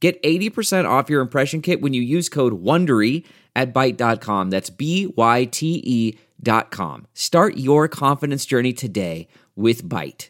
Get 0.00 0.22
80% 0.22 0.88
off 0.88 1.10
your 1.10 1.20
impression 1.20 1.60
kit 1.60 1.80
when 1.80 1.92
you 1.92 2.02
use 2.02 2.28
code 2.28 2.62
WONDERY 2.62 3.24
at 3.56 3.74
Byte.com. 3.74 4.50
That's 4.50 4.70
B-Y-T-E 4.70 6.18
dot 6.40 6.70
com. 6.70 7.06
Start 7.14 7.56
your 7.56 7.88
confidence 7.88 8.46
journey 8.46 8.72
today 8.72 9.26
with 9.56 9.82
Byte. 9.84 10.28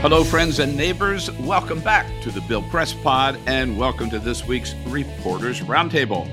Hello, 0.00 0.22
friends 0.22 0.60
and 0.60 0.76
neighbors. 0.76 1.30
Welcome 1.40 1.80
back 1.80 2.06
to 2.22 2.30
the 2.30 2.40
Bill 2.42 2.62
Press 2.62 2.92
Pod, 2.92 3.36
and 3.46 3.76
welcome 3.76 4.08
to 4.10 4.20
this 4.20 4.46
week's 4.46 4.74
Reporters 4.86 5.60
Roundtable. 5.60 6.28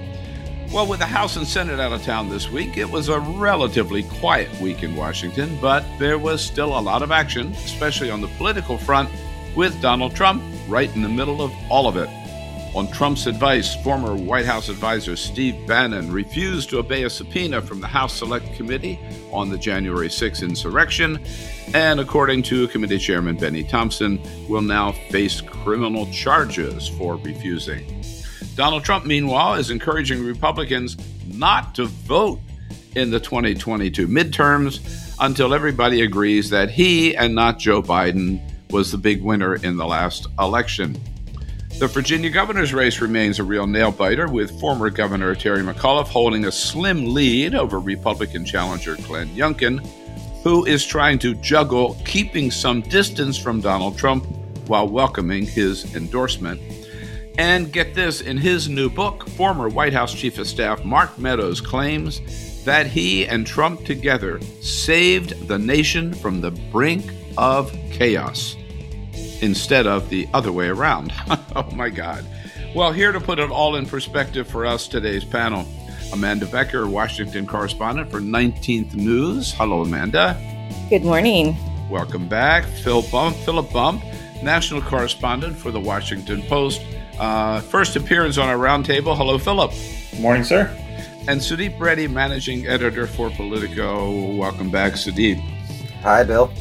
Well, 0.72 0.88
with 0.88 1.00
the 1.00 1.06
House 1.06 1.38
and 1.38 1.48
Senate 1.48 1.80
out 1.80 1.94
of 1.94 2.04
town 2.04 2.30
this 2.30 2.50
week, 2.50 2.78
it 2.78 2.90
was 2.90 3.08
a 3.08 3.20
relatively 3.20 4.04
quiet 4.04 4.60
week 4.60 4.84
in 4.84 4.96
Washington, 4.96 5.58
but 5.62 5.86
there 6.00 6.20
was 6.20 6.42
still 6.44 6.78
a 6.78 6.82
lot 6.82 7.02
of 7.02 7.12
action, 7.12 7.54
especially 7.54 8.12
on 8.12 8.20
the 8.20 8.28
political 8.38 8.78
front, 8.78 9.10
with 9.56 9.82
Donald 9.82 10.14
Trump 10.16 10.44
right 10.68 10.94
in 10.94 11.02
the 11.02 11.08
middle 11.08 11.42
of 11.42 11.54
all 11.70 11.88
of 11.88 11.96
it. 11.96 12.10
On 12.76 12.92
Trump's 12.92 13.26
advice, 13.26 13.74
former 13.84 14.16
White 14.16 14.46
House 14.46 14.68
advisor 14.68 15.16
Steve 15.16 15.66
Bannon 15.66 16.12
refused 16.12 16.70
to 16.72 16.80
obey 16.80 17.04
a 17.04 17.10
subpoena 17.10 17.62
from 17.62 17.80
the 17.80 17.88
House 17.88 18.16
Select 18.16 18.54
Committee 18.56 19.00
on 19.32 19.50
the 19.50 19.58
January 19.58 20.10
6 20.10 20.42
insurrection, 20.42 21.24
and 21.74 22.02
according 22.02 22.44
to 22.44 22.68
Committee 22.68 22.98
Chairman 22.98 23.38
Benny 23.38 23.64
Thompson, 23.64 24.22
will 24.50 24.62
now 24.62 24.92
face 25.10 25.40
criminal 25.40 26.06
charges 26.08 26.90
for 26.90 27.16
refusing. 27.16 28.04
Donald 28.56 28.86
Trump, 28.86 29.06
meanwhile, 29.06 29.56
is 29.56 29.70
encouraging 29.70 30.26
Republicans 30.26 30.96
not 31.28 31.76
to 31.76 31.86
vote 31.86 32.40
in 32.96 33.12
the 33.12 33.20
2022 33.20 34.08
midterms 34.08 34.80
until 35.20 35.54
everybody 35.54 36.02
agrees 36.02 36.50
that 36.50 36.70
he 36.70 37.16
and 37.18 37.36
not 37.36 37.60
Joe 37.60 37.82
Biden 37.82 38.42
was 38.72 38.92
the 38.92 38.98
big 38.98 39.22
winner 39.22 39.56
in 39.56 39.76
the 39.76 39.86
last 39.86 40.28
election. 40.40 40.98
The 41.80 41.88
Virginia 41.88 42.30
governor's 42.30 42.74
race 42.74 43.02
remains 43.02 43.40
a 43.40 43.44
real 43.44 43.68
nail 43.68 43.92
biter, 43.92 44.30
with 44.30 44.58
former 44.62 44.90
Governor 44.90 45.36
Terry 45.36 45.62
McAuliffe 45.62 46.08
holding 46.08 46.46
a 46.46 46.52
slim 46.52 47.14
lead 47.14 47.54
over 47.54 47.82
Republican 47.82 48.46
challenger 48.46 48.96
Glenn 48.96 49.28
Youngkin, 49.36 49.86
who 50.42 50.64
is 50.66 50.86
trying 50.86 51.20
to 51.20 51.36
juggle 51.36 51.98
keeping 52.06 52.50
some 52.50 52.80
distance 52.82 53.38
from 53.38 53.60
Donald 53.60 53.98
Trump 53.98 54.26
while 54.68 54.88
welcoming 54.88 55.46
his 55.46 55.94
endorsement. 55.96 56.62
And 57.38 57.72
get 57.72 57.94
this 57.94 58.22
in 58.22 58.38
his 58.38 58.70
new 58.70 58.90
book, 58.90 59.28
former 59.30 59.68
White 59.68 59.94
House 59.94 60.14
Chief 60.14 60.38
of 60.38 60.48
Staff 60.48 60.86
Mark 60.86 61.18
Meadows 61.20 61.60
claims 61.60 62.22
that 62.64 62.88
he 62.88 63.28
and 63.28 63.46
Trump 63.46 63.86
together 63.86 64.40
saved 64.62 65.48
the 65.48 65.60
nation 65.60 66.14
from 66.14 66.40
the 66.40 66.52
brink 66.52 67.12
of 67.38 67.72
chaos 67.92 68.56
instead 69.42 69.86
of 69.86 70.10
the 70.10 70.28
other 70.34 70.52
way 70.52 70.68
around. 70.68 71.14
oh 71.56 71.70
my 71.74 71.90
God. 71.90 72.26
Well, 72.74 72.92
here 72.92 73.12
to 73.12 73.20
put 73.20 73.40
it 73.40 73.52
all 73.52 73.76
in 73.76 73.86
perspective 73.86 74.48
for 74.48 74.66
us, 74.66 74.88
today's 74.88 75.26
panel 75.26 75.68
Amanda 76.14 76.46
Becker, 76.46 76.88
Washington 76.88 77.46
correspondent 77.46 78.10
for 78.10 78.22
19th 78.22 78.94
News. 78.94 79.52
Hello, 79.54 79.82
Amanda. 79.82 80.40
Good 80.90 81.04
morning. 81.04 81.58
Welcome 81.90 82.30
back. 82.30 82.64
Phil 82.66 83.02
Bump, 83.12 83.36
Philip 83.38 83.72
Bump, 83.74 84.04
national 84.42 84.82
correspondent 84.82 85.58
for 85.58 85.72
the 85.72 85.80
Washington 85.80 86.42
Post. 86.44 86.82
Uh, 87.20 87.62
first 87.62 87.96
appearance 87.96 88.38
on 88.38 88.50
our 88.50 88.58
roundtable. 88.58 89.16
Hello, 89.16 89.38
Philip. 89.38 89.72
Good 90.12 90.20
morning, 90.20 90.44
sir. 90.44 90.76
And 91.28 91.40
Sudeep 91.40 91.80
Reddy, 91.80 92.08
managing 92.08 92.68
editor 92.68 93.08
for 93.08 93.30
Politico. 93.32 94.36
Welcome 94.36 94.70
back, 94.70 94.94
Sudeep. 94.94 95.40
Hi, 96.02 96.24
Bill. 96.24 96.54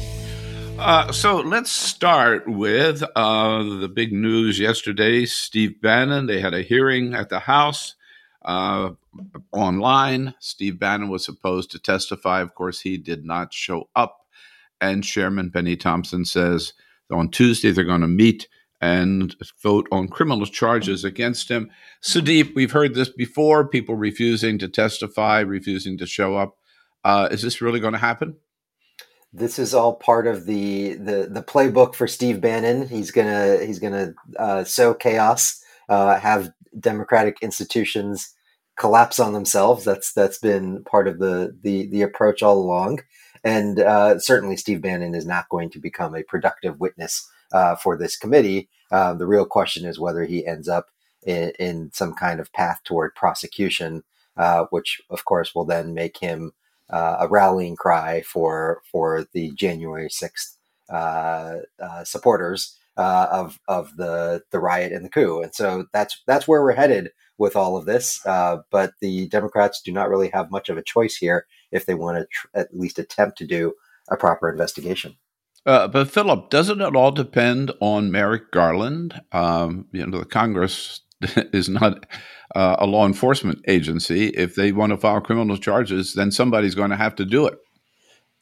Uh, 0.79 1.11
so 1.11 1.37
let's 1.37 1.71
start 1.71 2.47
with 2.47 3.03
uh, 3.15 3.63
the 3.63 3.87
big 3.87 4.11
news 4.11 4.59
yesterday. 4.59 5.25
Steve 5.25 5.81
Bannon, 5.81 6.25
they 6.25 6.41
had 6.41 6.53
a 6.53 6.61
hearing 6.61 7.13
at 7.13 7.29
the 7.29 7.39
House 7.39 7.95
uh, 8.43 8.91
online. 9.51 10.33
Steve 10.39 10.79
Bannon 10.79 11.09
was 11.09 11.23
supposed 11.23 11.71
to 11.71 11.79
testify. 11.79 12.41
Of 12.41 12.55
course, 12.55 12.81
he 12.81 12.97
did 12.97 13.25
not 13.25 13.53
show 13.53 13.89
up. 13.95 14.25
And 14.81 15.03
Chairman 15.03 15.49
Benny 15.49 15.75
Thompson 15.75 16.25
says 16.25 16.73
on 17.11 17.29
Tuesday 17.29 17.71
they're 17.71 17.83
going 17.83 18.01
to 18.01 18.07
meet 18.07 18.47
and 18.81 19.35
vote 19.63 19.87
on 19.91 20.07
criminal 20.07 20.45
charges 20.45 21.03
against 21.03 21.49
him. 21.49 21.69
Sudeep, 22.03 22.53
we've 22.55 22.71
heard 22.71 22.93
this 22.93 23.09
before 23.09 23.67
people 23.67 23.95
refusing 23.95 24.57
to 24.59 24.67
testify, 24.67 25.39
refusing 25.39 25.97
to 25.97 26.05
show 26.05 26.35
up. 26.35 26.57
Uh, 27.03 27.27
is 27.31 27.41
this 27.41 27.61
really 27.61 27.79
going 27.79 27.93
to 27.93 27.99
happen? 27.99 28.35
This 29.31 29.59
is 29.59 29.73
all 29.73 29.95
part 29.95 30.27
of 30.27 30.45
the, 30.45 30.93
the 30.93 31.27
the 31.29 31.43
playbook 31.43 31.93
for 31.93 32.07
Steve 32.07 32.39
Bannon. 32.39 32.87
He's 32.87 33.11
gonna 33.11 33.57
he's 33.65 33.79
gonna 33.79 34.13
uh, 34.39 34.63
sow 34.63 34.93
chaos, 34.93 35.61
uh, 35.89 36.17
have 36.17 36.51
democratic 36.79 37.37
institutions 37.41 38.33
collapse 38.77 39.19
on 39.19 39.33
themselves. 39.33 39.83
That's 39.83 40.13
that's 40.13 40.37
been 40.37 40.83
part 40.85 41.09
of 41.09 41.19
the 41.19 41.53
the 41.61 41.87
the 41.87 42.01
approach 42.01 42.41
all 42.43 42.57
along, 42.57 43.01
and 43.43 43.79
uh, 43.79 44.19
certainly 44.19 44.55
Steve 44.55 44.81
Bannon 44.81 45.15
is 45.15 45.25
not 45.25 45.49
going 45.49 45.69
to 45.71 45.79
become 45.79 46.15
a 46.15 46.23
productive 46.23 46.79
witness 46.79 47.29
uh, 47.51 47.75
for 47.75 47.97
this 47.97 48.15
committee. 48.15 48.69
Uh, 48.91 49.13
the 49.13 49.27
real 49.27 49.45
question 49.45 49.85
is 49.85 49.99
whether 49.99 50.25
he 50.25 50.45
ends 50.45 50.67
up 50.67 50.87
in, 51.25 51.51
in 51.59 51.91
some 51.93 52.13
kind 52.13 52.39
of 52.39 52.53
path 52.53 52.81
toward 52.83 53.15
prosecution, 53.15 54.03
uh, 54.37 54.65
which 54.69 55.01
of 55.09 55.25
course 55.25 55.55
will 55.55 55.65
then 55.65 55.93
make 55.93 56.17
him 56.17 56.51
uh, 56.89 57.17
a 57.21 57.27
rallying 57.27 57.75
cry 57.75 58.21
for 58.21 58.81
for 58.91 59.25
the 59.33 59.51
January 59.51 60.09
sixth 60.09 60.57
uh, 60.89 61.57
uh, 61.81 62.03
supporters 62.03 62.77
of 62.95 63.59
of 63.67 63.97
the 63.97 64.43
the 64.51 64.59
riot 64.59 64.91
and 64.91 65.03
the 65.03 65.09
coup. 65.09 65.41
And 65.41 65.53
so 65.53 65.85
that's 65.93 66.21
that's 66.27 66.47
where 66.47 66.61
we're 66.61 66.73
headed 66.73 67.11
with 67.37 67.55
all 67.55 67.75
of 67.75 67.85
this. 67.85 68.21
but 68.23 68.93
the 69.01 69.27
Democrats 69.29 69.81
do 69.81 69.91
not 69.91 70.09
really 70.09 70.29
have 70.29 70.51
much 70.51 70.69
of 70.69 70.77
a 70.77 70.83
choice 70.83 71.15
here 71.15 71.47
if 71.71 71.85
they 71.85 71.95
want 71.95 72.17
to 72.17 72.25
tr- 72.31 72.47
at 72.53 72.73
least 72.77 72.99
attempt 72.99 73.37
to 73.39 73.47
do 73.47 73.73
a 74.09 74.15
proper 74.15 74.49
investigation. 74.49 75.15
Uh, 75.65 75.87
but 75.87 76.09
Philip, 76.09 76.49
doesn't 76.49 76.81
it 76.81 76.95
all 76.95 77.11
depend 77.11 77.71
on 77.79 78.11
Merrick 78.11 78.51
Garland? 78.51 79.19
Um, 79.31 79.87
you 79.91 80.05
know, 80.05 80.19
the 80.19 80.25
Congress 80.25 81.01
is 81.53 81.69
not 81.69 82.05
uh, 82.55 82.75
a 82.79 82.85
law 82.85 83.05
enforcement 83.05 83.63
agency. 83.67 84.27
If 84.29 84.55
they 84.55 84.71
want 84.71 84.91
to 84.91 84.97
file 84.97 85.21
criminal 85.21 85.57
charges, 85.57 86.13
then 86.13 86.31
somebody's 86.31 86.75
going 86.75 86.91
to 86.91 86.97
have 86.97 87.15
to 87.15 87.25
do 87.25 87.47
it. 87.47 87.59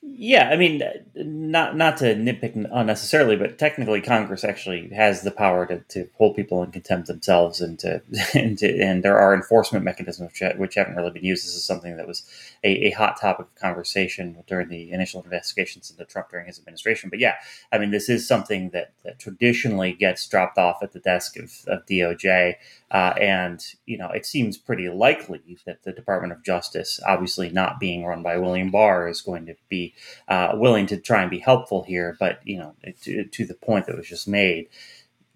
Yeah, 0.06 0.50
I 0.50 0.58
mean, 0.58 0.84
not 1.16 1.78
not 1.78 1.98
to 1.98 2.14
nitpick 2.14 2.68
unnecessarily, 2.72 3.38
but 3.38 3.58
technically, 3.58 4.02
Congress 4.02 4.44
actually 4.44 4.90
has 4.90 5.22
the 5.22 5.32
power 5.32 5.66
to, 5.66 5.80
to 5.80 6.10
hold 6.18 6.36
people 6.36 6.62
in 6.62 6.72
contempt 6.72 7.08
themselves, 7.08 7.62
and 7.62 7.80
to 7.80 8.02
and, 8.34 8.58
to, 8.58 8.82
and 8.82 9.02
there 9.02 9.18
are 9.18 9.34
enforcement 9.34 9.86
mechanisms 9.86 10.30
which, 10.32 10.56
which 10.58 10.76
haven't 10.76 10.96
really 10.96 11.12
been 11.12 11.24
used. 11.24 11.46
This 11.46 11.56
is 11.56 11.66
something 11.66 11.96
that 11.96 12.08
was 12.08 12.24
a, 12.64 12.88
a, 12.88 12.92
hot 12.92 13.20
topic 13.20 13.48
of 13.48 13.56
conversation 13.56 14.44
during 14.48 14.70
the 14.70 14.92
initial 14.92 15.22
investigations 15.22 15.92
into 15.92 16.06
Trump 16.06 16.30
during 16.30 16.48
his 16.48 16.60
administration. 16.60 17.10
But 17.10 17.20
yeah, 17.20 17.36
I 17.72 17.78
mean, 17.78 17.92
this 17.92 18.10
is 18.10 18.28
something 18.28 18.70
that, 18.70 18.94
that 19.04 19.20
traditionally 19.20 19.94
gets 19.94 20.28
dropped 20.28 20.58
off 20.58 20.82
at 20.82 20.94
the 20.94 21.00
desk 21.00 21.38
of, 21.38 21.52
of 21.68 21.86
DOJ. 21.86 22.56
Uh, 22.90 23.14
and, 23.20 23.64
you 23.86 23.98
know, 23.98 24.10
it 24.10 24.26
seems 24.26 24.58
pretty 24.58 24.90
likely 24.90 25.58
that 25.66 25.84
the 25.84 25.92
Department 25.92 26.32
of 26.32 26.44
Justice, 26.44 27.00
obviously 27.06 27.50
not 27.50 27.80
being 27.80 28.06
run 28.06 28.24
by 28.24 28.38
William 28.38 28.72
Barr, 28.72 29.08
is 29.08 29.22
going 29.22 29.46
to 29.48 29.56
be 29.68 29.94
uh, 30.28 30.52
willing 30.54 30.86
to 30.88 30.98
try 30.98 31.22
and 31.22 31.32
be 31.32 31.40
helpful 31.40 31.84
here. 31.84 32.16
But, 32.20 32.40
you 32.46 32.58
know, 32.58 32.76
to, 33.02 33.26
to 33.26 33.46
the 33.46 33.56
point 33.56 33.88
that 33.88 33.98
was 33.98 34.08
just 34.08 34.28
made, 34.28 34.70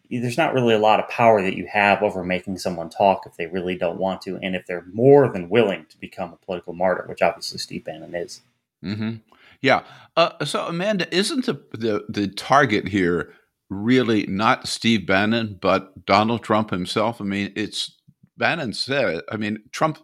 there's 0.10 0.38
not 0.38 0.54
really 0.54 0.74
a 0.74 0.80
lot 0.80 1.00
of 1.00 1.10
power 1.10 1.42
that 1.42 1.56
you 1.56 1.68
have 1.68 2.02
over 2.02 2.24
making 2.24 2.58
someone 2.58 2.90
talk 2.90 3.24
if 3.26 3.36
they 3.38 3.48
really 3.48 3.76
don't 3.78 4.00
want 4.00 4.22
to, 4.24 4.38
and 4.38 4.56
if 4.56 4.66
they're 4.66 4.86
more 4.94 5.30
than 5.30 5.50
willing 5.50 5.86
to 5.90 6.00
become 6.00 6.34
a 6.34 6.46
political 6.46 6.74
martyr, 6.74 7.06
which 7.08 7.22
obviously 7.22 7.58
Steve 7.58 7.86
Bannon 7.86 8.16
is. 8.16 8.42
Mm-hmm. 8.84 9.16
Yeah. 9.62 9.84
Uh, 10.16 10.46
so, 10.46 10.68
Amanda, 10.68 11.14
isn't 11.16 11.46
the, 11.46 11.56
the 11.72 12.06
the 12.10 12.28
target 12.28 12.88
here 12.88 13.34
really 13.70 14.26
not 14.28 14.68
Steve 14.68 15.06
Bannon, 15.06 15.58
but 15.62 16.06
Donald 16.06 16.44
Trump 16.44 16.70
himself. 16.70 17.20
I 17.20 17.26
mean, 17.26 17.52
it's 17.56 17.98
Bannon 18.38 18.74
said, 18.74 19.22
I 19.32 19.38
mean, 19.38 19.60
Trump 19.72 20.00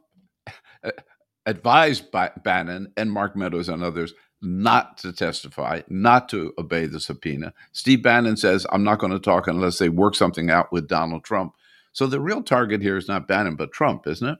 advised 1.45 2.11
by 2.11 2.31
Bannon 2.44 2.91
and 2.97 3.11
Mark 3.11 3.35
Meadows 3.35 3.69
and 3.69 3.83
others 3.83 4.13
not 4.44 4.98
to 5.00 5.13
testify, 5.13 5.81
not 5.88 6.30
to 6.30 6.54
obey 6.57 6.86
the 6.86 7.00
subpoena. 7.00 7.54
Steve 7.72 8.04
Bannon 8.04 8.38
says, 8.38 8.68
I'm 8.72 8.84
not 8.84 9.00
going 9.00 9.13
to 9.13 9.19
talk 9.19 9.48
unless 9.48 9.80
they 9.80 9.90
work 9.90 10.16
something 10.16 10.51
out 10.51 10.72
with 10.72 10.88
Donald 10.88 11.24
Trump. 11.24 11.56
So 11.94 12.07
the 12.07 12.19
real 12.19 12.44
target 12.44 12.81
here 12.81 12.98
is 12.98 13.07
not 13.07 13.28
Bannon, 13.28 13.56
but 13.56 13.72
Trump, 13.72 14.06
isn't 14.07 14.28
it? 14.28 14.40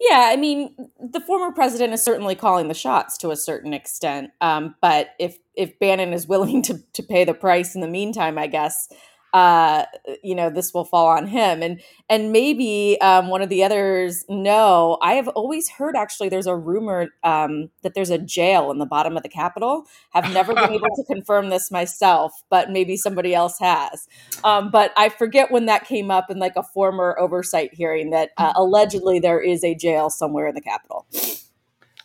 Yeah, 0.00 0.28
I 0.30 0.36
mean, 0.36 0.74
the 1.00 1.20
former 1.20 1.52
president 1.52 1.94
is 1.94 2.02
certainly 2.02 2.34
calling 2.34 2.68
the 2.68 2.74
shots 2.74 3.16
to 3.18 3.30
a 3.30 3.36
certain 3.36 3.72
extent. 3.72 4.32
Um, 4.40 4.74
but 4.82 5.10
if 5.18 5.38
if 5.54 5.78
Bannon 5.78 6.12
is 6.12 6.26
willing 6.26 6.62
to 6.62 6.80
to 6.92 7.02
pay 7.02 7.24
the 7.24 7.32
price 7.32 7.74
in 7.74 7.80
the 7.80 7.88
meantime, 7.88 8.36
I 8.36 8.48
guess 8.48 8.88
uh, 9.34 9.84
you 10.22 10.32
know, 10.32 10.48
this 10.48 10.72
will 10.72 10.84
fall 10.84 11.08
on 11.08 11.26
him. 11.26 11.60
And 11.60 11.80
and 12.08 12.30
maybe 12.30 12.96
um, 13.00 13.28
one 13.28 13.42
of 13.42 13.48
the 13.48 13.64
others 13.64 14.24
no, 14.28 14.96
I 15.02 15.14
have 15.14 15.26
always 15.28 15.68
heard 15.68 15.96
actually 15.96 16.28
there's 16.28 16.46
a 16.46 16.54
rumor 16.56 17.08
um, 17.24 17.68
that 17.82 17.94
there's 17.94 18.10
a 18.10 18.18
jail 18.18 18.70
in 18.70 18.78
the 18.78 18.86
bottom 18.86 19.16
of 19.16 19.24
the 19.24 19.28
Capitol. 19.28 19.86
Have 20.10 20.32
never 20.32 20.54
been 20.54 20.70
able 20.72 20.86
to 20.96 21.04
confirm 21.12 21.50
this 21.50 21.72
myself, 21.72 22.32
but 22.48 22.70
maybe 22.70 22.96
somebody 22.96 23.34
else 23.34 23.58
has. 23.58 24.06
Um, 24.44 24.70
but 24.70 24.92
I 24.96 25.08
forget 25.08 25.50
when 25.50 25.66
that 25.66 25.84
came 25.84 26.12
up 26.12 26.30
in 26.30 26.38
like 26.38 26.54
a 26.54 26.62
former 26.62 27.16
oversight 27.18 27.74
hearing 27.74 28.10
that 28.10 28.30
uh, 28.38 28.52
allegedly 28.54 29.18
there 29.18 29.40
is 29.40 29.64
a 29.64 29.74
jail 29.74 30.10
somewhere 30.10 30.46
in 30.46 30.54
the 30.54 30.60
Capitol. 30.60 31.06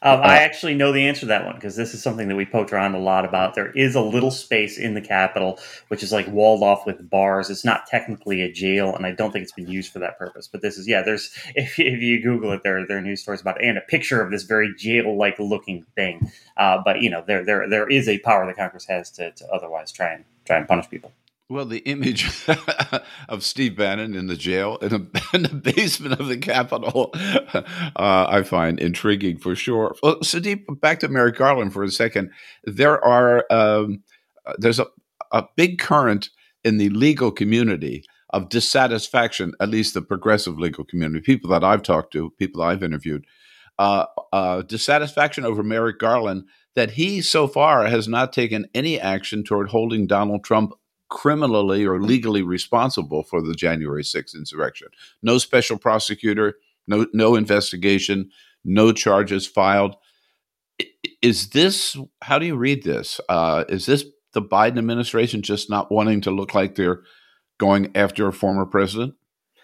Um, 0.02 0.22
I 0.22 0.38
actually 0.38 0.76
know 0.76 0.94
the 0.94 1.06
answer 1.08 1.22
to 1.22 1.26
that 1.26 1.46
one 1.46 1.56
because 1.56 1.76
this 1.76 1.94
is 1.94 2.02
something 2.02 2.30
that 2.30 2.36
we 2.36 2.46
poked 2.46 2.72
around 2.72 2.96
a 2.96 3.00
lot 3.00 3.26
about. 3.26 3.54
There 3.54 3.72
is 3.72 3.96
a 3.96 4.02
little 4.02 4.32
space 4.32 4.78
in 4.78 4.94
the 4.94 5.02
Capitol 5.02 5.60
which 5.90 6.04
is 6.04 6.14
like 6.14 6.28
walled 6.30 6.64
off 6.64 6.86
with 6.86 7.10
bars. 7.10 7.50
It's 7.50 7.66
not 7.66 7.86
technically 7.86 8.42
a 8.42 8.52
jail, 8.52 8.96
and 8.96 9.06
I 9.06 9.12
don't 9.12 9.32
think 9.32 9.44
it's 9.44 9.52
been 9.52 9.68
used 9.68 9.92
for 9.92 10.00
that 10.00 10.18
purpose. 10.18 10.48
But 10.48 10.62
this 10.62 10.78
is 10.78 10.88
yeah. 10.88 11.02
There's 11.02 11.32
if, 11.56 11.78
if 11.80 12.02
you 12.02 12.22
Google 12.22 12.54
it, 12.54 12.64
there 12.64 12.88
there 12.88 12.98
are 12.98 13.02
news 13.02 13.22
stories 13.22 13.42
about 13.42 13.62
it 13.62 13.68
and 13.68 13.78
a 13.78 13.82
picture 13.82 14.22
of 14.22 14.32
this 14.32 14.44
very 14.44 14.74
jail 14.76 15.18
like 15.18 15.38
looking 15.38 15.86
thing. 15.96 16.32
Uh, 16.56 16.82
but 16.84 17.02
you 17.02 17.10
know 17.10 17.24
there 17.28 17.44
there 17.44 17.70
there 17.70 17.88
is 17.88 18.08
a 18.08 18.20
power 18.20 18.46
that 18.46 18.56
Congress 18.56 18.86
has 18.86 19.12
to, 19.12 19.32
to 19.32 19.48
otherwise 19.48 19.92
try 19.92 20.14
and 20.14 20.24
try 20.46 20.58
and 20.58 20.68
punish 20.68 20.90
people. 20.90 21.12
Well, 21.52 21.66
the 21.66 21.80
image 21.80 22.48
of 23.30 23.44
Steve 23.44 23.76
Bannon 23.76 24.14
in 24.14 24.28
the 24.28 24.36
jail 24.36 24.78
in, 24.84 24.94
a, 24.94 24.98
in 25.36 25.44
the 25.44 25.50
basement 25.50 26.20
of 26.20 26.28
the 26.28 26.38
Capitol, 26.38 27.10
uh, 27.16 27.62
I 27.96 28.44
find 28.44 28.80
intriguing 28.80 29.40
for 29.40 29.56
sure. 29.56 29.96
Well, 30.04 30.20
Sudeep, 30.20 30.80
back 30.80 31.00
to 31.00 31.08
Merrick 31.08 31.38
Garland 31.38 31.74
for 31.74 31.84
a 31.84 31.90
second. 31.90 32.30
There 32.66 33.04
are 33.04 33.46
um, 33.50 34.04
there's 34.60 34.80
a, 34.80 34.86
a 35.32 35.46
big 35.56 35.80
current 35.80 36.30
in 36.64 36.78
the 36.78 36.90
legal 36.90 37.32
community 37.32 38.04
of 38.30 38.50
dissatisfaction, 38.50 39.54
at 39.60 39.70
least 39.70 39.96
the 39.96 40.04
progressive 40.04 40.60
legal 40.60 40.84
community, 40.84 41.22
people 41.22 41.50
that 41.50 41.64
I've 41.64 41.82
talked 41.82 42.14
to, 42.14 42.30
people 42.38 42.62
I've 42.62 42.84
interviewed, 42.84 43.26
uh, 43.80 44.06
uh, 44.32 44.62
dissatisfaction 44.62 45.46
over 45.46 45.64
Merrick 45.64 45.98
Garland 45.98 46.44
that 46.76 46.92
he 46.92 47.22
so 47.22 47.48
far 47.48 47.88
has 47.88 48.08
not 48.08 48.34
taken 48.34 48.68
any 48.76 49.00
action 49.00 49.44
toward 49.44 49.70
holding 49.70 50.06
Donald 50.06 50.44
Trump 50.44 50.74
criminally 51.10 51.86
or 51.86 52.00
legally 52.00 52.42
responsible 52.42 53.24
for 53.24 53.42
the 53.42 53.54
January 53.54 54.04
6th 54.04 54.36
insurrection. 54.36 54.88
No 55.22 55.38
special 55.38 55.78
prosecutor, 55.78 56.56
no 56.88 57.08
no 57.14 57.36
investigation, 57.36 58.30
no 58.64 58.92
charges 58.92 59.46
filed. 59.48 59.96
Is 61.22 61.50
this 61.50 61.98
how 62.22 62.40
do 62.40 62.46
you 62.46 62.56
read 62.56 62.84
this? 62.84 63.20
Uh, 63.28 63.66
is 63.70 63.86
this 63.86 64.06
the 64.34 64.42
Biden 64.42 64.78
administration 64.78 65.42
just 65.42 65.70
not 65.70 65.92
wanting 65.92 66.22
to 66.22 66.32
look 66.32 66.54
like 66.54 66.76
they're 66.76 67.02
going 67.58 67.92
after 67.96 68.28
a 68.28 68.34
former 68.34 68.66
president? 68.66 69.16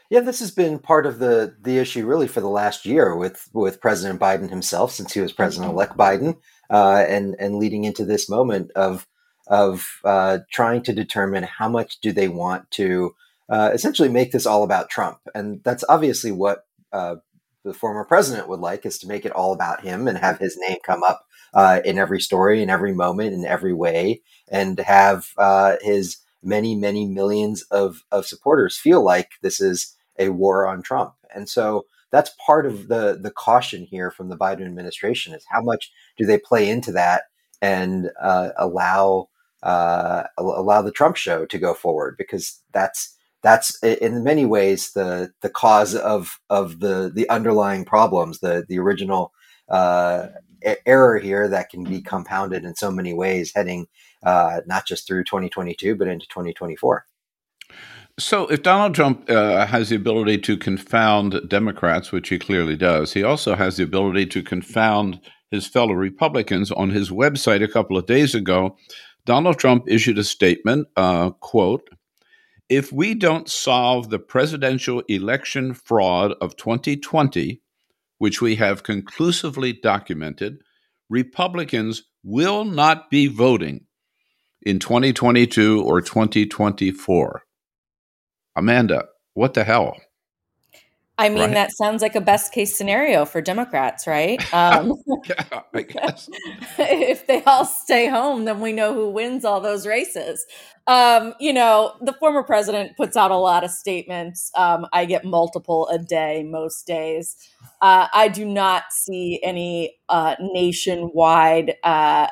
Yeah, 0.10 0.20
this 0.20 0.40
has 0.40 0.52
been 0.52 0.80
part 0.80 1.06
of 1.06 1.20
the 1.20 1.56
the 1.60 1.80
issue 1.80 2.06
really 2.06 2.28
for 2.28 2.42
the 2.42 2.50
last 2.50 2.86
year 2.86 3.16
with 3.16 3.50
with 3.54 3.82
President 3.82 4.20
Biden 4.20 4.50
himself, 4.50 4.92
since 4.92 5.14
he 5.14 5.22
was 5.22 5.32
President 5.32 5.72
elect 5.72 5.98
Biden, 5.98 6.38
uh, 6.70 7.06
and 7.08 7.36
and 7.40 7.56
leading 7.56 7.86
into 7.86 8.06
this 8.06 8.30
moment 8.30 8.72
of 8.76 9.08
of 9.48 10.00
uh, 10.04 10.40
trying 10.52 10.82
to 10.84 10.94
determine 10.94 11.44
how 11.44 11.70
much 11.70 12.00
do 12.00 12.12
they 12.12 12.28
want 12.28 12.70
to 12.72 13.16
uh, 13.50 13.72
essentially 13.74 14.10
make 14.10 14.32
this 14.32 14.46
all 14.46 14.64
about 14.64 14.90
Trump, 14.90 15.20
and 15.34 15.62
that's 15.64 15.84
obviously 15.88 16.32
what 16.32 16.66
uh, 16.92 17.16
the 17.64 17.74
former 17.74 18.04
president 18.06 18.48
would 18.48 18.60
like 18.60 18.86
is 18.86 18.98
to 19.00 19.08
make 19.08 19.26
it 19.26 19.32
all 19.32 19.54
about 19.54 19.82
him 19.82 20.08
and 20.08 20.18
have 20.18 20.40
his 20.40 20.58
name 20.58 20.78
come 20.84 21.04
up 21.04 21.26
uh, 21.54 21.82
in 21.84 21.98
every 21.98 22.20
story, 22.20 22.62
in 22.62 22.70
every 22.70 22.94
moment, 22.94 23.34
in 23.34 23.46
every 23.46 23.74
way, 23.74 24.22
and 24.50 24.80
have 24.80 25.28
uh, 25.38 25.76
his 25.82 26.18
many, 26.42 26.76
many 26.76 27.06
millions 27.06 27.64
of 27.64 28.04
of 28.12 28.26
supporters 28.26 28.78
feel 28.78 29.04
like 29.04 29.32
this 29.42 29.60
is 29.60 29.96
a 30.18 30.30
war 30.30 30.68
on 30.68 30.82
Trump, 30.82 31.14
and 31.34 31.50
so 31.50 31.86
that's 32.12 32.32
part 32.46 32.66
of 32.66 32.88
the 32.88 33.20
the 33.22 33.32
caution 33.32 33.84
here 33.84 34.12
from 34.12 34.30
the 34.30 34.38
Biden 34.38 34.66
administration 34.66 35.34
is 35.34 35.46
how 35.50 35.62
much 35.62 35.92
do 36.18 36.26
they 36.26 36.38
play 36.38 36.70
into 36.70 36.92
that 36.92 37.24
and 37.62 38.12
uh, 38.22 38.50
allow 38.58 39.28
uh, 39.66 40.24
allow 40.38 40.82
the 40.82 40.92
Trump 40.92 41.16
show 41.16 41.46
to 41.48 41.58
go 41.58 41.74
forward 41.74 42.16
because 42.18 42.62
that's 42.72 43.16
that's 43.42 43.82
in 43.84 44.24
many 44.24 44.46
ways 44.46 44.94
the 44.94 45.32
the 45.42 45.50
cause 45.50 45.96
of 45.96 46.40
of 46.50 46.80
the 46.80 47.12
the 47.14 47.28
underlying 47.30 47.84
problems 47.84 48.40
the 48.40 48.64
the 48.70 48.80
original 48.80 49.34
uh, 49.70 50.28
error 50.86 51.18
here 51.18 51.48
that 51.48 51.70
can 51.70 51.84
be 51.84 52.02
compounded 52.02 52.64
in 52.64 52.76
so 52.76 52.92
many 52.92 53.14
ways 53.14 53.52
heading 53.56 53.88
uh, 54.24 54.62
not 54.68 54.86
just 54.86 55.08
through 55.08 55.24
2022 55.24 55.96
but 55.96 56.08
into 56.08 56.28
2024 56.28 57.06
so, 58.18 58.48
if 58.48 58.64
Donald 58.64 58.96
Trump 58.96 59.30
uh, 59.30 59.66
has 59.66 59.90
the 59.90 59.98
ability 59.98 60.38
to 60.38 60.56
confound 60.56 61.50
Democrats, 61.50 62.14
which 62.14 62.30
he 62.30 62.40
clearly 62.40 62.78
does, 62.78 63.12
he 63.12 63.24
also 63.24 63.56
has 63.56 63.76
the 63.76 63.84
ability 63.84 64.28
to 64.28 64.42
confound 64.42 65.20
his 65.52 65.68
fellow 65.68 65.92
Republicans. 65.92 66.72
On 66.72 66.92
his 66.92 67.10
website 67.10 67.62
a 67.62 67.68
couple 67.68 67.98
of 67.98 68.06
days 68.06 68.34
ago, 68.34 68.78
Donald 69.26 69.58
Trump 69.58 69.86
issued 69.88 70.18
a 70.18 70.24
statement, 70.24 70.88
uh, 70.96 71.32
quote, 71.32 71.90
if 72.70 72.92
we 72.92 73.14
don't 73.14 73.50
solve 73.50 74.10
the 74.10 74.20
presidential 74.20 75.02
election 75.08 75.74
fraud 75.74 76.34
of 76.42 76.56
2020, 76.56 77.62
which 78.18 78.42
we 78.42 78.56
have 78.56 78.84
conclusively 78.84 79.74
documented, 79.74 80.58
Republicans 81.10 82.04
will 82.24 82.66
not 82.66 83.10
be 83.10 83.28
voting 83.28 83.86
in 84.62 84.80
2022 84.80 85.82
or 85.84 86.02
2024. 86.02 87.44
Amanda, 88.56 89.06
what 89.34 89.54
the 89.54 89.64
hell? 89.64 89.98
I 91.18 91.30
mean, 91.30 91.40
right. 91.40 91.54
that 91.54 91.72
sounds 91.72 92.02
like 92.02 92.16
a 92.16 92.22
best 92.22 92.52
case 92.52 92.78
scenario 92.78 93.24
for 93.24 93.40
Democrats, 93.40 94.06
right? 94.06 94.42
Um, 94.54 94.94
yeah, 95.26 95.62
I 95.74 95.82
guess. 95.84 96.30
if 96.78 97.26
they 97.26 97.42
all 97.44 97.66
stay 97.66 98.08
home, 98.08 98.44
then 98.44 98.60
we 98.60 98.74
know 98.74 98.94
who 98.94 99.10
wins 99.10 99.46
all 99.46 99.62
those 99.62 99.88
races. 99.88 100.46
Um, 100.88 101.34
you 101.40 101.54
know, 101.54 101.96
the 102.02 102.14
former 102.14 102.44
president 102.44 102.98
puts 102.98 103.16
out 103.16 103.32
a 103.32 103.38
lot 103.38 103.64
of 103.64 103.72
statements. 103.72 104.52
Um, 104.56 104.88
I 104.92 105.06
get 105.06 105.24
multiple 105.24 105.88
a 105.88 105.98
day 105.98 106.44
most 106.44 106.86
days. 106.86 107.38
Uh, 107.82 108.08
I 108.14 108.28
do 108.28 108.46
not 108.46 108.92
see 108.92 109.40
any 109.42 109.98
uh, 110.10 110.36
nationwide 110.40 111.76
uh, 111.84 112.28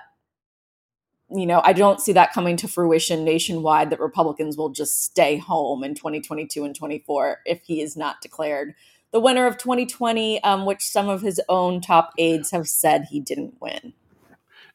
you 1.30 1.46
know, 1.46 1.62
I 1.64 1.74
don't 1.74 2.00
see 2.00 2.14
that 2.14 2.34
coming 2.34 2.58
to 2.58 2.68
fruition 2.68 3.24
nationwide 3.24 3.90
that 3.90 4.00
Republicans 4.00 4.58
will 4.58 4.70
just 4.70 5.04
stay 5.04 5.38
home 5.38 5.84
in 5.84 5.96
2022 5.96 6.64
and 6.64 6.76
24 6.76 7.40
if 7.46 7.62
he 7.64 7.82
is 7.82 7.98
not 7.98 8.22
declared 8.22 8.76
the 9.14 9.20
winner 9.20 9.46
of 9.46 9.58
2020, 9.58 10.44
um, 10.44 10.66
which 10.66 10.82
some 10.82 11.08
of 11.08 11.22
his 11.22 11.40
own 11.48 11.80
top 11.80 12.12
aides 12.18 12.52
have 12.52 12.68
said 12.68 13.06
he 13.06 13.20
didn't 13.22 13.56
win. 13.62 13.94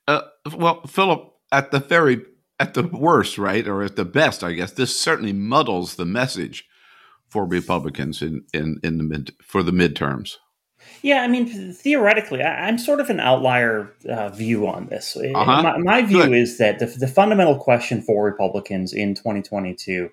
Uh, 0.07 0.23
well, 0.57 0.81
Philip, 0.87 1.35
at 1.53 1.71
the 1.71 1.81
very 1.81 2.23
at 2.61 2.75
the 2.75 2.85
worst, 2.85 3.37
right, 3.37 3.69
or 3.69 3.83
at 3.83 3.97
the 3.97 4.05
best, 4.05 4.43
I 4.43 4.53
guess 4.53 4.73
this 4.73 4.99
certainly 4.99 5.33
muddles 5.33 5.97
the 5.97 6.07
message 6.07 6.67
for 7.29 7.45
Republicans 7.45 8.23
in 8.23 8.45
in 8.55 8.81
in 8.83 8.97
the 8.99 9.05
mid 9.05 9.33
for 9.43 9.63
the 9.63 9.73
midterms. 9.73 10.37
Yeah, 11.03 11.23
I 11.23 11.29
mean, 11.29 11.73
theoretically, 11.73 12.43
I, 12.43 12.69
am 12.69 12.79
sort 12.79 13.01
of 13.01 13.11
an 13.11 13.21
outlier 13.21 13.93
uh, 14.09 14.31
view 14.31 14.67
on 14.67 14.87
this. 14.87 15.17
Uh-huh. 15.17 15.63
My, 15.63 15.79
my, 15.79 16.03
view 16.03 16.23
Good. 16.23 16.33
is 16.33 16.59
that 16.59 16.79
the, 16.79 16.87
the, 16.87 17.09
fundamental 17.09 17.57
question 17.57 18.03
for 18.03 18.25
Republicans 18.25 18.93
in 18.93 19.15
2022 19.15 20.11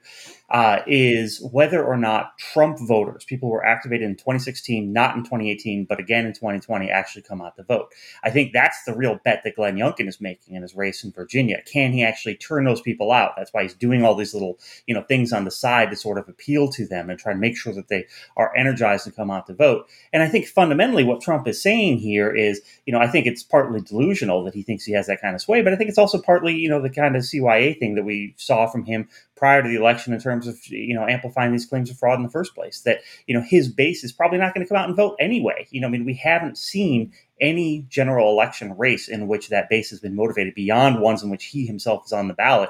uh, 0.50 0.80
is 0.86 1.42
whether 1.52 1.84
or 1.84 1.98
not 1.98 2.38
Trump 2.38 2.78
voters, 2.80 3.26
people 3.26 3.50
who 3.50 3.54
were 3.54 3.66
activated 3.66 4.08
in 4.08 4.16
2016, 4.16 4.94
not 4.94 5.16
in 5.16 5.24
2018, 5.24 5.86
but 5.86 6.00
again 6.00 6.26
in 6.26 6.34
2020, 6.34 6.90
actually 6.90 7.24
come 7.24 7.42
out 7.42 7.56
to 7.56 7.64
vote. 7.64 7.92
I 8.24 8.30
think 8.30 8.54
that's 8.54 8.84
the 8.84 8.96
real 8.96 9.20
bet 9.24 9.42
that 9.44 9.56
Glenn 9.56 9.76
Youngkin 9.76 10.08
is 10.08 10.22
making 10.22 10.56
in 10.56 10.62
his 10.62 10.76
race 10.76 11.04
in 11.04 11.12
Virginia. 11.12 11.62
Can 11.66 11.94
he 11.94 12.04
actually 12.04 12.36
turn 12.36 12.66
those 12.66 12.82
people 12.82 13.12
out? 13.12 13.34
That's 13.36 13.54
why 13.54 13.64
he's 13.64 13.74
doing 13.74 14.04
all 14.04 14.14
these 14.14 14.34
little, 14.34 14.60
you 14.86 14.94
know, 14.94 15.02
things 15.02 15.34
on 15.34 15.46
the 15.46 15.52
side 15.52 15.90
to 15.90 15.96
sort 15.96 16.20
of 16.20 16.30
appeal 16.30 16.70
to 16.70 16.86
them 16.86 17.10
and 17.10 17.18
try 17.18 17.32
and 17.32 17.42
make 17.42 17.58
sure 17.58 17.74
that 17.74 17.88
they 17.88 18.06
are 18.38 18.56
energized 18.56 19.06
to 19.06 19.12
come 19.12 19.32
out 19.32 19.48
to 19.48 19.54
vote. 19.54 19.90
And 20.14 20.22
I 20.22 20.28
think 20.28 20.46
fundamentally 20.46 21.04
what 21.04 21.22
Trump 21.22 21.48
is 21.48 21.62
saying 21.62 21.98
here 21.98 22.30
is, 22.30 22.62
you 22.86 22.94
know, 22.94 23.00
I 23.00 23.08
think 23.08 23.26
it's 23.26 23.44
partly 23.44 23.82
delusional 23.82 24.44
that 24.44 24.54
he 24.54 24.62
thinks 24.62 24.86
he 24.86 24.94
has 24.94 25.08
that 25.08 25.22
kind 25.22 25.34
of 25.34 25.42
sway, 25.42 25.64
but 25.64 25.74
I 25.74 25.76
think 25.76 25.90
it's 25.90 25.98
also 25.98 26.22
partly, 26.22 26.54
you 26.56 26.70
know, 26.70 26.82
the 26.82 26.90
kind 26.90 27.16
of 27.16 27.24
CYA 27.24 27.80
thing 27.80 27.96
that 27.96 28.06
we 28.06 28.36
saw 28.38 28.68
from 28.68 28.86
him 28.86 29.08
prior 29.36 29.62
to 29.62 29.68
the 29.68 29.76
election 29.76 30.14
in 30.14 30.20
terms 30.20 30.36
terms 30.46 30.48
of 30.48 30.68
you 30.68 30.94
know 30.94 31.08
amplifying 31.08 31.52
these 31.52 31.66
claims 31.66 31.90
of 31.90 31.98
fraud 31.98 32.18
in 32.20 32.24
the 32.24 32.32
first 32.32 32.56
place. 32.56 32.82
That 32.82 33.00
you 33.28 33.34
know 33.34 33.42
his 33.42 33.68
base 33.68 34.04
is 34.04 34.12
probably 34.12 34.38
not 34.38 34.54
going 34.54 34.66
to 34.66 34.70
come 34.70 34.78
out 34.78 34.88
and 34.88 34.96
vote 34.96 35.16
anyway. 35.20 35.68
You 35.72 35.82
know, 35.82 35.88
I 35.88 35.90
mean, 35.92 36.06
we 36.06 36.16
haven't 36.16 36.58
seen 36.58 37.14
any 37.42 37.86
general 37.90 38.32
election 38.32 38.78
race 38.78 39.08
in 39.08 39.28
which 39.28 39.50
that 39.50 39.70
base 39.70 39.90
has 39.90 40.00
been 40.00 40.16
motivated 40.16 40.56
beyond 40.56 41.02
ones 41.02 41.22
in 41.22 41.30
which 41.30 41.46
he 41.46 41.66
himself 41.66 42.06
is 42.06 42.14
on 42.14 42.28
the 42.28 42.34
ballot. 42.34 42.70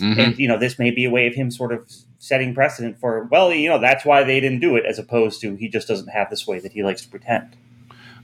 Mm-hmm. 0.00 0.20
And 0.20 0.38
you 0.38 0.48
know, 0.48 0.58
this 0.58 0.78
may 0.78 0.90
be 0.90 1.04
a 1.04 1.10
way 1.10 1.26
of 1.26 1.34
him 1.34 1.50
sort 1.50 1.72
of 1.72 1.90
setting 2.18 2.54
precedent 2.54 2.98
for 2.98 3.28
well, 3.30 3.52
you 3.52 3.68
know, 3.68 3.78
that's 3.78 4.04
why 4.04 4.24
they 4.24 4.40
didn't 4.40 4.60
do 4.60 4.76
it, 4.76 4.84
as 4.86 4.98
opposed 4.98 5.40
to 5.42 5.54
he 5.56 5.68
just 5.68 5.88
doesn't 5.88 6.08
have 6.08 6.30
this 6.30 6.46
way 6.46 6.58
that 6.60 6.72
he 6.72 6.82
likes 6.82 7.02
to 7.02 7.08
pretend. 7.08 7.56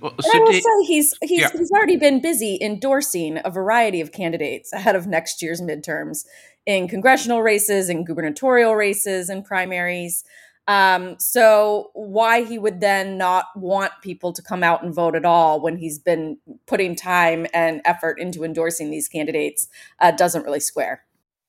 Well, 0.01 0.15
so 0.21 0.31
I 0.35 0.39
will 0.41 0.53
say 0.53 0.87
he's 0.87 1.15
he's 1.23 1.41
yeah. 1.43 1.51
he's 1.53 1.71
already 1.71 1.97
been 1.97 2.21
busy 2.21 2.59
endorsing 2.61 3.39
a 3.45 3.51
variety 3.51 4.01
of 4.01 4.11
candidates 4.11 4.73
ahead 4.73 4.97
of 4.97 5.07
next 5.07 5.41
year's 5.41 5.61
midterms 5.61 6.25
in 6.67 6.89
congressional 6.89 7.43
races 7.43 7.89
and 7.89 8.07
gubernatorial 8.07 8.75
races 8.75 9.29
and 9.29 9.45
primaries. 9.45 10.25
Um, 10.69 11.17
so 11.19 11.91
why 11.95 12.45
he 12.45 12.57
would 12.57 12.81
then 12.81 13.19
not 13.19 13.47
want 13.57 13.93
people 14.01 14.33
to 14.33 14.43
come 14.43 14.63
out 14.63 14.85
and 14.85 14.95
vote 14.95 15.17
at 15.17 15.25
all 15.25 15.61
when 15.61 15.77
he's 15.77 15.99
been 15.99 16.39
putting 16.67 16.95
time 16.95 17.47
and 17.53 17.81
effort 17.85 18.21
into 18.21 18.45
endorsing 18.45 18.91
these 18.91 19.09
candidates 19.09 19.69
uh, 19.99 20.13
doesn't 20.13 20.45
really 20.45 20.61
square. 20.61 21.05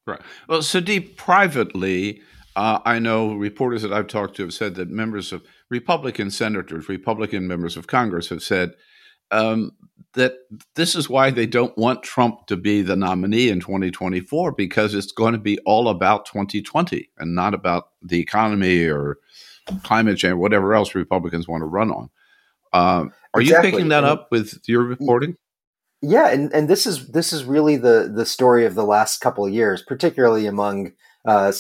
Right. 0.08 0.22
Well, 0.50 0.60
Sudeep, 0.60 1.16
privately, 1.16 2.22
uh, 2.56 2.80
I 2.86 3.00
know 3.00 3.34
reporters 3.34 3.84
that 3.84 3.94
I've 3.94 4.08
talked 4.08 4.36
to 4.38 4.44
have 4.44 4.54
said 4.54 4.76
that 4.76 4.90
members 4.90 5.32
of 5.32 5.44
Republican 5.70 6.32
senators, 6.32 6.90
Republican 6.90 7.48
members 7.48 7.78
of 7.78 7.88
Congress 7.88 8.30
have 8.30 8.44
said 8.44 8.74
um, 9.32 9.72
that 10.14 10.36
this 10.76 10.96
is 10.96 11.10
why 11.10 11.32
they 11.32 11.46
don't 11.46 11.76
want 11.78 12.04
Trump 12.04 12.46
to 12.48 12.56
be 12.56 12.82
the 12.82 12.96
nominee 12.96 13.50
in 13.50 13.60
2024 13.60 14.52
because 14.52 14.94
it's 14.94 15.12
going 15.12 15.34
to 15.34 15.40
be 15.40 15.58
all 15.66 15.90
about 15.90 16.26
2020 16.26 17.10
and 17.18 17.34
not 17.34 17.54
about 17.54 17.90
the 18.02 18.20
economy 18.20 18.86
or 18.86 19.18
climate 19.84 20.18
change, 20.18 20.34
or 20.34 20.38
whatever 20.38 20.76
else 20.76 20.94
Republicans 20.94 21.48
want 21.48 21.62
to 21.62 21.66
run 21.66 21.92
on. 21.92 22.10
Uh, 22.72 23.06
are 23.34 23.42
exactly. 23.42 23.70
you 23.70 23.76
picking 23.76 23.90
that 23.90 24.04
up 24.04 24.28
with 24.32 24.62
your 24.68 24.84
reporting? 24.84 25.36
Yeah, 26.02 26.30
and, 26.30 26.52
and 26.54 26.68
this 26.68 26.86
is 26.86 27.08
this 27.08 27.32
is 27.32 27.46
really 27.46 27.78
the 27.78 28.12
the 28.14 28.26
story 28.26 28.66
of 28.66 28.76
the 28.76 28.84
last 28.84 29.20
couple 29.22 29.46
of 29.46 29.54
years, 29.54 29.82
particularly 29.82 30.46
among 30.46 30.92
uh, 31.26 31.52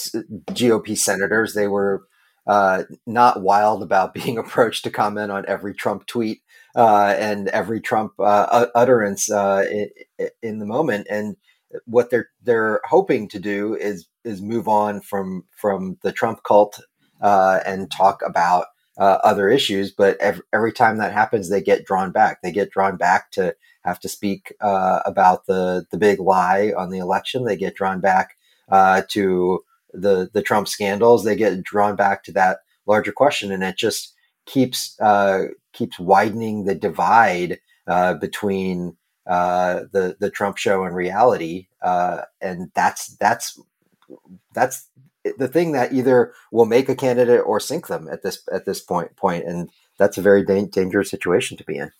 GOP 0.51 0.97
senators. 0.97 1.53
They 1.53 1.67
were 1.67 2.03
uh, 2.45 2.83
not 3.07 3.41
wild 3.41 3.81
about 3.81 4.13
being 4.13 4.37
approached 4.37 4.83
to 4.83 4.91
comment 4.91 5.31
on 5.31 5.45
every 5.47 5.73
Trump 5.73 6.05
tweet 6.07 6.41
uh, 6.75 7.15
and 7.17 7.47
every 7.49 7.81
Trump 7.81 8.13
uh, 8.19 8.67
utterance 8.75 9.31
uh, 9.31 9.65
in, 10.41 10.59
the 10.59 10.65
moment. 10.65 11.07
And 11.09 11.35
what 11.85 12.09
they're 12.09 12.29
they're 12.43 12.81
hoping 12.85 13.27
to 13.29 13.39
do 13.39 13.75
is 13.75 14.07
is 14.23 14.41
move 14.41 14.67
on 14.67 15.01
from 15.01 15.45
from 15.55 15.97
the 16.03 16.11
Trump 16.11 16.43
cult 16.43 16.79
uh, 17.21 17.59
and 17.65 17.91
talk 17.91 18.21
about 18.25 18.67
other 18.97 19.49
issues. 19.49 19.91
But 19.91 20.17
every, 20.19 20.43
every 20.53 20.71
time 20.71 20.97
that 20.97 21.13
happens, 21.13 21.49
they 21.49 21.61
get 21.61 21.85
drawn 21.85 22.11
back. 22.11 22.41
They 22.41 22.51
get 22.51 22.71
drawn 22.71 22.97
back 22.97 23.31
to 23.31 23.55
have 23.83 23.99
to 24.01 24.09
speak 24.09 24.53
about 24.59 25.45
the 25.45 25.85
the 25.91 25.97
big 25.97 26.19
lie 26.19 26.73
on 26.77 26.89
the 26.89 26.99
election. 26.99 27.45
They 27.45 27.57
get 27.57 27.75
drawn 27.75 27.99
back 27.99 28.37
to 28.69 29.63
the 29.93 30.29
the 30.33 30.41
Trump 30.41 30.67
scandals, 30.67 31.23
they 31.23 31.35
get 31.35 31.63
drawn 31.63 31.95
back 31.95 32.23
to 32.23 32.31
that 32.33 32.59
larger 32.85 33.11
question, 33.11 33.51
and 33.51 33.63
it 33.63 33.77
just 33.77 34.13
keeps 34.45 34.99
uh, 34.99 35.45
keeps 35.73 35.99
widening 35.99 36.65
the 36.65 36.75
divide 36.75 37.59
uh, 37.87 38.13
between 38.15 38.95
uh, 39.27 39.81
the 39.91 40.15
the 40.19 40.29
Trump 40.29 40.57
show 40.57 40.83
and 40.83 40.95
reality, 40.95 41.67
uh, 41.81 42.21
and 42.41 42.71
that's 42.73 43.15
that's 43.17 43.59
that's 44.53 44.89
the 45.37 45.47
thing 45.47 45.71
that 45.71 45.93
either 45.93 46.33
will 46.51 46.65
make 46.65 46.89
a 46.89 46.95
candidate 46.95 47.41
or 47.45 47.59
sink 47.59 47.87
them 47.87 48.07
at 48.11 48.23
this 48.23 48.43
at 48.51 48.65
this 48.65 48.81
point 48.81 49.15
point, 49.15 49.45
and 49.45 49.69
that's 49.97 50.17
a 50.17 50.21
very 50.21 50.43
da- 50.43 50.65
dangerous 50.65 51.09
situation 51.09 51.57
to 51.57 51.63
be 51.63 51.77
in. 51.77 51.91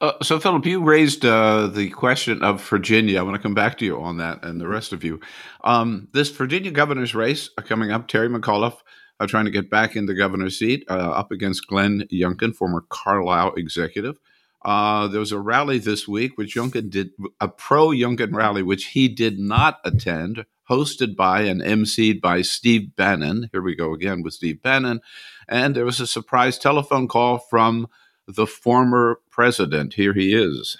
Uh, 0.00 0.12
so, 0.22 0.38
Philip, 0.38 0.64
you 0.64 0.82
raised 0.82 1.24
uh, 1.24 1.66
the 1.66 1.90
question 1.90 2.42
of 2.42 2.62
Virginia. 2.68 3.18
I 3.18 3.22
want 3.22 3.34
to 3.34 3.42
come 3.42 3.54
back 3.54 3.78
to 3.78 3.84
you 3.84 4.00
on 4.00 4.18
that 4.18 4.44
and 4.44 4.60
the 4.60 4.68
rest 4.68 4.92
of 4.92 5.02
you. 5.02 5.20
Um, 5.64 6.08
this 6.12 6.30
Virginia 6.30 6.70
governor's 6.70 7.16
race 7.16 7.50
uh, 7.58 7.62
coming 7.62 7.90
up, 7.90 8.06
Terry 8.06 8.28
McAuliffe 8.28 8.78
uh, 9.20 9.26
trying 9.26 9.44
to 9.44 9.50
get 9.50 9.70
back 9.70 9.96
in 9.96 10.06
the 10.06 10.14
governor's 10.14 10.58
seat 10.58 10.84
uh, 10.88 10.92
up 10.92 11.30
against 11.30 11.66
Glenn 11.66 12.04
Youngkin, 12.12 12.54
former 12.54 12.84
Carlyle 12.88 13.54
executive. 13.54 14.18
Uh, 14.64 15.06
there 15.08 15.20
was 15.20 15.32
a 15.32 15.38
rally 15.38 15.78
this 15.78 16.08
week, 16.08 16.36
which 16.36 16.56
Youngkin 16.56 16.90
did, 16.90 17.10
a 17.40 17.48
pro 17.48 17.88
Youngkin 17.88 18.34
rally, 18.34 18.62
which 18.62 18.86
he 18.86 19.08
did 19.08 19.38
not 19.38 19.78
attend, 19.84 20.44
hosted 20.68 21.16
by 21.16 21.42
and 21.42 21.62
emceed 21.62 22.20
by 22.20 22.42
Steve 22.42 22.94
Bannon. 22.96 23.48
Here 23.52 23.62
we 23.62 23.74
go 23.74 23.94
again 23.94 24.22
with 24.22 24.34
Steve 24.34 24.62
Bannon. 24.62 25.00
And 25.48 25.74
there 25.74 25.84
was 25.84 26.00
a 26.00 26.06
surprise 26.06 26.58
telephone 26.58 27.08
call 27.08 27.38
from 27.38 27.88
the 28.26 28.46
former 28.46 29.20
president. 29.30 29.94
Here 29.94 30.12
he 30.12 30.34
is. 30.34 30.76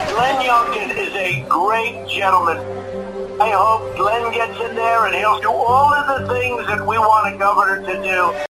Glenn 0.00 0.44
Youngkin 0.44 0.96
is 0.96 1.14
a 1.14 1.46
great 1.48 2.06
gentleman. 2.08 3.07
I 3.40 3.50
hope 3.50 3.96
Glenn 3.96 4.32
gets 4.32 4.60
in 4.60 4.74
there 4.74 5.06
and 5.06 5.14
he'll 5.14 5.40
do 5.40 5.50
all 5.50 5.94
of 5.94 6.20
the 6.20 6.34
things 6.34 6.66
that 6.66 6.84
we 6.84 6.98
want 6.98 7.34
a 7.34 7.38
governor 7.38 7.86
to 7.86 8.02
do. 8.02 8.44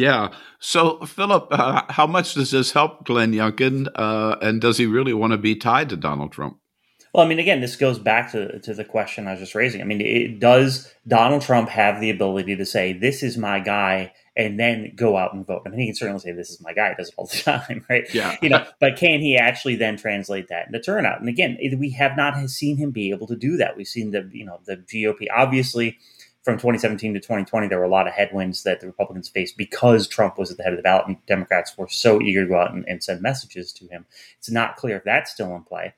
Yeah. 0.00 0.30
So, 0.60 1.04
Philip, 1.06 1.48
uh, 1.50 1.82
how 1.88 2.06
much 2.06 2.34
does 2.34 2.52
this 2.52 2.72
help 2.72 3.04
Glenn 3.04 3.32
Youngkin? 3.32 3.88
Uh, 3.94 4.36
and 4.40 4.60
does 4.60 4.78
he 4.78 4.86
really 4.86 5.12
want 5.12 5.32
to 5.32 5.38
be 5.38 5.56
tied 5.56 5.88
to 5.88 5.96
Donald 5.96 6.32
Trump? 6.32 6.58
Well, 7.16 7.24
I 7.24 7.28
mean, 7.30 7.38
again, 7.38 7.62
this 7.62 7.76
goes 7.76 7.98
back 7.98 8.32
to, 8.32 8.58
to 8.58 8.74
the 8.74 8.84
question 8.84 9.26
I 9.26 9.30
was 9.30 9.40
just 9.40 9.54
raising. 9.54 9.80
I 9.80 9.84
mean, 9.84 10.02
it, 10.02 10.38
does 10.38 10.92
Donald 11.08 11.40
Trump 11.40 11.70
have 11.70 11.98
the 11.98 12.10
ability 12.10 12.56
to 12.56 12.66
say, 12.66 12.92
this 12.92 13.22
is 13.22 13.38
my 13.38 13.58
guy, 13.58 14.12
and 14.36 14.60
then 14.60 14.92
go 14.94 15.16
out 15.16 15.32
and 15.32 15.46
vote? 15.46 15.62
I 15.64 15.70
mean, 15.70 15.80
he 15.80 15.86
can 15.86 15.94
certainly 15.94 16.20
say, 16.20 16.32
this 16.32 16.50
is 16.50 16.60
my 16.60 16.74
guy. 16.74 16.90
He 16.90 16.94
does 16.96 17.08
it 17.08 17.14
all 17.16 17.24
the 17.24 17.38
time, 17.42 17.86
right? 17.88 18.04
Yeah. 18.12 18.36
you 18.42 18.50
know, 18.50 18.66
but 18.80 18.96
can 18.96 19.20
he 19.20 19.34
actually 19.34 19.76
then 19.76 19.96
translate 19.96 20.48
that 20.48 20.66
into 20.66 20.78
turnout? 20.78 21.18
And 21.18 21.30
again, 21.30 21.56
we 21.78 21.88
have 21.92 22.18
not 22.18 22.50
seen 22.50 22.76
him 22.76 22.90
be 22.90 23.08
able 23.08 23.28
to 23.28 23.36
do 23.36 23.56
that. 23.56 23.78
We've 23.78 23.88
seen 23.88 24.10
the, 24.10 24.28
you 24.30 24.44
know, 24.44 24.60
the 24.66 24.76
GOP, 24.76 25.28
obviously, 25.34 25.96
from 26.42 26.56
2017 26.58 27.14
to 27.14 27.20
2020, 27.20 27.68
there 27.68 27.78
were 27.78 27.84
a 27.84 27.88
lot 27.88 28.06
of 28.06 28.12
headwinds 28.12 28.62
that 28.64 28.80
the 28.80 28.86
Republicans 28.86 29.30
faced 29.30 29.56
because 29.56 30.06
Trump 30.06 30.36
was 30.36 30.50
at 30.50 30.58
the 30.58 30.64
head 30.64 30.74
of 30.74 30.76
the 30.76 30.82
ballot 30.82 31.06
and 31.06 31.16
Democrats 31.24 31.78
were 31.78 31.88
so 31.88 32.20
eager 32.20 32.42
to 32.42 32.48
go 32.50 32.60
out 32.60 32.74
and, 32.74 32.84
and 32.86 33.02
send 33.02 33.22
messages 33.22 33.72
to 33.72 33.86
him. 33.86 34.04
It's 34.38 34.50
not 34.50 34.76
clear 34.76 34.98
if 34.98 35.04
that's 35.04 35.32
still 35.32 35.56
in 35.56 35.62
play. 35.62 35.94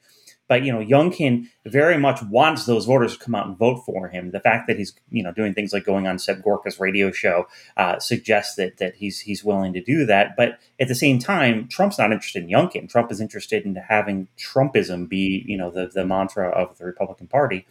But 0.49 0.65
you 0.65 0.73
know, 0.73 0.85
Youngkin 0.85 1.49
very 1.67 1.99
much 1.99 2.23
wants 2.23 2.67
those 2.67 2.87
voters 2.87 3.17
to 3.17 3.25
come 3.25 3.35
out 3.35 3.47
and 3.47 3.57
vote 3.57 3.83
for 3.85 4.09
him. 4.09 4.31
The 4.31 4.41
fact 4.41 4.67
that 4.67 4.79
he's 4.79 4.95
you 5.11 5.23
know 5.23 5.33
doing 5.33 5.55
things 5.55 5.73
like 5.73 5.85
going 5.85 6.07
on 6.07 6.19
Seb 6.19 6.43
Gorka's 6.43 6.81
radio 6.81 7.13
show 7.13 7.47
uh, 7.77 7.99
suggests 7.99 8.57
that 8.57 8.79
that 8.79 8.97
he's 8.97 9.21
he's 9.21 9.45
willing 9.45 9.73
to 9.75 9.83
do 9.83 10.07
that. 10.07 10.37
But 10.37 10.59
at 10.81 10.89
the 10.89 10.95
same 10.95 11.19
time, 11.19 11.69
Trump's 11.69 11.99
not 11.99 12.13
interested 12.13 12.43
in 12.43 12.49
Youngkin. 12.49 12.89
Trump 12.89 13.13
is 13.13 13.21
interested 13.21 13.65
in 13.65 13.75
having 13.77 14.29
Trumpism 14.39 15.09
be 15.09 15.45
you 15.47 15.57
know 15.57 15.71
the 15.71 15.87
the 15.87 16.05
mantra 16.05 16.49
of 16.49 16.79
the 16.79 16.85
Republican 16.85 17.27
Party. 17.27 17.67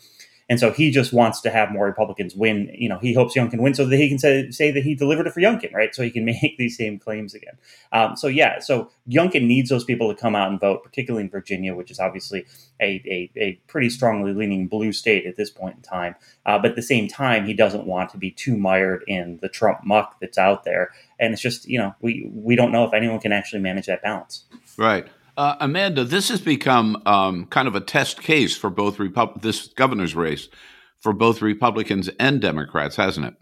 And 0.50 0.60
so 0.60 0.72
he 0.72 0.92
just 0.92 1.12
wants 1.12 1.42
to 1.42 1.50
have 1.50 1.72
more 1.72 1.86
Republicans 1.86 2.36
win. 2.36 2.72
You 2.74 2.88
know, 2.88 3.00
he 3.00 3.14
hopes 3.14 3.36
Youngkin 3.36 3.60
win 3.60 3.74
so 3.74 3.86
that 3.86 3.98
he 3.98 4.08
can 4.08 4.18
say, 4.18 4.50
say 4.50 4.72
that 4.72 4.84
he 4.84 4.96
delivered 4.96 5.28
it 5.28 5.34
for 5.34 5.42
Youngkin, 5.42 5.74
right? 5.74 5.94
So 5.94 6.04
he 6.04 6.12
can 6.12 6.26
make 6.42 6.56
these 6.58 6.78
same 6.78 7.00
claims 7.00 7.34
again. 7.34 7.58
Um, 7.92 8.16
so 8.16 8.28
yeah, 8.28 8.60
so 8.60 8.90
Youngkin 9.10 9.46
needs 9.46 9.70
those 9.70 9.84
people 9.84 10.14
to 10.14 10.20
come 10.20 10.36
out 10.36 10.50
and 10.50 10.60
vote, 10.60 10.84
particularly 10.84 11.26
in 11.26 11.30
Virginia, 11.30 11.76
which 11.76 11.92
is 11.92 12.00
obviously 12.00 12.46
a, 12.80 13.02
a, 13.06 13.32
a 13.36 13.54
pretty 13.68 13.90
strongly 13.90 14.34
leaning 14.34 14.68
blue 14.68 14.94
state 14.94 15.26
at 15.26 15.36
this 15.36 15.50
point 15.50 15.76
in 15.76 15.82
time. 15.82 16.16
Uh, 16.46 16.58
but 16.58 16.72
at 16.72 16.76
the 16.76 16.82
same 16.82 17.08
time, 17.08 17.46
he 17.46 17.54
doesn't 17.54 17.86
want 17.86 18.10
to 18.12 18.18
be 18.18 18.32
too 18.32 18.56
mired 18.56 19.04
in 19.08 19.40
the 19.42 19.50
Trump 19.50 19.84
muck 19.84 20.18
that's 20.22 20.38
out 20.38 20.64
there. 20.64 20.92
And 21.20 21.34
it's 21.34 21.42
just, 21.42 21.68
you 21.68 21.80
know, 21.80 21.96
we, 22.02 22.30
we 22.34 22.56
don't 22.56 22.72
know 22.72 22.86
if 22.86 22.94
anyone 22.94 23.20
can 23.20 23.34
actually 23.34 23.62
manage 23.62 23.88
that 23.88 24.02
balance. 24.02 24.46
Right. 24.78 25.08
Uh, 25.38 25.56
Amanda, 25.60 26.04
this 26.04 26.30
has 26.30 26.42
become 26.42 27.02
um, 27.06 27.46
kind 27.46 27.68
of 27.68 27.76
a 27.76 27.80
test 27.80 28.22
case 28.22 28.58
for 28.58 28.72
both 28.72 28.98
Repub- 28.98 29.44
this 29.44 29.68
governor's 29.68 30.16
race 30.16 30.50
for 31.00 31.14
both 31.14 31.44
Republicans 31.44 32.10
and 32.20 32.42
Democrats, 32.42 32.96
hasn't 32.96 33.28
it? 33.28 33.36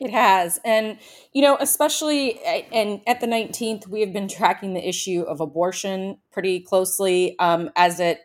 It 0.00 0.10
has. 0.10 0.60
And, 0.66 0.98
you 1.32 1.40
know, 1.40 1.56
especially 1.58 2.38
and 2.72 3.00
at 3.06 3.20
the 3.20 3.26
19th, 3.26 3.86
we 3.86 4.00
have 4.00 4.12
been 4.12 4.28
tracking 4.28 4.74
the 4.74 4.86
issue 4.86 5.22
of 5.22 5.40
abortion 5.40 6.18
pretty 6.30 6.60
closely 6.60 7.38
um, 7.38 7.70
as 7.74 8.00
it 8.00 8.20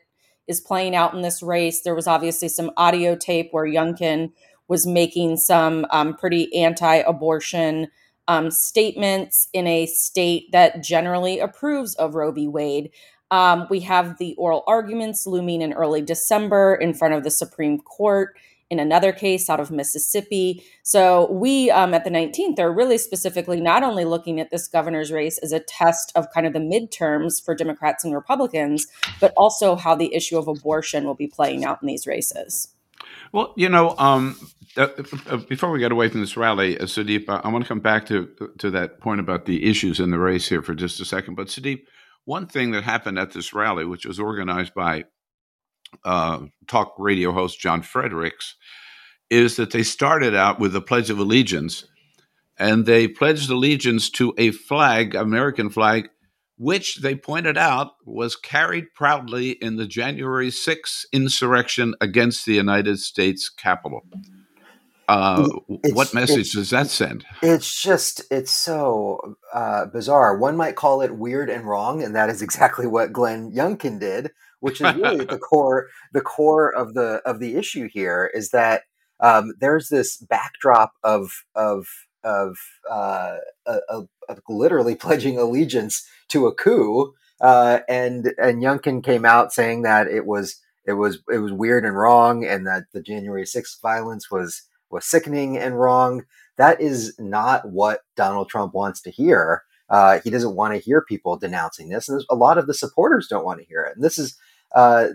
is 0.48 0.60
playing 0.60 0.96
out 0.96 1.14
in 1.14 1.22
this 1.22 1.42
race. 1.42 1.82
There 1.82 1.96
was 1.96 2.08
obviously 2.08 2.50
some 2.50 2.72
audio 2.76 3.16
tape 3.16 3.50
where 3.52 3.66
Youngkin 3.66 4.32
was 4.68 4.86
making 4.86 5.38
some 5.38 5.86
um, 5.90 6.16
pretty 6.16 6.54
anti 6.56 6.96
abortion 6.96 7.88
um, 8.28 8.52
statements 8.52 9.48
in 9.54 9.68
a 9.68 9.86
state 9.86 10.52
that 10.52 10.84
generally 10.84 11.40
approves 11.40 11.96
of 11.96 12.16
Roe 12.16 12.32
v. 12.32 12.48
Wade. 12.48 12.92
Um, 13.32 13.68
we 13.70 13.80
have 13.82 14.18
the 14.18 14.36
oral 14.36 14.64
arguments 14.68 15.26
looming 15.26 15.62
in 15.62 15.74
early 15.74 16.02
December 16.02 16.76
in 16.76 16.94
front 16.94 17.14
of 17.14 17.24
the 17.24 17.32
Supreme 17.32 17.80
Court 17.80 18.36
in 18.70 18.80
another 18.80 19.12
case 19.12 19.50
out 19.50 19.60
of 19.60 19.72
Mississippi. 19.72 20.64
So 20.84 21.32
we 21.32 21.70
um, 21.70 21.94
at 21.94 22.04
the 22.04 22.10
19th 22.10 22.60
are 22.60 22.72
really 22.72 22.98
specifically 22.98 23.62
not 23.62 23.84
only 23.84 24.06
looking 24.06 24.40
at 24.40 24.50
this 24.50 24.68
governor's 24.68 25.12
race 25.12 25.38
as 25.40 25.52
a 25.52 25.60
test 25.60 26.12
of 26.16 26.32
kind 26.34 26.48
of 26.48 26.54
the 26.54 26.60
midterms 26.60 27.44
for 27.44 27.54
Democrats 27.54 28.04
and 28.04 28.14
Republicans, 28.14 28.88
but 29.20 29.34
also 29.38 29.76
how 29.76 29.96
the 29.96 30.14
issue 30.14 30.38
of 30.38 30.48
abortion 30.48 31.06
will 31.06 31.16
be 31.16 31.28
playing 31.28 31.64
out 31.64 31.80
in 31.82 31.88
these 31.88 32.08
races. 32.08 32.70
Well, 33.32 33.54
you 33.56 33.70
know, 33.70 33.96
um, 33.98 34.38
uh, 34.78 34.88
uh, 35.30 35.38
before 35.38 35.72
we 35.72 35.80
get 35.80 35.92
away 35.92 36.10
from 36.10 36.22
this 36.22 36.36
rally, 36.36 36.78
uh, 36.78 36.84
Sudeep, 36.84 37.26
I 37.30 37.48
want 37.48 37.64
to 37.64 37.68
come 37.68 37.80
back 37.80 38.06
to 38.08 38.30
to 38.60 38.70
that 38.72 39.00
point 39.00 39.20
about 39.20 39.46
the 39.46 39.70
issues 39.70 40.00
in 40.00 40.12
the 40.12 40.20
race 40.20 40.48
here 40.48 40.62
for 40.62 40.74
just 40.74 41.00
a 41.00 41.06
second. 41.06 41.36
But 41.36 41.48
Sudeep, 41.48 41.84
one 42.26 42.48
thing 42.48 42.72
that 42.72 42.84
happened 42.84 43.18
at 43.20 43.32
this 43.32 43.54
rally, 43.54 43.86
which 43.86 44.06
was 44.06 44.20
organized 44.20 44.74
by 44.74 45.06
uh, 46.04 46.42
talk 46.68 46.96
radio 46.98 47.32
host 47.32 47.60
John 47.60 47.82
Fredericks, 47.82 48.56
is 49.30 49.56
that 49.56 49.72
they 49.72 49.84
started 49.84 50.36
out 50.36 50.60
with 50.60 50.74
the 50.74 50.82
Pledge 50.82 51.10
of 51.10 51.20
Allegiance, 51.20 51.86
and 52.58 52.86
they 52.86 53.08
pledged 53.08 53.50
allegiance 53.50 54.10
to 54.12 54.34
a 54.38 54.52
flag, 54.52 55.16
American 55.16 55.70
flag, 55.70 56.10
which 56.58 56.98
they 56.98 57.16
pointed 57.16 57.58
out 57.58 57.92
was 58.06 58.36
carried 58.36 58.94
proudly 58.94 59.52
in 59.52 59.76
the 59.76 59.88
January 59.88 60.50
6th 60.50 61.06
insurrection 61.12 61.96
against 62.00 62.46
the 62.46 62.54
United 62.54 63.00
States 63.00 63.50
Capitol. 63.50 64.02
Uh, 65.08 65.48
what 65.94 66.14
message 66.14 66.52
does 66.52 66.70
that 66.72 66.90
send? 66.90 67.26
It's 67.42 67.82
just 67.82 68.24
it's 68.32 68.52
so 68.52 69.38
uh, 69.54 69.86
bizarre. 69.86 70.38
One 70.38 70.58
might 70.58 70.76
call 70.76 71.02
it 71.02 71.16
weird 71.16 71.50
and 71.50 71.66
wrong, 71.66 72.04
and 72.04 72.16
that 72.16 72.30
is 72.30 72.42
exactly 72.42 72.88
what 72.88 73.14
Glenn 73.14 73.52
Youngkin 73.52 74.00
did, 74.00 74.32
which 74.60 74.82
is 74.82 74.96
really 74.96 75.26
the 75.26 75.38
core 75.50 75.90
the 76.14 76.22
core 76.22 76.74
of 76.74 76.94
the 76.94 77.22
of 77.26 77.40
the 77.40 77.56
issue 77.56 77.88
here 77.92 78.30
is 78.34 78.50
that 78.50 78.84
um, 79.20 79.54
there's 79.60 79.90
this 79.90 80.18
backdrop 80.18 80.94
of 81.04 81.32
of 81.54 81.88
of 82.24 82.58
uh, 82.90 83.38
a, 83.68 83.80
a, 83.90 84.04
a 84.30 84.38
literally 84.50 84.96
pledging 84.96 85.38
allegiance 85.38 86.08
to 86.30 86.48
a 86.48 86.56
coup, 86.56 87.14
uh, 87.42 87.80
and 87.88 88.34
and 88.38 88.64
Youngkin 88.64 89.04
came 89.04 89.26
out 89.26 89.54
saying 89.54 89.84
that 89.84 90.08
it 90.08 90.26
was 90.26 90.60
it 90.86 90.94
was 90.94 91.20
it 91.32 91.38
was 91.38 91.54
weird 91.54 91.86
and 91.86 91.96
wrong, 91.96 92.44
and 92.44 92.66
that 92.66 92.86
the 92.92 93.02
January 93.02 93.46
sixth 93.46 93.80
violence 93.82 94.32
was 94.32 94.64
was 94.96 95.06
sickening 95.06 95.58
and 95.58 95.80
wrong. 95.80 96.24
That 96.58 96.82
is 96.82 97.14
not 97.20 97.70
what 97.70 98.02
Donald 98.16 98.50
Trump 98.50 98.74
wants 98.74 99.02
to 99.02 99.12
hear. 99.12 99.64
Uh, 99.90 100.20
he 100.24 100.32
doesn't 100.32 100.56
want 100.56 100.74
to 100.74 100.80
hear 100.80 101.04
people 101.08 101.38
denouncing 101.38 101.90
this, 101.90 102.10
and 102.10 102.24
a 102.30 102.36
lot 102.36 102.58
of 102.58 102.66
the 102.66 102.74
supporters 102.74 103.28
don't 103.28 103.46
want 103.46 103.60
to 103.60 103.66
hear 103.66 103.82
it. 103.82 103.96
And 103.96 104.04
this 104.04 104.18
is 104.18 104.36
uh, 104.74 105.10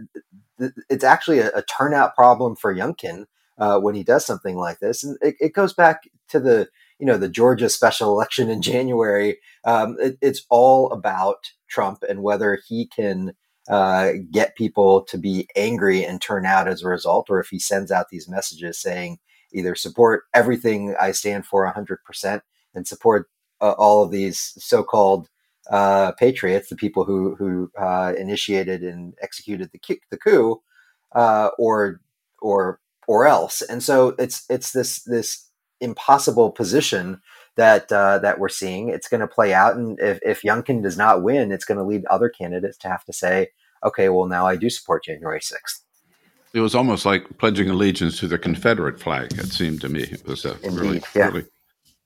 th- 0.59 0.73
it's 0.89 1.03
actually 1.03 1.41
a, 1.41 1.51
a, 1.55 1.63
turnout 1.63 2.15
problem 2.15 2.55
for 2.55 2.73
Youngkin 2.73 3.25
uh, 3.59 3.81
when 3.81 3.97
he 3.97 4.05
does 4.05 4.25
something 4.25 4.57
like 4.57 4.79
this, 4.79 5.03
and 5.03 5.19
it, 5.23 5.35
it, 5.41 5.53
goes 5.55 5.73
back 5.73 6.03
to 6.29 6.39
the 6.39 6.69
you 7.01 7.07
know 7.07 7.17
the 7.17 7.29
Georgia 7.29 7.69
special 7.69 8.11
election 8.11 8.49
in 8.49 8.63
January. 8.63 9.39
Um, 9.65 9.97
it, 9.99 10.19
it's 10.23 10.47
all 10.51 10.93
about 10.93 11.39
Trump 11.69 12.05
and 12.09 12.23
whether 12.23 12.61
he 12.69 12.87
can 12.87 13.33
uh, 13.69 14.13
get 14.31 14.57
people 14.57 15.03
to 15.03 15.19
be 15.19 15.49
angry 15.57 16.05
and 16.05 16.21
turn 16.21 16.47
out 16.47 16.69
as 16.69 16.83
a 16.83 16.89
result, 16.89 17.27
or 17.29 17.41
if 17.41 17.49
he 17.49 17.59
sends 17.59 17.91
out 17.91 18.09
these 18.11 18.29
messages 18.29 18.81
saying 18.81 19.19
either 19.53 19.75
support 19.75 20.25
everything 20.35 20.95
I 21.01 21.13
stand 21.13 21.47
for 21.47 21.71
100% 21.71 22.41
and 22.75 22.87
support 22.87 23.29
uh, 23.61 23.73
all 23.73 24.03
of 24.03 24.11
these 24.11 24.55
so-called 24.59 25.29
uh, 25.71 26.13
patriots, 26.13 26.69
the 26.69 26.77
people 26.77 27.05
who 27.05 27.35
who 27.37 27.71
uh, 27.79 28.13
initiated 28.19 28.83
and 28.83 29.15
executed 29.23 29.71
the 29.73 30.01
the 30.11 30.17
coup, 30.17 30.61
uh, 31.13 31.51
or 31.59 32.01
or 32.41 32.81
or 33.07 33.27
else. 33.27 33.63
And 33.63 33.83
so 33.83 34.15
it's 34.19 34.45
it's 34.49 34.73
this 34.73 35.03
this 35.05 35.49
impossible 35.81 36.51
position 36.51 37.21
that 37.57 37.91
uh, 37.93 38.19
that 38.19 38.39
we're 38.39 38.49
seeing. 38.49 38.89
It's 38.89 39.09
going 39.09 39.21
to 39.21 39.29
play 39.29 39.53
out, 39.53 39.77
and 39.77 39.99
if, 40.01 40.19
if 40.23 40.43
Youngkin 40.43 40.83
does 40.83 40.97
not 40.97 41.23
win, 41.23 41.53
it's 41.53 41.65
going 41.65 41.79
to 41.79 41.85
lead 41.85 42.05
other 42.07 42.29
candidates 42.29 42.79
to 42.79 42.89
have 42.89 43.05
to 43.05 43.13
say, 43.13 43.49
"Okay, 43.85 44.09
well 44.09 44.27
now 44.27 44.47
I 44.47 44.57
do 44.57 44.71
support 44.71 45.05
January 45.05 45.41
6th. 45.41 45.83
It 46.53 46.61
was 46.61 46.75
almost 46.75 47.07
like 47.07 47.39
pledging 47.39 47.71
allegiance 47.71 48.19
to 48.21 48.29
the 48.29 48.39
Confederate 48.39 49.01
flag. 49.01 49.33
It 49.33 49.47
seemed 49.47 49.81
to 49.83 49.89
me 49.89 50.03
it 50.03 50.27
was 50.27 50.45
a 50.45 50.55
Indeed, 50.63 50.81
really, 50.81 51.03
yeah. 51.15 51.27
really 51.29 51.47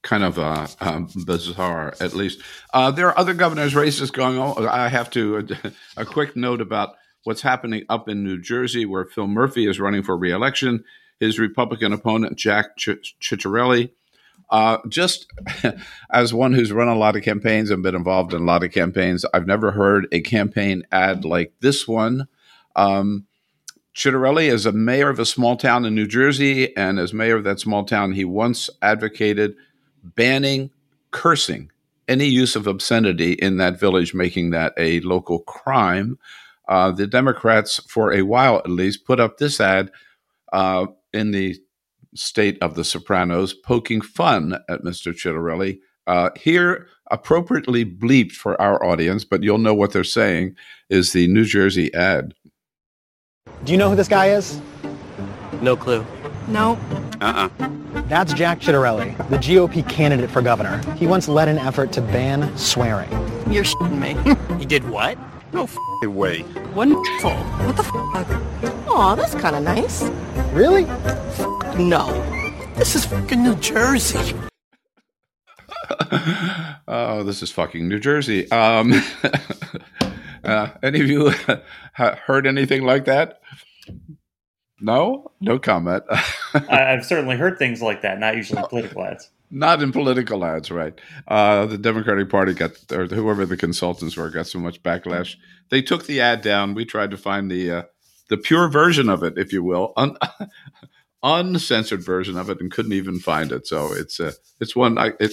kind 0.02 0.22
of 0.22 0.38
uh, 0.38 0.66
um, 0.80 1.08
bizarre, 1.24 1.94
at 1.98 2.14
least. 2.14 2.40
Uh, 2.72 2.90
there 2.90 3.08
are 3.08 3.18
other 3.18 3.34
governors' 3.34 3.74
races 3.74 4.10
going 4.10 4.38
on. 4.38 4.68
I 4.68 4.88
have 4.88 5.10
to 5.10 5.48
a 5.96 6.04
quick 6.04 6.36
note 6.36 6.60
about 6.60 6.94
what's 7.24 7.40
happening 7.40 7.84
up 7.88 8.08
in 8.08 8.22
New 8.22 8.40
Jersey, 8.40 8.84
where 8.84 9.06
Phil 9.06 9.26
Murphy 9.26 9.66
is 9.66 9.80
running 9.80 10.02
for 10.02 10.16
reelection. 10.16 10.84
His 11.20 11.38
Republican 11.38 11.92
opponent, 11.92 12.36
Jack 12.36 12.76
Ch- 12.76 13.16
Ciattarelli, 13.20 13.90
uh, 14.50 14.78
just 14.88 15.26
as 16.12 16.34
one 16.34 16.52
who's 16.52 16.72
run 16.72 16.88
a 16.88 16.96
lot 16.96 17.16
of 17.16 17.22
campaigns 17.22 17.70
and 17.70 17.82
been 17.82 17.94
involved 17.94 18.34
in 18.34 18.42
a 18.42 18.44
lot 18.44 18.62
of 18.62 18.72
campaigns, 18.72 19.24
I've 19.32 19.46
never 19.46 19.70
heard 19.70 20.06
a 20.12 20.20
campaign 20.20 20.82
ad 20.92 21.24
like 21.24 21.54
this 21.60 21.88
one. 21.88 22.28
Um, 22.76 23.26
Ciattarelli 23.94 24.50
is 24.50 24.66
a 24.66 24.72
mayor 24.72 25.08
of 25.08 25.20
a 25.20 25.26
small 25.26 25.56
town 25.56 25.84
in 25.84 25.94
New 25.94 26.06
Jersey, 26.06 26.76
and 26.76 26.98
as 26.98 27.12
mayor 27.12 27.36
of 27.36 27.44
that 27.44 27.60
small 27.60 27.84
town, 27.84 28.12
he 28.12 28.24
once 28.24 28.68
advocated 28.82 29.54
banning 30.02 30.70
cursing, 31.12 31.70
any 32.08 32.26
use 32.26 32.56
of 32.56 32.66
obscenity 32.66 33.34
in 33.34 33.56
that 33.58 33.78
village, 33.78 34.12
making 34.12 34.50
that 34.50 34.72
a 34.76 34.98
local 35.00 35.40
crime. 35.40 36.18
Uh, 36.68 36.90
the 36.90 37.06
Democrats, 37.06 37.80
for 37.88 38.12
a 38.12 38.22
while 38.22 38.56
at 38.56 38.68
least, 38.68 39.04
put 39.04 39.20
up 39.20 39.38
this 39.38 39.60
ad 39.60 39.92
uh, 40.52 40.86
in 41.12 41.30
the 41.30 41.56
state 42.16 42.58
of 42.60 42.74
The 42.74 42.84
Sopranos, 42.84 43.54
poking 43.54 44.00
fun 44.00 44.58
at 44.68 44.82
Mr. 44.82 45.12
Ciattarelli. 45.12 45.78
Uh, 46.06 46.30
here, 46.36 46.88
appropriately 47.10 47.84
bleeped 47.84 48.32
for 48.32 48.60
our 48.60 48.84
audience, 48.84 49.24
but 49.24 49.42
you'll 49.42 49.58
know 49.58 49.74
what 49.74 49.92
they're 49.92 50.04
saying, 50.04 50.56
is 50.90 51.12
the 51.12 51.28
New 51.28 51.44
Jersey 51.44 51.94
ad. 51.94 52.34
Do 53.64 53.72
you 53.72 53.78
know 53.78 53.88
who 53.88 53.96
this 53.96 54.08
guy 54.08 54.28
is? 54.28 54.60
No 55.62 55.74
clue. 55.74 56.04
No. 56.48 56.78
Uh-uh. 57.22 57.48
That's 58.08 58.34
Jack 58.34 58.60
Ciattarelli, 58.60 59.16
the 59.30 59.38
GOP 59.38 59.88
candidate 59.88 60.30
for 60.30 60.42
governor. 60.42 60.82
He 60.96 61.06
once 61.06 61.28
led 61.28 61.48
an 61.48 61.56
effort 61.56 61.90
to 61.92 62.02
ban 62.02 62.54
swearing. 62.58 63.10
You're 63.50 63.64
shitting 63.64 63.98
me. 63.98 64.56
he 64.58 64.66
did 64.66 64.86
what? 64.90 65.16
No 65.54 65.62
f***ing 65.62 66.14
way. 66.14 66.42
Wonderful. 66.74 67.30
What 67.30 67.76
the 67.76 67.84
f***? 67.84 68.88
Aw, 68.88 69.14
that's 69.14 69.34
kind 69.36 69.56
of 69.56 69.62
nice. 69.62 70.02
Really? 70.52 70.84
No. 71.82 72.12
This 72.76 72.94
is 72.94 73.06
fucking 73.06 73.42
New 73.42 73.54
Jersey. 73.54 74.36
oh, 76.86 77.22
this 77.22 77.42
is 77.42 77.50
fucking 77.50 77.88
New 77.88 77.98
Jersey. 77.98 78.50
Um, 78.50 78.92
uh, 80.44 80.68
any 80.82 81.00
of 81.00 81.08
you 81.08 81.32
heard 81.94 82.46
anything 82.46 82.82
like 82.82 83.06
that? 83.06 83.40
No, 84.80 85.30
no 85.40 85.58
comment. 85.58 86.04
I've 86.54 87.04
certainly 87.04 87.36
heard 87.36 87.58
things 87.58 87.80
like 87.80 88.02
that. 88.02 88.18
Not 88.18 88.36
usually 88.36 88.60
in 88.60 88.68
political 88.68 89.04
ads. 89.04 89.30
Not 89.50 89.82
in 89.82 89.92
political 89.92 90.44
ads, 90.44 90.70
right? 90.70 90.98
Uh, 91.28 91.66
the 91.66 91.78
Democratic 91.78 92.28
Party 92.28 92.54
got, 92.54 92.72
or 92.92 93.06
whoever 93.06 93.46
the 93.46 93.56
consultants 93.56 94.16
were, 94.16 94.30
got 94.30 94.46
so 94.46 94.58
much 94.58 94.82
backlash. 94.82 95.36
They 95.70 95.80
took 95.80 96.06
the 96.06 96.20
ad 96.20 96.42
down. 96.42 96.74
We 96.74 96.84
tried 96.84 97.12
to 97.12 97.16
find 97.16 97.50
the 97.50 97.70
uh, 97.70 97.82
the 98.28 98.36
pure 98.36 98.68
version 98.68 99.08
of 99.08 99.22
it, 99.22 99.38
if 99.38 99.52
you 99.52 99.62
will, 99.62 99.92
un- 99.96 100.16
uncensored 101.22 102.02
version 102.02 102.36
of 102.36 102.50
it, 102.50 102.60
and 102.60 102.70
couldn't 102.70 102.92
even 102.94 103.20
find 103.20 103.52
it. 103.52 103.66
So 103.66 103.92
it's 103.92 104.18
uh, 104.18 104.32
it's 104.60 104.74
one. 104.74 104.98
I, 104.98 105.12
it, 105.20 105.32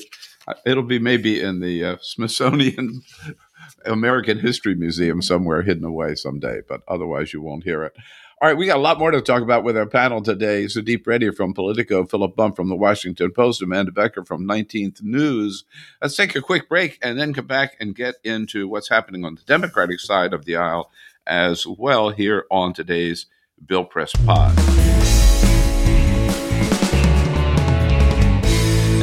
it'll 0.65 0.83
be 0.83 0.99
maybe 0.99 1.41
in 1.41 1.59
the 1.59 1.83
uh, 1.83 1.97
Smithsonian 2.01 3.01
American 3.85 4.39
History 4.39 4.75
Museum 4.75 5.21
somewhere 5.21 5.61
hidden 5.61 5.83
away 5.85 6.15
someday, 6.15 6.61
but 6.67 6.81
otherwise 6.87 7.33
you 7.33 7.41
won't 7.41 7.63
hear 7.63 7.83
it. 7.83 7.93
All 8.41 8.47
right, 8.47 8.58
we 8.58 8.65
got 8.65 8.77
a 8.77 8.82
lot 8.82 8.97
more 8.97 9.12
to 9.12 9.21
talk 9.21 9.43
about 9.43 9.63
with 9.63 9.77
our 9.77 9.86
panel 9.86 10.19
today. 10.19 10.65
Sudeep 10.65 11.06
Reddy 11.06 11.30
from 11.30 11.54
Politico, 11.54 12.08
Philip 12.08 12.36
Bump 12.36 12.56
from 12.56 12.69
the 12.69 12.75
Washington 12.75 13.32
Post, 13.32 13.62
Amanda 13.62 13.91
Becker 13.91 14.25
from 14.25 14.47
19th 14.47 15.04
News. 15.04 15.63
Let's 16.01 16.15
take 16.15 16.36
a 16.36 16.41
quick 16.41 16.67
break 16.67 16.97
and 17.04 17.19
then 17.19 17.36
come 17.36 17.45
back 17.45 17.77
and 17.80 17.93
get 17.93 18.15
into 18.23 18.67
what's 18.67 18.89
happening 18.89 19.25
on 19.25 19.36
the 19.36 19.43
Democratic 19.43 19.99
side 19.99 20.34
of 20.34 20.45
the 20.45 20.56
aisle 20.56 20.89
as 21.27 21.67
well 21.67 22.10
here 22.10 22.45
on 22.49 22.73
today's 22.73 23.27
Bill 23.63 23.86
Press 23.86 24.12
Pod. 24.25 24.58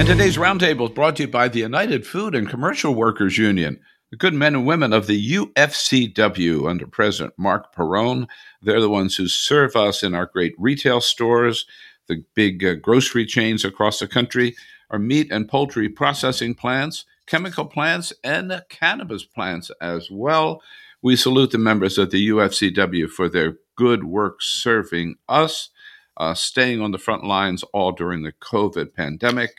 And 0.00 0.08
today's 0.08 0.36
roundtable 0.36 0.88
is 0.88 0.94
brought 0.96 1.14
to 1.14 1.22
you 1.22 1.28
by 1.28 1.46
the 1.46 1.60
United 1.60 2.04
Food 2.04 2.34
and 2.34 2.48
Commercial 2.48 2.92
Workers 2.92 3.38
Union 3.38 3.78
the 4.10 4.16
good 4.16 4.34
men 4.34 4.54
and 4.54 4.66
women 4.66 4.92
of 4.92 5.06
the 5.06 5.34
UFCW 5.34 6.68
under 6.68 6.86
President 6.86 7.34
Marc 7.36 7.74
Perrone. 7.74 8.26
They're 8.62 8.80
the 8.80 8.88
ones 8.88 9.16
who 9.16 9.28
serve 9.28 9.76
us 9.76 10.02
in 10.02 10.14
our 10.14 10.26
great 10.26 10.54
retail 10.58 11.00
stores, 11.00 11.66
the 12.06 12.24
big 12.34 12.64
uh, 12.64 12.74
grocery 12.74 13.26
chains 13.26 13.64
across 13.64 13.98
the 13.98 14.08
country, 14.08 14.56
our 14.90 14.98
meat 14.98 15.30
and 15.30 15.48
poultry 15.48 15.88
processing 15.88 16.54
plants, 16.54 17.04
chemical 17.26 17.66
plants, 17.66 18.12
and 18.24 18.62
cannabis 18.70 19.24
plants 19.24 19.70
as 19.80 20.10
well. 20.10 20.62
We 21.02 21.14
salute 21.14 21.50
the 21.50 21.58
members 21.58 21.98
of 21.98 22.10
the 22.10 22.28
UFCW 22.30 23.08
for 23.10 23.28
their 23.28 23.58
good 23.76 24.04
work 24.04 24.38
serving 24.40 25.16
us, 25.28 25.68
uh, 26.16 26.34
staying 26.34 26.80
on 26.80 26.90
the 26.90 26.98
front 26.98 27.24
lines 27.24 27.62
all 27.74 27.92
during 27.92 28.22
the 28.22 28.32
COVID 28.32 28.94
pandemic. 28.94 29.50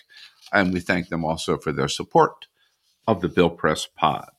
And 0.51 0.73
we 0.73 0.79
thank 0.79 1.09
them 1.09 1.23
also 1.23 1.57
for 1.57 1.71
their 1.71 1.87
support 1.87 2.47
of 3.07 3.21
the 3.21 3.29
Bill 3.29 3.51
Press 3.51 3.87
Pod. 3.95 4.38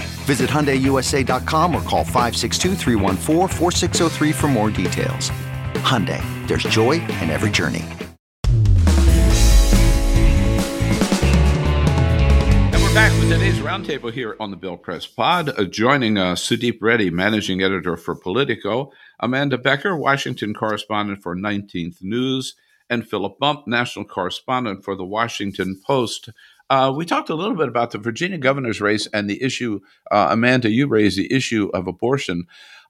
Visit 0.21 0.49
HyundaiUSA.com 0.49 1.75
or 1.75 1.81
call 1.81 2.03
562 2.03 2.75
for 4.33 4.47
more 4.47 4.69
details. 4.69 5.31
Hyundai, 5.81 6.21
there's 6.47 6.63
joy 6.63 6.93
in 6.93 7.29
every 7.29 7.49
journey. 7.49 7.83
And 12.73 12.81
we're 12.81 12.93
back 12.93 13.11
with 13.19 13.29
today's 13.29 13.59
roundtable 13.59 14.13
here 14.13 14.35
on 14.39 14.51
the 14.51 14.57
Bill 14.57 14.77
Press 14.77 15.05
Pod. 15.05 15.49
Uh, 15.49 15.65
joining 15.65 16.17
us, 16.17 16.47
Sudeep 16.47 16.77
Reddy, 16.81 17.09
managing 17.09 17.61
editor 17.61 17.97
for 17.97 18.15
Politico, 18.15 18.91
Amanda 19.19 19.57
Becker, 19.57 19.95
Washington 19.97 20.53
correspondent 20.53 21.21
for 21.21 21.35
19th 21.35 22.01
News, 22.01 22.55
and 22.89 23.07
Philip 23.07 23.39
Bump, 23.39 23.67
national 23.67 24.05
correspondent 24.05 24.83
for 24.83 24.95
the 24.95 25.05
Washington 25.05 25.79
Post. 25.85 26.29
Uh, 26.71 26.89
we 26.89 27.05
talked 27.05 27.29
a 27.29 27.35
little 27.35 27.57
bit 27.57 27.67
about 27.67 27.91
the 27.91 27.97
Virginia 27.97 28.37
governor's 28.37 28.79
race 28.79 29.05
and 29.07 29.29
the 29.29 29.43
issue, 29.43 29.81
uh, 30.09 30.29
Amanda, 30.31 30.69
you 30.69 30.87
raised 30.87 31.17
the 31.17 31.31
issue 31.31 31.69
of 31.73 31.85
abortion. 31.85 32.45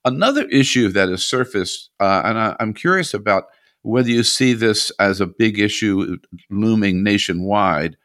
Another 0.06 0.46
issue 0.50 0.90
that 0.90 1.10
has 1.10 1.26
surfaced, 1.26 1.90
uh, 2.00 2.22
and 2.24 2.38
I, 2.38 2.56
I'm 2.60 2.76
curious 2.76 3.12
about 3.16 3.46
whether 3.82 4.10
you 4.10 4.22
see 4.22 4.54
this 4.54 4.92
as 5.00 5.20
a 5.20 5.26
big 5.26 5.58
issue 5.58 6.18
looming 6.52 7.02
nationwide, 7.02 7.98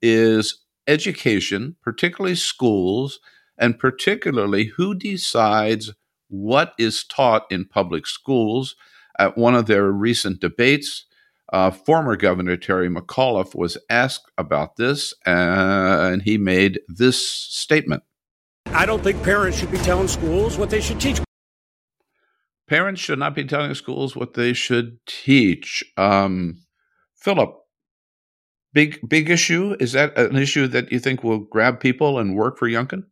is 0.00 0.64
education, 0.86 1.76
particularly 1.82 2.34
schools, 2.34 3.20
and 3.58 3.78
particularly 3.78 4.72
who 4.78 4.94
decides 4.94 5.92
what 6.28 6.72
is 6.78 7.04
taught 7.04 7.44
in 7.50 7.66
public 7.66 8.06
schools. 8.06 8.76
At 9.18 9.36
one 9.36 9.54
of 9.54 9.66
their 9.66 9.90
recent 9.92 10.40
debates, 10.40 11.04
uh, 11.52 11.70
former 11.70 12.16
Governor 12.16 12.56
Terry 12.56 12.88
McAuliffe 12.88 13.54
was 13.54 13.78
asked 13.88 14.30
about 14.36 14.76
this, 14.76 15.14
uh, 15.26 16.10
and 16.12 16.22
he 16.22 16.38
made 16.38 16.80
this 16.88 17.24
statement. 17.26 18.02
I 18.66 18.86
don't 18.86 19.02
think 19.02 19.22
parents 19.22 19.58
should 19.58 19.70
be 19.70 19.78
telling 19.78 20.08
schools 20.08 20.58
what 20.58 20.70
they 20.70 20.80
should 20.80 21.00
teach. 21.00 21.20
Parents 22.68 23.00
should 23.00 23.18
not 23.18 23.34
be 23.34 23.44
telling 23.44 23.74
schools 23.74 24.14
what 24.14 24.34
they 24.34 24.52
should 24.52 24.98
teach. 25.06 25.82
Um, 25.96 26.60
Philip, 27.16 27.54
big 28.74 28.98
big 29.08 29.30
issue. 29.30 29.74
Is 29.80 29.92
that 29.92 30.16
an 30.18 30.36
issue 30.36 30.66
that 30.68 30.92
you 30.92 30.98
think 30.98 31.24
will 31.24 31.38
grab 31.38 31.80
people 31.80 32.18
and 32.18 32.36
work 32.36 32.58
for 32.58 32.68
Youngkin? 32.68 33.04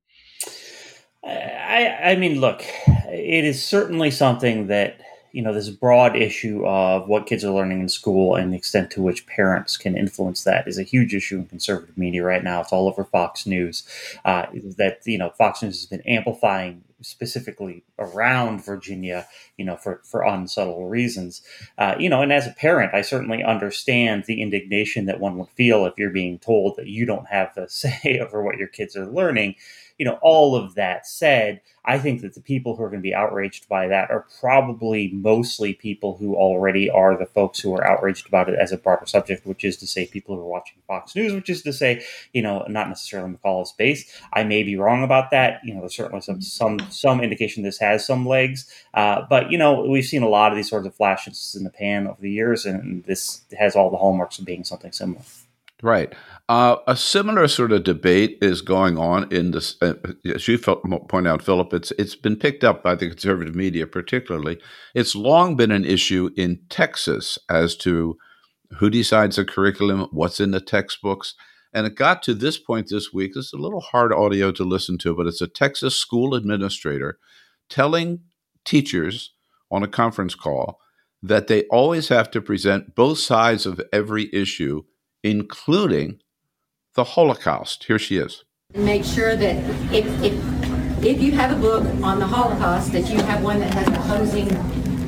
I, 1.25 1.99
I 2.05 2.17
mean, 2.17 2.41
look, 2.41 2.63
it 2.87 3.45
is 3.45 3.65
certainly 3.65 4.11
something 4.11 4.69
that 4.69 5.01
you 5.37 5.43
know 5.43 5.53
this 5.53 5.69
broad 5.69 6.17
issue 6.17 6.67
of 6.67 7.09
what 7.09 7.27
kids 7.27 7.45
are 7.45 7.53
learning 7.53 7.83
in 7.83 7.91
school 7.91 8.35
and 8.35 8.55
the 8.55 8.57
extent 8.57 8.91
to 8.93 9.03
which 9.03 9.27
parents 9.27 9.77
can 9.77 9.95
influence 9.95 10.45
that 10.45 10.67
is 10.67 10.79
a 10.79 10.83
huge 10.83 11.15
issue 11.15 11.37
in 11.37 11.45
conservative 11.45 11.99
media 11.99 12.25
right 12.25 12.43
now. 12.43 12.63
It's 12.63 12.73
all 12.73 12.89
over 12.89 13.05
Fox 13.05 13.45
News. 13.45 13.87
Uh, 14.25 14.47
that 14.79 15.01
you 15.05 15.19
know 15.19 15.29
Fox 15.37 15.63
News 15.63 15.79
has 15.79 15.85
been 15.85 16.01
amplifying 16.07 16.85
specifically 17.03 17.85
around 17.99 18.65
Virginia, 18.65 19.29
you 19.59 19.65
know, 19.67 19.77
for 19.77 20.01
for 20.05 20.23
unsubtle 20.23 20.89
reasons. 20.89 21.43
Uh, 21.77 21.95
you 21.99 22.09
know, 22.09 22.23
and 22.23 22.33
as 22.33 22.47
a 22.47 22.53
parent, 22.53 22.95
I 22.95 23.03
certainly 23.03 23.45
understand 23.45 24.25
the 24.25 24.41
indignation 24.41 25.05
that 25.05 25.21
one 25.21 25.37
would 25.37 25.51
feel 25.51 25.85
if 25.85 25.99
you're 25.99 26.09
being 26.09 26.39
told 26.39 26.77
that 26.77 26.87
you 26.87 27.05
don't 27.05 27.29
have 27.29 27.55
the 27.55 27.69
say 27.69 28.19
over 28.23 28.43
what 28.43 28.57
your 28.57 28.69
kids 28.69 28.97
are 28.97 29.07
learning 29.07 29.57
you 29.99 30.05
know, 30.05 30.19
all 30.23 30.55
of 30.55 30.75
that 30.75 31.07
said, 31.07 31.61
I 31.85 31.99
think 31.99 32.21
that 32.23 32.35
the 32.35 32.41
people 32.41 32.77
who 32.77 32.83
are 32.83 32.89
going 32.89 33.01
to 33.01 33.09
be 33.09 33.15
outraged 33.15 33.69
by 33.69 33.87
that 33.89 34.11
are 34.11 34.27
probably 34.41 35.11
mostly 35.13 35.73
people 35.73 36.17
who 36.17 36.35
already 36.35 36.91
are 36.91 37.17
the 37.17 37.27
folks 37.27 37.61
who 37.61 37.73
are 37.75 37.87
outraged 37.87 38.27
about 38.27 38.49
it 38.49 38.59
as 38.59 38.73
a 38.73 38.77
broader 38.77 39.07
subject, 39.07 39.47
which 39.47 39.65
is 39.65 39.77
to 39.79 39.87
say 39.87 40.07
people 40.07 40.35
who 40.35 40.43
are 40.43 40.49
watching 40.49 40.79
Fox 40.87 41.15
News, 41.15 41.33
which 41.33 41.49
is 41.49 41.63
to 41.63 41.73
say, 41.73 42.05
you 42.33 42.43
know, 42.43 42.65
not 42.69 42.89
necessarily 42.89 43.35
McCall's 43.35 43.73
base. 43.73 44.11
I 44.33 44.45
may 44.45 44.65
be 44.65 44.77
wrong 44.77 45.05
about 45.05 45.31
that. 45.31 45.61
You 45.65 45.75
know, 45.75 45.81
there's 45.81 45.97
certainly 45.97 46.21
some 46.21 46.43
some 46.43 46.81
some 46.91 47.21
indication 47.21 47.63
this 47.63 47.79
has 47.79 48.05
some 48.05 48.27
legs, 48.27 48.69
uh, 48.95 49.23
but 49.31 49.51
you 49.51 49.59
know, 49.59 49.83
we've 49.83 50.05
seen 50.05 50.23
a 50.23 50.29
lot 50.29 50.53
of 50.53 50.57
these 50.57 50.69
sorts 50.69 50.87
of 50.87 50.95
flashes 50.95 51.55
in 51.57 51.65
the 51.65 51.71
pan 51.71 52.07
over 52.07 52.21
the 52.21 52.31
years, 52.31 52.67
and 52.67 53.05
this 53.05 53.43
has 53.59 53.77
all 53.77 53.91
the 53.91 53.97
hallmarks 53.97 54.39
of 54.39 54.45
being 54.45 54.65
something 54.65 54.93
similar. 54.93 55.23
Right. 55.83 56.15
Uh, 56.49 56.77
a 56.87 56.97
similar 56.97 57.49
sort 57.49 57.71
of 57.71 57.85
debate 57.85 58.39
is 58.41 58.63
going 58.63 58.97
on 58.97 59.31
in 59.31 59.51
this. 59.51 59.77
Uh, 59.83 59.95
as 60.25 60.49
you 60.49 60.59
point 60.59 61.29
out, 61.29 61.43
Philip, 61.43 61.75
it's 61.75 61.91
it's 61.93 62.17
been 62.17 62.37
picked 62.37 62.65
up 62.65 62.83
by 62.83 62.95
the 62.95 63.09
conservative 63.09 63.55
media, 63.55 63.87
particularly. 63.87 64.59
It's 64.95 65.15
long 65.15 65.55
been 65.55 65.71
an 65.71 65.85
issue 65.85 66.31
in 66.35 66.61
Texas 66.71 67.39
as 67.51 67.77
to 67.79 68.17
who 68.79 68.89
decides 68.89 69.37
the 69.37 69.45
curriculum, 69.45 70.09
what's 70.13 70.41
in 70.41 70.51
the 70.51 70.63
textbooks, 70.63 71.35
and 71.75 71.87
it 71.87 71.95
got 71.95 72.23
to 72.23 72.33
this 72.33 72.59
point 72.59 72.89
this 72.89 73.13
week. 73.13 73.33
It's 73.37 73.53
a 73.53 73.59
little 73.59 73.81
hard 73.81 74.15
audio 74.15 74.53
to 74.53 74.65
listen 74.65 74.97
to, 74.99 75.15
but 75.15 75.27
it's 75.27 75.43
a 75.43 75.47
Texas 75.47 75.95
school 75.95 76.35
administrator 76.35 77.19
telling 77.69 78.21
teachers 78.65 79.33
on 79.71 79.83
a 79.83 79.89
conference 79.89 80.35
call 80.35 80.81
that 81.23 81.49
they 81.49 81.65
always 81.65 82.09
have 82.09 82.31
to 82.31 82.41
present 82.41 82.95
both 82.95 83.19
sides 83.19 83.67
of 83.67 83.81
every 83.93 84.31
issue 84.33 84.85
including 85.27 86.21
the 86.95 87.05
Holocaust. 87.05 87.85
Here 87.85 87.99
she 87.99 88.17
is. 88.17 88.45
Make 88.75 89.05
sure 89.05 89.37
that 89.37 89.57
if, 89.93 90.07
if, 90.23 91.05
if 91.05 91.21
you 91.21 91.33
have 91.33 91.57
a 91.57 91.61
book 91.61 91.85
on 92.03 92.19
the 92.19 92.27
Holocaust, 92.27 92.93
that 92.93 93.11
you 93.11 93.19
have 93.23 93.43
one 93.43 93.61
that 93.61 93.73
has 93.75 93.89
opposing 93.89 94.49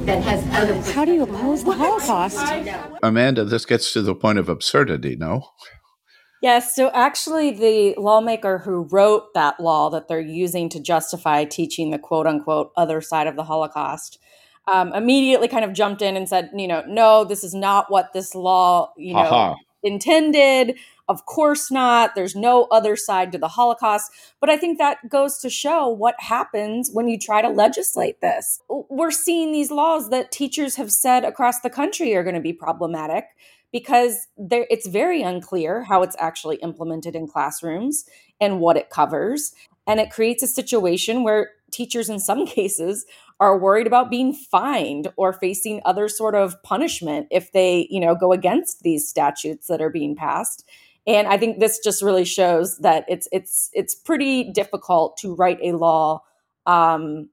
that 0.06 0.22
has 0.22 0.42
other. 0.54 0.92
How 0.92 1.04
do 1.04 1.12
you 1.12 1.22
oppose 1.22 1.64
the 1.64 1.72
Holocaust? 1.72 2.38
Amanda, 3.02 3.44
this 3.44 3.66
gets 3.66 3.92
to 3.92 4.00
the 4.00 4.14
point 4.14 4.38
of 4.38 4.48
absurdity, 4.48 5.16
no? 5.16 5.50
Yes, 6.40 6.74
so 6.74 6.90
actually, 6.94 7.50
the 7.50 7.94
lawmaker 7.98 8.58
who 8.58 8.88
wrote 8.90 9.34
that 9.34 9.60
law 9.60 9.90
that 9.90 10.08
they're 10.08 10.20
using 10.20 10.68
to 10.70 10.80
justify 10.80 11.44
teaching 11.44 11.90
the 11.90 11.98
quote 11.98 12.26
unquote 12.26 12.72
other 12.76 13.00
side 13.00 13.26
of 13.26 13.36
the 13.36 13.44
Holocaust 13.44 14.18
um, 14.72 14.92
immediately 14.92 15.48
kind 15.48 15.64
of 15.64 15.72
jumped 15.72 16.02
in 16.02 16.16
and 16.16 16.28
said, 16.28 16.50
you 16.54 16.68
know, 16.68 16.82
no, 16.86 17.24
this 17.24 17.42
is 17.42 17.54
not 17.54 17.90
what 17.90 18.12
this 18.12 18.34
law, 18.34 18.92
you 18.96 19.14
know, 19.14 19.20
uh-huh. 19.20 19.54
Intended. 19.82 20.76
Of 21.08 21.24
course 21.26 21.70
not. 21.70 22.14
There's 22.14 22.36
no 22.36 22.64
other 22.70 22.96
side 22.96 23.32
to 23.32 23.38
the 23.38 23.48
Holocaust. 23.48 24.12
But 24.40 24.50
I 24.50 24.56
think 24.56 24.78
that 24.78 25.08
goes 25.08 25.38
to 25.38 25.50
show 25.50 25.88
what 25.88 26.14
happens 26.18 26.90
when 26.92 27.08
you 27.08 27.18
try 27.18 27.40
to 27.40 27.48
legislate 27.48 28.20
this. 28.20 28.60
We're 28.68 29.10
seeing 29.10 29.52
these 29.52 29.70
laws 29.70 30.10
that 30.10 30.32
teachers 30.32 30.76
have 30.76 30.92
said 30.92 31.24
across 31.24 31.60
the 31.60 31.70
country 31.70 32.14
are 32.14 32.24
going 32.24 32.34
to 32.34 32.40
be 32.40 32.52
problematic 32.52 33.24
because 33.72 34.26
it's 34.38 34.86
very 34.86 35.22
unclear 35.22 35.84
how 35.84 36.02
it's 36.02 36.16
actually 36.18 36.56
implemented 36.56 37.14
in 37.14 37.26
classrooms 37.26 38.04
and 38.40 38.60
what 38.60 38.76
it 38.76 38.90
covers. 38.90 39.52
And 39.86 40.00
it 40.00 40.10
creates 40.10 40.42
a 40.42 40.46
situation 40.46 41.22
where 41.22 41.50
teachers, 41.70 42.08
in 42.08 42.18
some 42.18 42.46
cases, 42.58 43.06
are 43.40 43.58
worried 43.58 43.86
about 43.86 44.10
being 44.10 44.32
fined 44.32 45.08
or 45.16 45.32
facing 45.32 45.80
other 45.84 46.08
sort 46.08 46.34
of 46.34 46.60
punishment 46.62 47.28
if 47.30 47.52
they, 47.52 47.86
you 47.90 48.00
know, 48.00 48.14
go 48.14 48.32
against 48.32 48.82
these 48.82 49.08
statutes 49.08 49.68
that 49.68 49.80
are 49.80 49.90
being 49.90 50.16
passed. 50.16 50.68
And 51.06 51.28
I 51.28 51.38
think 51.38 51.58
this 51.58 51.78
just 51.78 52.02
really 52.02 52.24
shows 52.24 52.78
that 52.78 53.04
it's 53.08 53.28
it's 53.32 53.70
it's 53.72 53.94
pretty 53.94 54.44
difficult 54.52 55.16
to 55.18 55.34
write 55.34 55.58
a 55.62 55.72
law 55.72 56.22
um, 56.66 57.30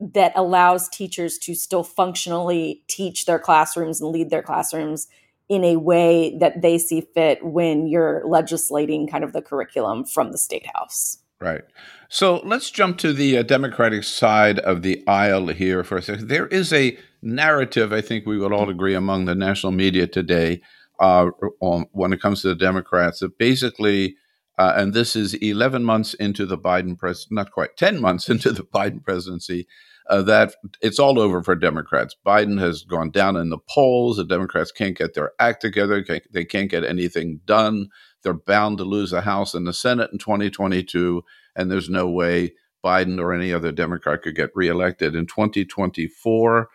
that 0.00 0.32
allows 0.34 0.88
teachers 0.88 1.36
to 1.38 1.54
still 1.54 1.82
functionally 1.82 2.82
teach 2.88 3.26
their 3.26 3.38
classrooms 3.38 4.00
and 4.00 4.10
lead 4.10 4.30
their 4.30 4.42
classrooms 4.42 5.08
in 5.50 5.64
a 5.64 5.76
way 5.76 6.38
that 6.38 6.62
they 6.62 6.78
see 6.78 7.02
fit 7.12 7.44
when 7.44 7.88
you're 7.88 8.22
legislating 8.24 9.06
kind 9.06 9.24
of 9.24 9.32
the 9.32 9.42
curriculum 9.42 10.04
from 10.04 10.32
the 10.32 10.38
state 10.38 10.66
house. 10.74 11.18
Right. 11.40 11.62
So 12.10 12.42
let's 12.44 12.70
jump 12.70 12.98
to 12.98 13.14
the 13.14 13.38
uh, 13.38 13.42
Democratic 13.42 14.04
side 14.04 14.58
of 14.58 14.82
the 14.82 15.02
aisle 15.06 15.46
here 15.48 15.82
for 15.82 15.96
a 15.96 16.02
second. 16.02 16.28
There 16.28 16.48
is 16.48 16.72
a 16.72 16.98
narrative, 17.22 17.92
I 17.92 18.02
think 18.02 18.26
we 18.26 18.36
would 18.36 18.52
all 18.52 18.68
agree, 18.68 18.94
among 18.94 19.24
the 19.24 19.34
national 19.34 19.72
media 19.72 20.06
today 20.06 20.60
uh, 20.98 21.30
on, 21.60 21.86
when 21.92 22.12
it 22.12 22.20
comes 22.20 22.42
to 22.42 22.48
the 22.48 22.54
Democrats 22.54 23.20
that 23.20 23.38
basically, 23.38 24.16
uh, 24.58 24.74
and 24.76 24.92
this 24.92 25.16
is 25.16 25.32
11 25.34 25.82
months 25.82 26.12
into 26.14 26.44
the 26.44 26.58
Biden 26.58 26.98
pres, 26.98 27.26
not 27.30 27.52
quite 27.52 27.76
10 27.78 28.00
months 28.00 28.28
into 28.28 28.52
the 28.52 28.64
Biden 28.64 29.02
presidency, 29.02 29.66
uh, 30.10 30.20
that 30.22 30.54
it's 30.82 30.98
all 30.98 31.18
over 31.18 31.42
for 31.42 31.54
Democrats. 31.54 32.16
Biden 32.26 32.60
has 32.60 32.82
gone 32.82 33.10
down 33.10 33.36
in 33.36 33.48
the 33.48 33.58
polls. 33.68 34.16
The 34.18 34.24
Democrats 34.24 34.72
can't 34.72 34.98
get 34.98 35.14
their 35.14 35.32
act 35.38 35.62
together. 35.62 36.04
They 36.32 36.44
can't 36.44 36.70
get 36.70 36.84
anything 36.84 37.40
done. 37.46 37.88
They're 38.22 38.34
bound 38.34 38.78
to 38.78 38.84
lose 38.84 39.10
the 39.10 39.22
House 39.22 39.54
and 39.54 39.66
the 39.66 39.72
Senate 39.72 40.10
in 40.12 40.18
2022, 40.18 41.22
and 41.56 41.70
there's 41.70 41.88
no 41.88 42.08
way 42.08 42.52
Biden 42.84 43.20
or 43.20 43.32
any 43.32 43.52
other 43.52 43.72
Democrat 43.72 44.22
could 44.22 44.36
get 44.36 44.50
reelected 44.54 45.14
in 45.14 45.26
2024. 45.26 46.68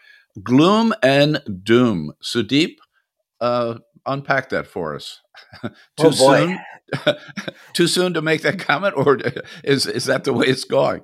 Gloom 0.44 0.94
and 1.02 1.42
doom. 1.64 2.14
Sudeep, 2.22 2.76
uh, 3.40 3.76
unpack 4.06 4.50
that 4.50 4.68
for 4.68 4.96
us. 4.96 5.22
Too 5.62 5.70
oh 6.00 6.12
soon? 6.12 6.60
Too 7.74 7.88
soon 7.88 8.14
to 8.14 8.22
make 8.22 8.42
that 8.42 8.60
comment, 8.60 8.96
or 8.98 9.18
is 9.64 9.86
is 9.86 10.06
that 10.06 10.24
the 10.24 10.34
way 10.34 10.48
it's 10.48 10.64
going? 10.64 11.04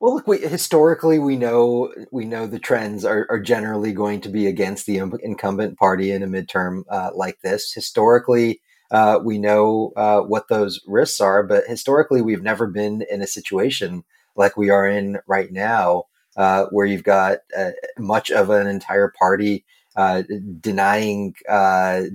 Well, 0.00 0.16
look, 0.16 0.26
we, 0.26 0.38
historically 0.38 1.18
we 1.18 1.36
know 1.36 1.92
we 2.10 2.24
know 2.24 2.46
the 2.46 2.58
trends 2.58 3.04
are, 3.04 3.26
are 3.30 3.38
generally 3.38 3.92
going 3.92 4.20
to 4.22 4.28
be 4.28 4.46
against 4.46 4.86
the 4.86 4.98
incumbent 5.22 5.78
party 5.78 6.10
in 6.10 6.22
a 6.22 6.26
midterm 6.26 6.82
uh, 6.90 7.10
like 7.14 7.40
this. 7.42 7.72
Historically, 7.72 8.60
uh, 8.92 9.18
we 9.24 9.38
know 9.38 9.92
uh, 9.96 10.20
what 10.20 10.48
those 10.48 10.80
risks 10.86 11.20
are, 11.20 11.42
but 11.42 11.64
historically 11.66 12.20
we've 12.20 12.42
never 12.42 12.66
been 12.66 13.02
in 13.10 13.22
a 13.22 13.26
situation 13.26 14.04
like 14.36 14.56
we 14.56 14.70
are 14.70 14.86
in 14.86 15.18
right 15.26 15.50
now, 15.50 16.04
uh, 16.36 16.66
where 16.70 16.86
you've 16.86 17.02
got 17.02 17.38
uh, 17.56 17.70
much 17.98 18.30
of 18.30 18.50
an 18.50 18.66
entire 18.66 19.12
party 19.18 19.64
uh, 19.96 20.22
denying 20.60 21.34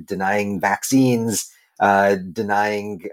denying 0.05 0.59
vaccines. 0.59 1.51
denying 1.79 3.09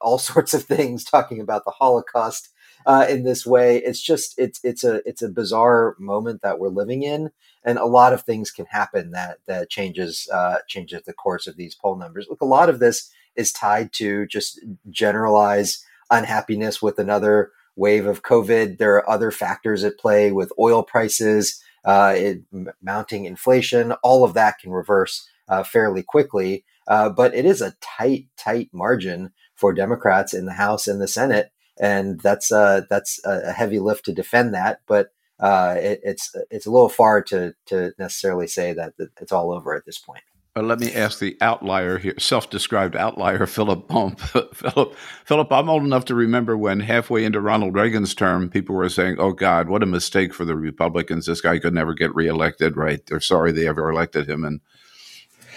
all 0.00 0.18
sorts 0.18 0.52
of 0.52 0.64
things, 0.64 1.04
talking 1.04 1.40
about 1.40 1.64
the 1.64 1.72
Holocaust, 1.72 2.50
uh, 2.86 3.06
in 3.08 3.24
this 3.24 3.46
way. 3.46 3.78
It's 3.78 4.00
just 4.00 4.34
it's 4.38 4.60
it's 4.62 4.84
a 4.84 5.06
it's 5.08 5.22
a 5.22 5.28
bizarre 5.28 5.96
moment 5.98 6.42
that 6.42 6.58
we're 6.58 6.68
living 6.68 7.02
in, 7.02 7.30
and 7.64 7.78
a 7.78 7.86
lot 7.86 8.12
of 8.12 8.22
things 8.22 8.50
can 8.50 8.66
happen 8.66 9.10
that 9.12 9.38
that 9.46 9.70
changes 9.70 10.28
uh, 10.32 10.58
changes 10.68 11.02
the 11.02 11.12
course 11.12 11.46
of 11.46 11.56
these 11.56 11.74
poll 11.74 11.96
numbers. 11.96 12.26
Look, 12.28 12.40
a 12.40 12.46
lot 12.46 12.68
of 12.68 12.78
this 12.78 13.10
is 13.36 13.52
tied 13.52 13.92
to 13.94 14.26
just 14.26 14.60
generalized 14.90 15.84
unhappiness 16.10 16.80
with 16.82 16.98
another 16.98 17.50
wave 17.76 18.06
of 18.06 18.22
COVID. 18.22 18.78
There 18.78 18.94
are 18.94 19.10
other 19.10 19.30
factors 19.30 19.82
at 19.84 19.98
play 19.98 20.30
with 20.30 20.52
oil 20.58 20.82
prices, 20.82 21.60
uh, 21.84 22.14
it, 22.16 22.42
mounting 22.82 23.24
inflation. 23.24 23.92
All 24.02 24.24
of 24.24 24.34
that 24.34 24.58
can 24.58 24.70
reverse 24.70 25.28
uh, 25.48 25.62
fairly 25.62 26.02
quickly. 26.02 26.64
Uh, 26.86 27.08
but 27.08 27.34
it 27.34 27.46
is 27.46 27.62
a 27.62 27.74
tight, 27.80 28.26
tight 28.36 28.68
margin 28.72 29.32
for 29.54 29.72
Democrats 29.72 30.34
in 30.34 30.44
the 30.44 30.52
House 30.52 30.86
and 30.86 31.00
the 31.00 31.08
Senate 31.08 31.50
and 31.78 32.20
that's 32.20 32.52
uh, 32.52 32.82
that's 32.88 33.20
a 33.24 33.52
heavy 33.52 33.78
lift 33.78 34.04
to 34.06 34.12
defend 34.12 34.54
that. 34.54 34.80
But 34.86 35.12
uh, 35.40 35.76
it, 35.78 36.00
it's 36.02 36.34
it's 36.50 36.66
a 36.66 36.70
little 36.70 36.88
far 36.88 37.22
to 37.22 37.54
to 37.66 37.92
necessarily 37.98 38.46
say 38.46 38.72
that, 38.72 38.94
it's 39.20 39.32
all 39.32 39.52
over 39.52 39.74
at 39.74 39.84
this 39.84 39.98
point. 39.98 40.22
Let 40.56 40.78
me 40.78 40.94
ask 40.94 41.18
the 41.18 41.36
outlier 41.40 41.98
here, 41.98 42.14
self-described 42.16 42.94
outlier, 42.94 43.44
Philip 43.44 43.88
Bump. 43.88 44.20
Philip, 44.54 44.94
Philip, 45.24 45.52
I'm 45.52 45.68
old 45.68 45.82
enough 45.82 46.04
to 46.04 46.14
remember 46.14 46.56
when 46.56 46.78
halfway 46.78 47.24
into 47.24 47.40
Ronald 47.40 47.74
Reagan's 47.74 48.14
term, 48.14 48.48
people 48.48 48.76
were 48.76 48.88
saying, 48.88 49.16
"Oh 49.18 49.32
God, 49.32 49.68
what 49.68 49.82
a 49.82 49.86
mistake 49.86 50.32
for 50.32 50.44
the 50.44 50.54
Republicans! 50.54 51.26
This 51.26 51.40
guy 51.40 51.58
could 51.58 51.74
never 51.74 51.92
get 51.92 52.14
reelected." 52.14 52.76
Right? 52.76 53.04
They're 53.04 53.18
sorry 53.18 53.50
they 53.50 53.66
ever 53.66 53.90
elected 53.90 54.30
him, 54.30 54.44
and 54.44 54.60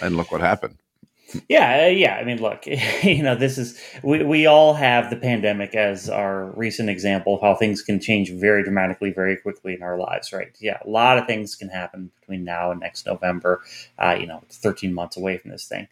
and 0.02 0.16
look 0.16 0.32
what 0.32 0.40
happened. 0.40 0.78
Yeah, 1.48 1.84
uh, 1.84 1.88
yeah. 1.88 2.14
I 2.16 2.24
mean, 2.24 2.40
look, 2.40 2.66
you 3.02 3.22
know, 3.22 3.34
this 3.34 3.58
is 3.58 3.78
we, 4.02 4.22
we 4.22 4.46
all 4.46 4.74
have 4.74 5.10
the 5.10 5.16
pandemic 5.16 5.74
as 5.74 6.08
our 6.08 6.50
recent 6.52 6.88
example 6.88 7.34
of 7.34 7.40
how 7.42 7.54
things 7.54 7.82
can 7.82 8.00
change 8.00 8.30
very 8.32 8.62
dramatically, 8.62 9.12
very 9.12 9.36
quickly 9.36 9.74
in 9.74 9.82
our 9.82 9.98
lives, 9.98 10.32
right? 10.32 10.56
Yeah, 10.60 10.78
a 10.84 10.88
lot 10.88 11.18
of 11.18 11.26
things 11.26 11.54
can 11.54 11.68
happen 11.68 12.10
between 12.20 12.44
now 12.44 12.70
and 12.70 12.80
next 12.80 13.06
November. 13.06 13.62
Uh, 13.98 14.16
you 14.18 14.26
know, 14.26 14.42
13 14.50 14.94
months 14.94 15.16
away 15.16 15.36
from 15.38 15.50
this 15.50 15.66
thing. 15.66 15.88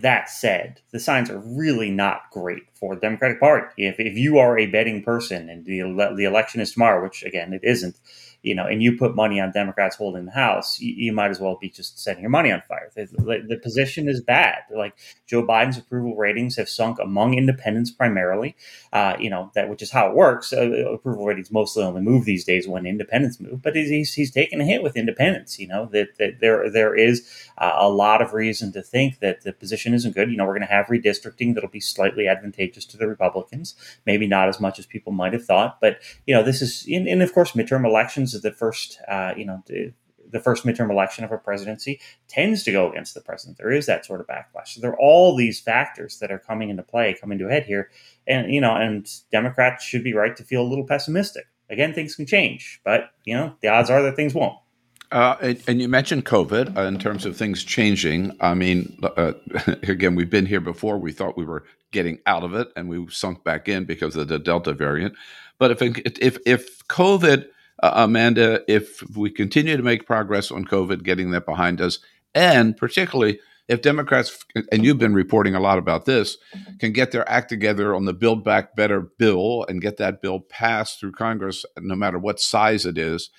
That 0.00 0.30
said, 0.30 0.80
the 0.90 0.98
signs 0.98 1.30
are 1.30 1.38
really 1.38 1.90
not 1.90 2.30
great 2.30 2.62
for 2.74 2.94
the 2.94 3.00
Democratic 3.02 3.38
Party. 3.38 3.86
If, 3.86 4.00
if 4.00 4.16
you 4.16 4.38
are 4.38 4.58
a 4.58 4.66
betting 4.66 5.02
person 5.02 5.50
and 5.50 5.66
the, 5.66 5.82
the 6.16 6.24
election 6.24 6.62
is 6.62 6.72
tomorrow, 6.72 7.02
which 7.02 7.22
again, 7.22 7.52
it 7.52 7.60
isn't, 7.62 7.96
you 8.42 8.54
know, 8.54 8.66
and 8.66 8.82
you 8.82 8.96
put 8.96 9.14
money 9.14 9.40
on 9.40 9.52
Democrats 9.52 9.96
holding 9.96 10.24
the 10.24 10.32
House, 10.32 10.80
you, 10.80 10.94
you 10.94 11.12
might 11.12 11.30
as 11.30 11.40
well 11.40 11.56
be 11.60 11.70
just 11.70 11.98
setting 11.98 12.22
your 12.22 12.30
money 12.30 12.50
on 12.50 12.60
fire. 12.62 12.90
The, 12.94 13.06
the, 13.06 13.44
the, 13.48 13.56
position 13.62 14.08
is 14.08 14.20
bad. 14.20 14.62
Like 14.74 14.94
Joe 15.26 15.46
Biden's 15.46 15.78
approval 15.78 16.16
ratings 16.16 16.56
have 16.56 16.68
sunk 16.68 16.98
among 16.98 17.34
independents 17.34 17.92
primarily, 17.92 18.56
uh, 18.92 19.16
you 19.20 19.30
know, 19.30 19.52
that 19.54 19.68
which 19.68 19.82
is 19.82 19.92
how 19.92 20.08
it 20.08 20.16
works. 20.16 20.52
Uh, 20.52 20.70
approval 20.92 21.24
ratings 21.24 21.52
mostly 21.52 21.84
only 21.84 22.02
move 22.02 22.24
these 22.24 22.44
days 22.44 22.66
when 22.66 22.84
independents 22.84 23.38
move, 23.38 23.62
but 23.62 23.76
he's, 23.76 24.14
he's 24.14 24.30
taken 24.32 24.60
a 24.60 24.64
hit 24.64 24.82
with 24.82 24.96
independents. 24.96 25.58
You 25.58 25.68
know 25.68 25.86
that, 25.92 26.18
that 26.18 26.40
there 26.40 26.68
there 26.68 26.94
is 26.96 27.28
uh, 27.58 27.72
a 27.76 27.88
lot 27.88 28.20
of 28.20 28.32
reason 28.32 28.72
to 28.72 28.82
think 28.82 29.20
that 29.20 29.42
the 29.42 29.52
position 29.52 29.94
isn't 29.94 30.14
good. 30.14 30.30
You 30.30 30.36
know, 30.36 30.44
we're 30.44 30.58
going 30.58 30.66
to 30.66 30.74
have 30.74 30.86
redistricting 30.86 31.54
that'll 31.54 31.70
be 31.70 31.80
slightly 31.80 32.26
advantageous 32.26 32.84
to 32.86 32.96
the 32.96 33.06
Republicans, 33.06 33.76
maybe 34.04 34.26
not 34.26 34.48
as 34.48 34.58
much 34.60 34.80
as 34.80 34.86
people 34.86 35.12
might 35.12 35.32
have 35.32 35.44
thought, 35.44 35.80
but 35.80 35.98
you 36.26 36.34
know, 36.34 36.42
this 36.42 36.60
is 36.60 36.86
and, 36.90 37.06
and 37.06 37.22
of 37.22 37.32
course 37.32 37.52
midterm 37.52 37.86
elections 37.86 38.31
is 38.34 38.42
the 38.42 38.52
first, 38.52 38.98
uh, 39.08 39.34
you 39.36 39.44
know, 39.44 39.62
the, 39.66 39.92
the 40.30 40.40
first 40.40 40.64
midterm 40.64 40.90
election 40.90 41.24
of 41.24 41.30
a 41.30 41.38
presidency 41.38 42.00
tends 42.28 42.62
to 42.64 42.72
go 42.72 42.90
against 42.90 43.14
the 43.14 43.20
president. 43.20 43.58
There 43.58 43.70
is 43.70 43.86
that 43.86 44.04
sort 44.04 44.20
of 44.20 44.26
backlash. 44.26 44.68
So 44.68 44.80
there 44.80 44.92
are 44.92 44.98
all 44.98 45.36
these 45.36 45.60
factors 45.60 46.18
that 46.18 46.32
are 46.32 46.38
coming 46.38 46.70
into 46.70 46.82
play, 46.82 47.14
coming 47.20 47.38
to 47.38 47.46
a 47.46 47.50
head 47.50 47.64
here, 47.64 47.90
and 48.26 48.52
you 48.52 48.60
know, 48.60 48.74
and 48.74 49.08
Democrats 49.30 49.84
should 49.84 50.02
be 50.02 50.14
right 50.14 50.36
to 50.36 50.44
feel 50.44 50.62
a 50.62 50.68
little 50.68 50.86
pessimistic. 50.86 51.46
Again, 51.70 51.94
things 51.94 52.16
can 52.16 52.26
change, 52.26 52.80
but 52.84 53.10
you 53.24 53.34
know, 53.34 53.54
the 53.60 53.68
odds 53.68 53.90
are 53.90 54.02
that 54.02 54.16
things 54.16 54.34
won't. 54.34 54.56
Uh, 55.10 55.36
and, 55.42 55.62
and, 55.68 55.82
you 55.82 55.88
mentioned 55.88 56.24
COVID 56.24 56.74
uh, 56.74 56.82
in 56.82 56.98
terms 56.98 57.26
of 57.26 57.36
things 57.36 57.62
changing. 57.62 58.34
I 58.40 58.54
mean, 58.54 58.98
uh, 59.02 59.34
again, 59.82 60.14
we've 60.14 60.30
been 60.30 60.46
here 60.46 60.60
before. 60.60 60.96
We 60.96 61.12
thought 61.12 61.36
we 61.36 61.44
were 61.44 61.64
getting 61.90 62.18
out 62.24 62.44
of 62.44 62.54
it, 62.54 62.68
and 62.76 62.88
we 62.88 63.06
sunk 63.10 63.44
back 63.44 63.68
in 63.68 63.84
because 63.84 64.16
of 64.16 64.28
the 64.28 64.38
Delta 64.38 64.72
variant. 64.72 65.14
But 65.58 65.70
if 65.70 65.82
if 65.82 66.38
if 66.46 66.88
COVID 66.88 67.46
uh, 67.82 67.92
Amanda, 67.94 68.62
if 68.68 69.02
we 69.16 69.30
continue 69.30 69.76
to 69.76 69.82
make 69.82 70.06
progress 70.06 70.50
on 70.50 70.64
COVID, 70.64 71.02
getting 71.02 71.32
that 71.32 71.46
behind 71.46 71.80
us, 71.80 71.98
and 72.34 72.76
particularly 72.76 73.40
if 73.68 73.82
Democrats, 73.82 74.44
and 74.70 74.84
you've 74.84 74.98
been 74.98 75.14
reporting 75.14 75.54
a 75.54 75.60
lot 75.60 75.78
about 75.78 76.04
this, 76.04 76.36
can 76.78 76.92
get 76.92 77.10
their 77.10 77.28
act 77.28 77.48
together 77.48 77.94
on 77.94 78.04
the 78.04 78.12
Build 78.12 78.44
Back 78.44 78.74
Better 78.76 79.00
bill 79.00 79.64
and 79.68 79.80
get 79.80 79.96
that 79.98 80.20
bill 80.20 80.40
passed 80.40 81.00
through 81.00 81.12
Congress, 81.12 81.64
no 81.78 81.94
matter 81.94 82.18
what 82.18 82.40
size 82.40 82.84
it 82.86 82.98
is, 82.98 83.30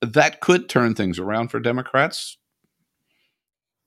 that 0.00 0.40
could 0.40 0.68
turn 0.68 0.94
things 0.94 1.18
around 1.18 1.48
for 1.48 1.60
Democrats. 1.60 2.38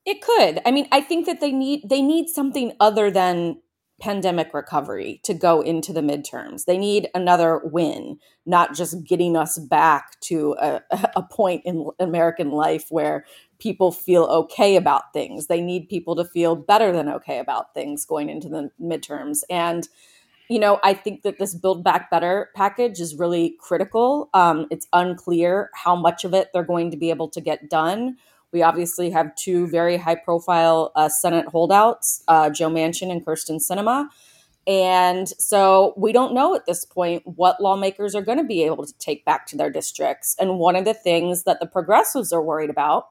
It 0.06 0.22
could. 0.22 0.62
I 0.66 0.72
mean, 0.72 0.88
I 0.92 1.02
think 1.02 1.26
that 1.28 1.40
they 1.40 1.52
need 1.52 1.84
they 1.88 2.02
need 2.02 2.28
something 2.28 2.74
other 2.80 3.10
than 3.10 3.62
pandemic 4.04 4.54
recovery 4.54 5.22
to 5.24 5.34
go 5.34 5.62
into 5.62 5.94
the 5.94 6.02
midterms. 6.02 6.66
They 6.66 6.78
need 6.78 7.08
another 7.16 7.62
win, 7.64 8.20
not 8.46 8.76
just 8.76 9.02
getting 9.06 9.38
us 9.38 9.58
back 9.58 10.20
to 10.22 10.58
a, 10.60 10.82
a 11.16 11.24
point 11.24 11.62
in 11.64 11.90
American 12.00 12.52
life 12.52 12.88
where 12.90 13.26
people 13.60 13.94
feel 13.94 14.26
okay 14.26 14.76
about 14.76 15.14
things. 15.14 15.48
They 15.48 15.62
need 15.62 15.88
people 15.88 16.18
to 16.18 16.26
feel 16.26 16.54
better 16.54 16.92
than 16.92 17.08
okay 17.08 17.40
about 17.40 17.74
things 17.74 18.04
going 18.04 18.30
into 18.30 18.50
the 18.50 18.72
midterms. 18.82 19.44
And, 19.50 19.88
you 20.50 20.60
know, 20.60 20.82
I 20.84 20.96
think 20.96 21.22
that 21.22 21.40
this 21.40 21.56
Build 21.56 21.82
Back 21.82 22.12
Better 22.12 22.50
package 22.58 23.00
is 23.00 23.16
really 23.16 23.56
critical. 23.62 24.30
Um, 24.34 24.68
it's 24.70 24.88
unclear 24.92 25.70
how 25.76 25.96
much 25.96 26.26
of 26.26 26.34
it 26.34 26.50
they're 26.54 26.64
going 26.64 26.92
to 26.92 26.98
be 26.98 27.10
able 27.10 27.30
to 27.30 27.40
get 27.40 27.70
done 27.70 28.18
we 28.54 28.62
obviously 28.62 29.10
have 29.10 29.36
two 29.36 29.68
very 29.68 29.98
high 29.98 30.16
profile 30.16 30.92
uh, 30.96 31.10
Senate 31.10 31.48
holdouts, 31.48 32.24
uh, 32.28 32.50
Joe 32.50 32.70
Manchin 32.70 33.12
and 33.12 33.26
Kyrsten 33.26 33.60
Sinema. 33.60 34.08
And 34.66 35.28
so 35.28 35.94
we 35.98 36.14
don't 36.14 36.34
know 36.34 36.56
at 36.56 36.66
this 36.66 36.86
point 36.86 37.24
what 37.26 37.62
lawmakers 37.62 38.16
are 38.16 38.22
going 38.22 38.38
to 38.38 38.46
be 38.46 38.64
able 38.64 38.86
to 38.86 38.98
take 38.98 39.26
back 39.26 39.46
to 39.48 39.58
their 39.58 39.70
districts. 39.70 40.36
And 40.40 40.58
one 40.58 40.76
of 40.78 40.86
the 40.86 40.94
things 40.94 41.44
that 41.44 41.60
the 41.60 41.66
progressives 41.66 42.32
are 42.32 42.42
worried 42.42 42.70
about 42.70 43.10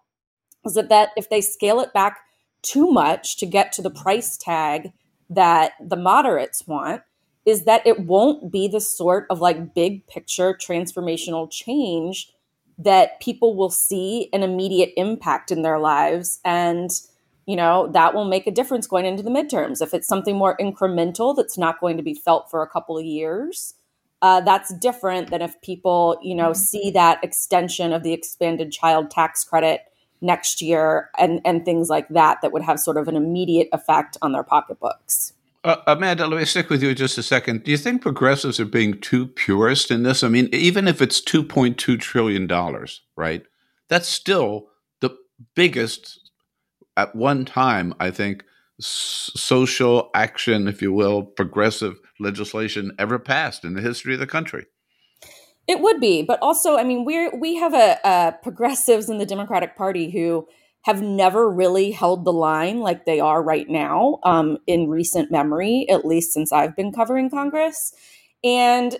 is 0.65 0.75
that, 0.75 0.89
that 0.89 1.11
if 1.17 1.29
they 1.29 1.43
scale 1.43 1.81
it 1.81 1.93
back 1.93 2.21
too 2.63 2.91
much 2.91 3.37
to 3.39 3.47
get 3.47 3.73
to 3.73 3.83
the 3.83 3.91
price 3.91 4.39
tag 4.39 4.93
that 5.29 5.73
the 5.81 5.97
moderates 5.97 6.67
want, 6.67 7.03
is 7.45 7.65
that 7.65 7.87
it 7.87 8.01
won't 8.01 8.53
be 8.53 8.69
the 8.69 8.81
sort 8.81 9.27
of 9.29 9.41
like 9.41 9.75
big 9.75 10.07
picture 10.07 10.55
transformational 10.55 11.51
change 11.51 12.33
that 12.85 13.21
people 13.21 13.57
will 13.57 13.71
see 13.71 14.29
an 14.33 14.43
immediate 14.43 14.93
impact 14.97 15.51
in 15.51 15.63
their 15.63 15.79
lives. 15.79 16.41
And 16.45 16.91
you 17.47 17.57
know 17.57 17.89
that 17.93 18.15
will 18.15 18.25
make 18.25 18.47
a 18.47 18.53
difference 18.53 18.87
going 18.87 19.05
into 19.05 19.23
the 19.23 19.31
midterms. 19.31 19.83
If 19.83 19.95
it's 19.95 20.07
something 20.07 20.37
more 20.37 20.57
incremental 20.59 21.35
that's 21.35 21.59
not 21.59 21.81
going 21.81 21.97
to 21.97 22.03
be 22.03 22.15
felt 22.15 22.51
for 22.51 22.63
a 22.63 22.69
couple 22.69 22.97
of 22.97 23.05
years 23.05 23.75
uh, 24.23 24.41
that's 24.41 24.73
different 24.75 25.31
than 25.31 25.43
if 25.43 25.61
people 25.61 26.17
you 26.23 26.35
know 26.35 26.53
see 26.53 26.91
that 26.93 27.23
extension 27.23 27.93
of 27.93 28.05
the 28.05 28.13
expanded 28.13 28.71
child 28.73 29.11
tax 29.11 29.45
credit 29.45 29.83
next 30.21 30.63
year 30.63 31.11
and 31.19 31.41
and 31.45 31.65
things 31.65 31.91
like 31.91 32.09
that 32.09 32.39
that 32.41 32.53
would 32.53 32.63
have 32.63 32.79
sort 32.79 32.97
of 32.97 33.09
an 33.09 33.17
immediate 33.17 33.69
effect 33.73 34.17
on 34.23 34.33
their 34.33 34.45
pocketbooks 34.45 35.33
uh, 35.65 35.77
Amanda, 35.87 36.27
let 36.27 36.39
me 36.39 36.45
stick 36.45 36.71
with 36.71 36.83
you 36.83 36.95
just 36.95 37.19
a 37.19 37.23
second. 37.23 37.65
Do 37.65 37.71
you 37.71 37.77
think 37.77 38.03
progressives 38.03 38.59
are 38.59 38.65
being 38.65 39.01
too 39.01 39.27
purist 39.27 39.91
in 39.91 40.03
this? 40.03 40.25
I 40.25 40.29
mean, 40.29 40.49
even 40.53 40.89
if 40.89 41.01
it's 41.01 41.21
$2.2 41.21 42.01
trillion, 42.01 42.49
right? 43.17 43.45
That's 43.89 44.09
still 44.09 44.69
the 45.01 45.17
biggest, 45.55 46.31
at 46.97 47.15
one 47.15 47.45
time, 47.45 47.95
I 48.01 48.11
think, 48.11 48.45
social 48.81 50.11
action, 50.15 50.67
if 50.67 50.83
you 50.83 50.93
will, 50.93 51.23
progressive 51.23 52.01
legislation 52.19 52.93
ever 52.99 53.19
passed 53.19 53.65
in 53.65 53.75
the 53.75 53.81
history 53.81 54.15
of 54.15 54.21
the 54.21 54.27
country. 54.27 54.67
It 55.69 55.81
would 55.81 56.01
be, 56.01 56.23
but 56.23 56.41
also, 56.43 56.77
I 56.77 56.83
mean, 56.83 57.05
we're 57.05 57.35
we 57.39 57.55
have 57.55 57.73
a, 57.73 57.99
a 58.05 58.35
progressives 58.43 59.09
in 59.09 59.19
the 59.19 59.27
Democratic 59.27 59.77
Party 59.77 60.11
who 60.11 60.49
have 60.83 61.01
never 61.01 61.49
really 61.49 61.93
held 61.93 62.25
the 62.25 62.33
line 62.33 62.81
like 62.81 63.05
they 63.05 63.21
are 63.21 63.43
right 63.43 63.69
now 63.69 64.19
um, 64.25 64.59
in 64.67 64.89
recent 64.89 65.31
memory, 65.31 65.87
at 65.89 66.05
least 66.05 66.33
since 66.33 66.53
I've 66.53 66.75
been 66.75 66.93
covering 66.93 67.31
Congress. 67.31 67.93
And, 68.43 68.97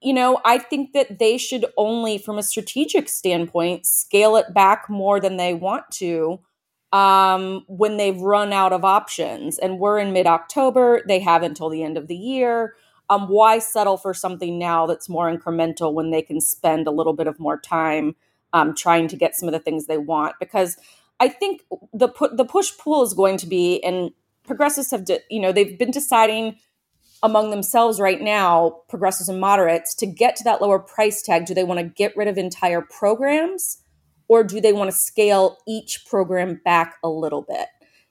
you 0.00 0.12
know, 0.12 0.40
I 0.44 0.58
think 0.58 0.92
that 0.92 1.18
they 1.18 1.36
should 1.38 1.66
only, 1.76 2.18
from 2.18 2.38
a 2.38 2.42
strategic 2.42 3.08
standpoint, 3.08 3.84
scale 3.84 4.36
it 4.36 4.54
back 4.54 4.88
more 4.88 5.18
than 5.18 5.36
they 5.36 5.54
want 5.54 5.90
to 5.94 6.38
um, 6.92 7.64
when 7.66 7.96
they've 7.96 8.20
run 8.20 8.52
out 8.52 8.72
of 8.72 8.84
options. 8.84 9.58
And 9.58 9.80
we're 9.80 9.98
in 9.98 10.12
mid 10.12 10.28
October, 10.28 11.02
they 11.08 11.18
have 11.18 11.42
until 11.42 11.68
the 11.68 11.82
end 11.82 11.98
of 11.98 12.06
the 12.06 12.16
year. 12.16 12.74
Um, 13.10 13.28
why 13.28 13.58
settle 13.58 13.96
for 13.96 14.14
something 14.14 14.58
now 14.58 14.86
that's 14.86 15.08
more 15.08 15.30
incremental 15.36 15.92
when 15.92 16.10
they 16.10 16.22
can 16.22 16.40
spend 16.40 16.86
a 16.86 16.92
little 16.92 17.12
bit 17.12 17.26
of 17.26 17.40
more 17.40 17.58
time 17.58 18.14
um, 18.52 18.74
trying 18.74 19.08
to 19.08 19.16
get 19.16 19.34
some 19.34 19.48
of 19.48 19.52
the 19.52 19.58
things 19.58 19.86
they 19.86 19.98
want? 19.98 20.36
Because 20.38 20.76
I 21.20 21.28
think 21.28 21.62
the 21.92 22.08
put 22.08 22.36
the 22.36 22.44
push 22.44 22.72
pull 22.76 23.02
is 23.02 23.14
going 23.14 23.36
to 23.38 23.46
be, 23.46 23.82
and 23.82 24.10
progressives 24.44 24.90
have, 24.90 25.04
de- 25.04 25.22
you 25.30 25.40
know, 25.40 25.52
they've 25.52 25.78
been 25.78 25.90
deciding 25.90 26.56
among 27.22 27.50
themselves 27.50 28.00
right 28.00 28.20
now, 28.20 28.82
progressives 28.88 29.28
and 29.28 29.40
moderates, 29.40 29.94
to 29.94 30.06
get 30.06 30.36
to 30.36 30.44
that 30.44 30.60
lower 30.60 30.78
price 30.78 31.22
tag. 31.22 31.46
Do 31.46 31.54
they 31.54 31.64
want 31.64 31.80
to 31.80 31.86
get 31.86 32.16
rid 32.16 32.28
of 32.28 32.36
entire 32.36 32.82
programs, 32.82 33.78
or 34.28 34.44
do 34.44 34.60
they 34.60 34.72
want 34.72 34.90
to 34.90 34.96
scale 34.96 35.58
each 35.66 36.04
program 36.06 36.60
back 36.64 36.96
a 37.02 37.08
little 37.08 37.42
bit? 37.42 37.68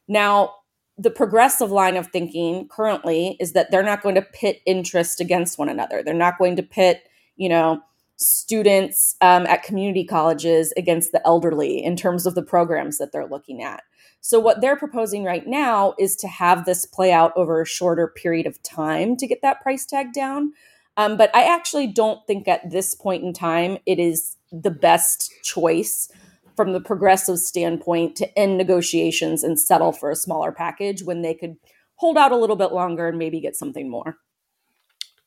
Now, 0.08 0.56
the 0.98 1.12
progressive 1.12 1.72
line 1.72 1.98
of 1.98 2.08
thinking 2.08 2.68
currently 2.68 3.36
is 3.40 3.54
that 3.54 3.72
they're 3.72 3.84
not 3.84 4.02
going 4.02 4.16
to 4.16 4.22
pit 4.22 4.62
interest 4.66 5.20
against 5.20 5.58
one 5.58 5.70
another. 5.70 6.04
They're 6.04 6.14
not 6.14 6.38
going 6.38 6.56
to 6.56 6.64
pit, 6.64 7.04
you 7.36 7.50
know, 7.50 7.82
students 8.18 9.16
um, 9.22 9.46
at 9.48 9.64
community 9.64 10.06
colleges 10.06 10.74
against 10.78 11.12
the 11.12 11.26
elderly 11.26 11.84
in 11.84 11.96
terms 11.96 12.26
of 12.26 12.36
the 12.36 12.44
programs 12.44 12.98
that 12.98 13.12
they're 13.12 13.28
looking 13.28 13.64
at. 13.64 13.84
So, 14.22 14.40
what 14.40 14.62
they're 14.62 14.78
proposing 14.78 15.24
right 15.24 15.46
now 15.46 15.96
is 16.00 16.16
to 16.18 16.28
have 16.28 16.66
this 16.66 16.86
play 16.86 17.12
out 17.12 17.34
over 17.36 17.62
a 17.62 17.66
shorter 17.66 18.08
period 18.08 18.48
of 18.48 18.62
time 18.64 19.18
to 19.18 19.28
get 19.28 19.42
that 19.42 19.62
price 19.62 19.86
tag 19.86 20.14
down. 20.14 20.54
Um, 20.96 21.18
but 21.18 21.36
I 21.36 21.44
actually 21.44 21.88
don't 21.88 22.26
think 22.28 22.48
at 22.48 22.70
this 22.70 22.94
point 22.94 23.24
in 23.24 23.34
time 23.34 23.80
it 23.86 24.00
is 24.00 24.38
the 24.52 24.72
best 24.72 25.32
choice 25.44 26.10
from 26.56 26.72
the 26.72 26.80
progressive 26.80 27.40
standpoint 27.40 28.16
to 28.18 28.40
end 28.40 28.58
negotiations 28.58 29.44
and 29.44 29.60
settle 29.60 29.92
for 29.92 30.12
a 30.12 30.16
smaller 30.16 30.52
package 30.52 31.04
when 31.04 31.22
they 31.22 31.34
could 31.34 31.58
hold 31.96 32.18
out 32.18 32.32
a 32.32 32.38
little 32.38 32.56
bit 32.56 32.72
longer 32.72 33.08
and 33.08 33.18
maybe 33.18 33.40
get 33.40 33.56
something 33.56 33.90
more. 33.90 34.18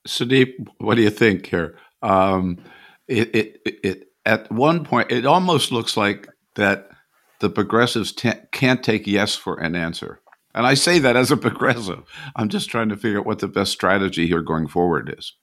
Sudeep, 0.06 0.68
what 0.78 0.94
do 0.94 1.02
you 1.02 1.10
think 1.10 1.46
here? 1.46 1.76
Um, 2.06 2.58
it, 3.08 3.34
it, 3.34 3.60
it, 3.82 4.08
at 4.24 4.50
one 4.50 4.84
point, 4.84 5.10
it 5.10 5.26
almost 5.26 5.72
looks 5.72 5.96
like 5.96 6.28
that 6.54 6.88
the 7.40 7.50
progressives 7.50 8.12
t- 8.12 8.32
can't 8.52 8.82
take 8.82 9.06
yes 9.06 9.34
for 9.34 9.58
an 9.60 9.74
answer. 9.74 10.20
And 10.54 10.66
I 10.66 10.74
say 10.74 10.98
that 11.00 11.16
as 11.16 11.30
a 11.30 11.36
progressive. 11.48 12.02
I'm 12.34 12.48
just 12.48 12.70
trying 12.70 12.88
to 12.88 12.96
figure 12.96 13.18
out 13.20 13.26
what 13.26 13.40
the 13.40 13.48
best 13.48 13.72
strategy 13.72 14.26
here 14.26 14.42
going 14.42 14.68
forward 14.68 15.14
is 15.18 15.34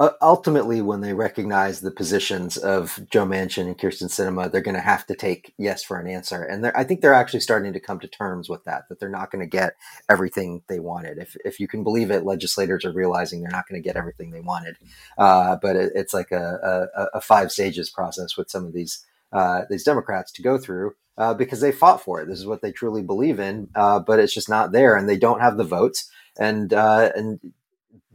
ultimately, 0.00 0.80
when 0.80 1.00
they 1.00 1.12
recognize 1.12 1.80
the 1.80 1.90
positions 1.90 2.56
of 2.56 2.98
Joe 3.10 3.26
Manchin 3.26 3.66
and 3.66 3.78
Kyrsten 3.78 4.08
Sinema, 4.08 4.50
they're 4.50 4.60
going 4.60 4.74
to 4.74 4.80
have 4.80 5.06
to 5.06 5.14
take 5.14 5.54
yes 5.58 5.84
for 5.84 5.98
an 5.98 6.08
answer. 6.08 6.42
And 6.42 6.66
I 6.66 6.84
think 6.84 7.00
they're 7.00 7.14
actually 7.14 7.40
starting 7.40 7.72
to 7.72 7.80
come 7.80 8.00
to 8.00 8.08
terms 8.08 8.48
with 8.48 8.64
that, 8.64 8.88
that 8.88 8.98
they're 8.98 9.08
not 9.08 9.30
going 9.30 9.44
to 9.44 9.48
get 9.48 9.74
everything 10.08 10.62
they 10.68 10.80
wanted. 10.80 11.18
If, 11.18 11.36
if 11.44 11.60
you 11.60 11.68
can 11.68 11.84
believe 11.84 12.10
it, 12.10 12.24
legislators 12.24 12.84
are 12.84 12.92
realizing 12.92 13.42
they're 13.42 13.50
not 13.50 13.68
going 13.68 13.80
to 13.80 13.86
get 13.86 13.96
everything 13.96 14.30
they 14.30 14.40
wanted. 14.40 14.76
Uh, 15.18 15.56
but 15.60 15.76
it, 15.76 15.92
it's 15.94 16.14
like 16.14 16.32
a, 16.32 16.88
a, 16.96 17.18
a, 17.18 17.20
five 17.20 17.52
stages 17.52 17.90
process 17.90 18.36
with 18.36 18.50
some 18.50 18.64
of 18.64 18.72
these, 18.72 19.04
uh, 19.32 19.62
these 19.70 19.84
Democrats 19.84 20.32
to 20.32 20.42
go 20.42 20.58
through. 20.58 20.94
Uh, 21.18 21.34
because 21.34 21.60
they 21.60 21.70
fought 21.70 22.00
for 22.02 22.22
it. 22.22 22.26
This 22.26 22.38
is 22.38 22.46
what 22.46 22.62
they 22.62 22.72
truly 22.72 23.02
believe 23.02 23.38
in, 23.38 23.68
uh, 23.74 24.00
but 24.00 24.18
it's 24.18 24.32
just 24.32 24.48
not 24.48 24.72
there, 24.72 24.96
and 24.96 25.06
they 25.06 25.18
don't 25.18 25.42
have 25.42 25.58
the 25.58 25.62
votes. 25.62 26.10
And 26.38 26.72
uh, 26.72 27.12
and 27.14 27.38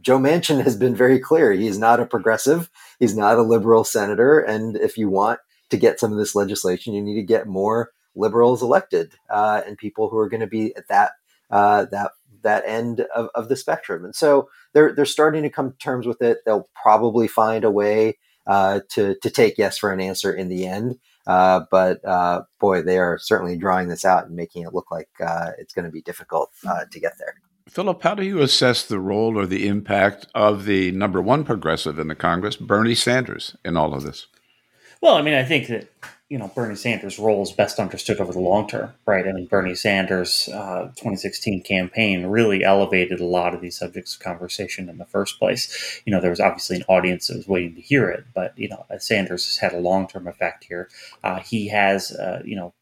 Joe 0.00 0.18
Manchin 0.18 0.62
has 0.62 0.76
been 0.76 0.94
very 0.94 1.18
clear. 1.18 1.52
He's 1.52 1.78
not 1.78 2.00
a 2.00 2.06
progressive. 2.06 2.70
He's 2.98 3.16
not 3.16 3.38
a 3.38 3.42
liberal 3.42 3.84
senator. 3.84 4.38
And 4.40 4.76
if 4.76 4.96
you 4.96 5.08
want 5.08 5.40
to 5.70 5.76
get 5.76 6.00
some 6.00 6.12
of 6.12 6.18
this 6.18 6.34
legislation, 6.34 6.94
you 6.94 7.02
need 7.02 7.16
to 7.16 7.22
get 7.22 7.46
more 7.46 7.90
liberals 8.14 8.62
elected 8.62 9.14
uh, 9.30 9.62
and 9.66 9.78
people 9.78 10.08
who 10.08 10.18
are 10.18 10.28
going 10.28 10.40
to 10.40 10.46
be 10.46 10.74
at 10.76 10.88
that 10.88 11.12
uh, 11.50 11.86
that 11.90 12.12
that 12.42 12.62
end 12.66 13.00
of, 13.14 13.28
of 13.34 13.48
the 13.48 13.56
spectrum. 13.56 14.04
And 14.04 14.14
so 14.14 14.48
they're 14.72 14.92
they're 14.94 15.04
starting 15.04 15.42
to 15.42 15.50
come 15.50 15.72
to 15.72 15.78
terms 15.78 16.06
with 16.06 16.22
it. 16.22 16.38
They'll 16.44 16.68
probably 16.80 17.28
find 17.28 17.64
a 17.64 17.70
way 17.70 18.18
uh, 18.46 18.80
to 18.90 19.16
to 19.22 19.30
take 19.30 19.58
yes 19.58 19.78
for 19.78 19.92
an 19.92 20.00
answer 20.00 20.32
in 20.32 20.48
the 20.48 20.66
end. 20.66 20.98
Uh, 21.26 21.60
but 21.70 22.02
uh, 22.06 22.42
boy, 22.58 22.82
they 22.82 22.98
are 22.98 23.18
certainly 23.18 23.56
drawing 23.56 23.88
this 23.88 24.04
out 24.04 24.26
and 24.26 24.34
making 24.34 24.62
it 24.62 24.72
look 24.72 24.90
like 24.90 25.10
uh, 25.24 25.50
it's 25.58 25.74
going 25.74 25.84
to 25.84 25.90
be 25.90 26.00
difficult 26.00 26.50
to 26.90 27.00
get 27.00 27.18
there. 27.18 27.34
Philip, 27.68 28.02
how 28.02 28.14
do 28.14 28.24
you 28.24 28.40
assess 28.40 28.82
the 28.82 28.98
role 28.98 29.38
or 29.38 29.46
the 29.46 29.68
impact 29.68 30.26
of 30.34 30.64
the 30.64 30.90
number 30.92 31.20
one 31.20 31.44
progressive 31.44 31.98
in 31.98 32.08
the 32.08 32.14
Congress, 32.14 32.56
Bernie 32.56 32.94
Sanders, 32.94 33.56
in 33.64 33.76
all 33.76 33.94
of 33.94 34.02
this? 34.02 34.26
Well, 35.02 35.14
I 35.14 35.22
mean, 35.22 35.34
I 35.34 35.44
think 35.44 35.68
that 35.68 35.88
you 36.28 36.38
know 36.38 36.48
Bernie 36.48 36.74
Sanders' 36.74 37.18
role 37.18 37.42
is 37.42 37.52
best 37.52 37.78
understood 37.78 38.20
over 38.20 38.32
the 38.32 38.40
long 38.40 38.68
term, 38.68 38.94
right? 39.06 39.26
I 39.26 39.32
mean, 39.32 39.46
Bernie 39.46 39.74
Sanders' 39.74 40.48
uh, 40.48 40.86
2016 40.96 41.62
campaign 41.62 42.26
really 42.26 42.64
elevated 42.64 43.20
a 43.20 43.24
lot 43.24 43.54
of 43.54 43.60
these 43.60 43.78
subjects 43.78 44.14
of 44.14 44.22
conversation 44.22 44.88
in 44.88 44.98
the 44.98 45.04
first 45.04 45.38
place. 45.38 46.02
You 46.04 46.12
know, 46.12 46.20
there 46.20 46.30
was 46.30 46.40
obviously 46.40 46.76
an 46.76 46.84
audience 46.88 47.28
that 47.28 47.36
was 47.36 47.48
waiting 47.48 47.74
to 47.76 47.80
hear 47.80 48.10
it, 48.10 48.24
but 48.34 48.58
you 48.58 48.68
know, 48.68 48.86
Sanders 48.98 49.46
has 49.46 49.58
had 49.58 49.72
a 49.72 49.80
long 49.80 50.08
term 50.08 50.26
effect 50.26 50.64
here. 50.64 50.88
Uh, 51.22 51.38
he 51.40 51.68
has, 51.68 52.12
uh, 52.12 52.42
you 52.44 52.56
know, 52.56 52.72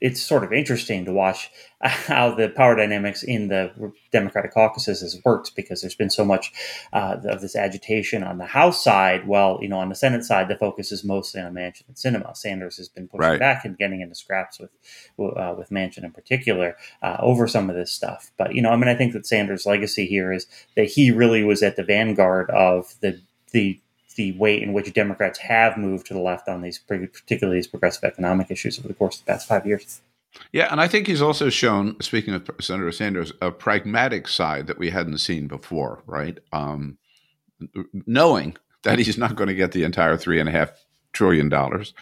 it's 0.00 0.20
sort 0.20 0.44
of 0.44 0.52
interesting 0.52 1.04
to 1.06 1.12
watch 1.12 1.50
how 1.80 2.34
the 2.34 2.48
power 2.50 2.76
dynamics 2.76 3.22
in 3.22 3.48
the 3.48 3.92
Democratic 4.12 4.52
caucuses 4.52 5.00
has 5.00 5.20
worked 5.24 5.56
because 5.56 5.80
there's 5.80 5.94
been 5.94 6.10
so 6.10 6.24
much 6.24 6.52
uh, 6.92 7.16
of 7.24 7.40
this 7.40 7.56
agitation 7.56 8.22
on 8.22 8.38
the 8.38 8.44
House 8.44 8.82
side. 8.82 9.26
Well, 9.26 9.58
you 9.62 9.68
know, 9.68 9.78
on 9.78 9.88
the 9.88 9.94
Senate 9.94 10.24
side, 10.24 10.48
the 10.48 10.56
focus 10.56 10.92
is 10.92 11.02
mostly 11.02 11.40
on 11.40 11.54
Manchin 11.54 11.84
and 11.88 11.96
Sinema. 11.96 12.36
Sanders 12.36 12.76
has 12.76 12.88
been 12.88 13.08
pushing 13.08 13.30
right. 13.30 13.40
back 13.40 13.64
and 13.64 13.78
getting 13.78 14.00
into 14.00 14.14
scraps 14.14 14.58
with 14.58 14.70
uh, 15.18 15.54
with 15.56 15.70
Manchin 15.70 16.04
in 16.04 16.12
particular 16.12 16.76
uh, 17.02 17.16
over 17.20 17.46
some 17.46 17.70
of 17.70 17.76
this 17.76 17.92
stuff. 17.92 18.30
But 18.36 18.54
you 18.54 18.62
know, 18.62 18.70
I 18.70 18.76
mean, 18.76 18.88
I 18.88 18.94
think 18.94 19.14
that 19.14 19.26
Sanders' 19.26 19.66
legacy 19.66 20.06
here 20.06 20.32
is 20.32 20.46
that 20.76 20.90
he 20.90 21.10
really 21.10 21.42
was 21.42 21.62
at 21.62 21.76
the 21.76 21.84
vanguard 21.84 22.50
of 22.50 22.94
the 23.00 23.20
the 23.52 23.80
the 24.16 24.32
way 24.32 24.60
in 24.60 24.72
which 24.72 24.92
Democrats 24.92 25.38
have 25.38 25.76
moved 25.76 26.06
to 26.06 26.14
the 26.14 26.20
left 26.20 26.48
on 26.48 26.62
these, 26.62 26.78
particularly 26.78 27.58
these 27.58 27.66
progressive 27.66 28.04
economic 28.04 28.50
issues 28.50 28.78
over 28.78 28.88
the 28.88 28.94
course 28.94 29.20
of 29.20 29.24
the 29.24 29.32
past 29.32 29.48
five 29.48 29.66
years. 29.66 30.00
Yeah, 30.52 30.68
and 30.70 30.80
I 30.80 30.88
think 30.88 31.06
he's 31.06 31.22
also 31.22 31.48
shown, 31.48 32.00
speaking 32.00 32.34
of 32.34 32.50
Senator 32.60 32.92
Sanders, 32.92 33.32
a 33.40 33.50
pragmatic 33.50 34.28
side 34.28 34.66
that 34.66 34.78
we 34.78 34.90
hadn't 34.90 35.18
seen 35.18 35.46
before, 35.46 36.02
right? 36.06 36.38
Um, 36.52 36.98
knowing 38.06 38.56
that 38.82 38.98
he's 38.98 39.18
not 39.18 39.36
going 39.36 39.48
to 39.48 39.54
get 39.54 39.72
the 39.72 39.84
entire 39.84 40.16
three 40.16 40.38
and 40.40 40.48
a 40.48 40.52
half 40.52 40.70
trillion 41.12 41.48
dollars, 41.48 41.94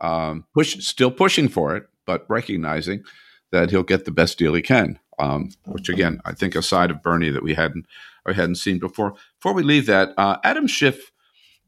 um, 0.00 0.46
push 0.54 0.78
still 0.84 1.10
pushing 1.10 1.48
for 1.48 1.76
it, 1.76 1.86
but 2.06 2.24
recognizing 2.28 3.04
that 3.52 3.70
he'll 3.70 3.82
get 3.82 4.04
the 4.04 4.10
best 4.10 4.38
deal 4.38 4.54
he 4.54 4.62
can. 4.62 4.98
Um, 5.18 5.50
which 5.66 5.88
again, 5.88 6.20
I 6.24 6.32
think 6.32 6.56
a 6.56 6.62
side 6.62 6.90
of 6.90 7.02
Bernie 7.02 7.30
that 7.30 7.44
we 7.44 7.54
hadn't 7.54 7.86
or 8.26 8.32
hadn't 8.32 8.56
seen 8.56 8.78
before. 8.78 9.14
Before 9.38 9.52
we 9.52 9.62
leave 9.62 9.86
that, 9.86 10.12
uh, 10.16 10.38
Adam 10.42 10.66
Schiff 10.66 11.12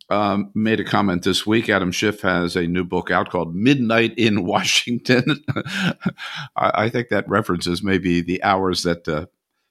um, 0.08 0.50
made 0.54 0.80
a 0.80 0.84
comment 0.84 1.24
this 1.24 1.46
week. 1.46 1.68
Adam 1.68 1.90
Schiff 1.90 2.20
has 2.20 2.56
a 2.56 2.66
new 2.66 2.84
book 2.84 3.10
out 3.10 3.30
called 3.30 3.54
Midnight 3.54 4.14
in 4.16 4.44
Washington. 4.46 5.44
I, 6.56 6.84
I, 6.84 6.90
think 6.90 7.08
that 7.08 7.28
references 7.28 7.82
maybe 7.82 8.20
the 8.20 8.42
hours 8.42 8.84
that 8.84 9.08
uh, 9.08 9.26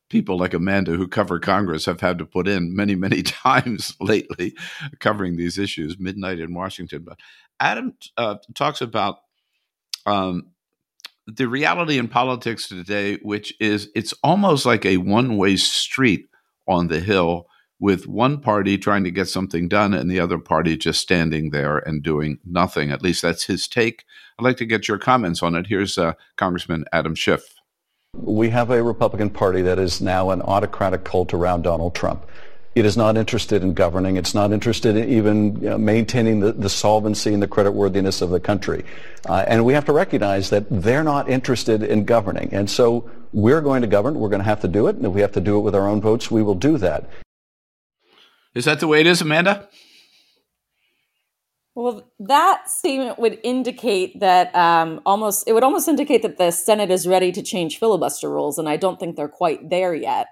people 0.10 0.38
like 0.38 0.54
Amanda 0.54 0.92
who 0.92 1.08
cover 1.08 1.40
Congress 1.40 1.86
have 1.86 2.02
had 2.02 2.18
to 2.18 2.26
put 2.26 2.48
in 2.48 2.76
many, 2.76 2.96
many 2.96 3.22
times 3.24 3.96
lately 4.00 4.56
covering 5.00 5.38
these 5.38 5.58
issues. 5.58 5.98
Midnight 6.00 6.40
in 6.40 6.54
Washington. 6.54 7.04
But 7.04 7.20
Adam 7.60 7.94
uh, 8.18 8.36
talks 8.54 8.82
about 8.82 9.20
um, 10.06 10.52
the 11.28 11.48
reality 11.48 11.98
in 11.98 12.08
politics 12.08 12.68
today, 12.68 13.16
which 13.22 13.54
is 13.60 13.90
it's 13.96 14.14
almost 14.24 14.66
like 14.66 14.86
a 14.86 14.98
one 14.98 15.38
way 15.38 15.56
street 15.56 16.28
on 16.68 16.88
the 16.88 17.00
Hill 17.00 17.48
with 17.80 18.08
one 18.08 18.40
party 18.40 18.78
trying 18.78 19.04
to 19.04 19.12
get 19.12 19.28
something 19.28 19.68
done 19.68 19.94
and 19.94 20.10
the 20.10 20.20
other 20.20 20.38
party 20.38 20.78
just 20.78 21.02
standing 21.02 21.50
there 21.50 21.78
and 21.78 22.02
doing 22.02 22.40
nothing. 22.46 22.92
At 22.92 23.02
least 23.02 23.22
that's 23.22 23.46
his 23.46 23.68
take. 23.68 24.06
I'd 24.40 24.44
like 24.44 24.58
to 24.58 24.66
get 24.66 24.88
your 24.88 24.98
comments 24.98 25.44
on 25.44 25.56
it. 25.56 25.68
Here's 25.68 25.98
uh, 25.98 26.14
Congressman 26.38 26.86
Adam 26.94 27.16
Schiff. 27.16 27.56
We 28.14 28.50
have 28.50 28.72
a 28.72 28.82
Republican 28.82 29.30
Party 29.30 29.62
that 29.64 29.78
is 29.78 30.00
now 30.00 30.30
an 30.30 30.42
autocratic 30.42 31.04
cult 31.04 31.34
around 31.34 31.64
Donald 31.64 31.96
Trump. 31.96 32.26
It 32.76 32.86
is 32.86 32.98
not 32.98 33.16
interested 33.16 33.62
in 33.62 33.74
governing. 33.74 34.18
It's 34.18 34.34
not 34.34 34.52
interested 34.52 34.98
in 34.98 35.10
even 35.10 35.56
you 35.62 35.70
know, 35.70 35.78
maintaining 35.78 36.42
the, 36.42 36.52
the, 36.52 36.70
solvency 36.70 37.34
and 37.34 37.42
the 37.42 37.48
creditworthiness 37.48 38.22
of 38.22 38.32
the 38.32 38.40
country. 38.40 38.84
Uh, 39.30 39.46
and 39.48 39.64
we 39.64 39.74
have 39.74 39.86
to 39.86 39.94
recognize 39.94 40.50
that 40.50 40.66
they're 40.70 41.04
not 41.04 41.30
interested 41.30 41.84
in 41.84 42.04
governing. 42.04 42.50
And 42.54 42.70
so 42.70 43.10
we're 43.32 43.62
going 43.62 43.82
to 43.82 43.88
govern. 43.88 44.16
We're 44.16 44.30
going 44.30 44.42
to 44.42 44.46
have 44.46 44.60
to 44.62 44.68
do 44.68 44.88
it. 44.88 44.98
And 44.98 45.06
if 45.06 45.14
we 45.14 45.22
have 45.22 45.32
to 45.34 45.42
do 45.42 45.58
it 45.58 45.62
with 45.62 45.74
our 45.74 45.88
own 45.88 46.02
votes, 46.02 46.30
we 46.30 46.44
will 46.44 46.56
do 46.56 46.78
that. 46.80 47.10
Is 48.56 48.66
that 48.66 48.80
the 48.80 48.88
way 48.88 49.02
it 49.02 49.08
is, 49.08 49.22
Amanda? 49.22 49.70
Well, 51.76 52.10
that 52.20 52.70
statement 52.70 53.20
would 53.20 53.38
indicate 53.44 54.22
that 54.22 54.56
um, 54.56 55.02
almost 55.06 55.44
it 55.46 55.52
would 55.52 55.64
almost 55.64 55.90
indicate 55.90 56.22
that 56.22 56.38
the 56.38 56.52
Senate 56.52 56.90
is 56.90 57.06
ready 57.06 57.34
to 57.34 57.44
change 57.44 57.80
filibuster 57.80 58.30
rules, 58.30 58.58
and 58.58 58.70
I 58.70 58.78
don't 58.78 58.98
think 58.98 59.18
they're 59.18 59.28
quite 59.28 59.70
there 59.70 59.94
yet. 59.94 60.28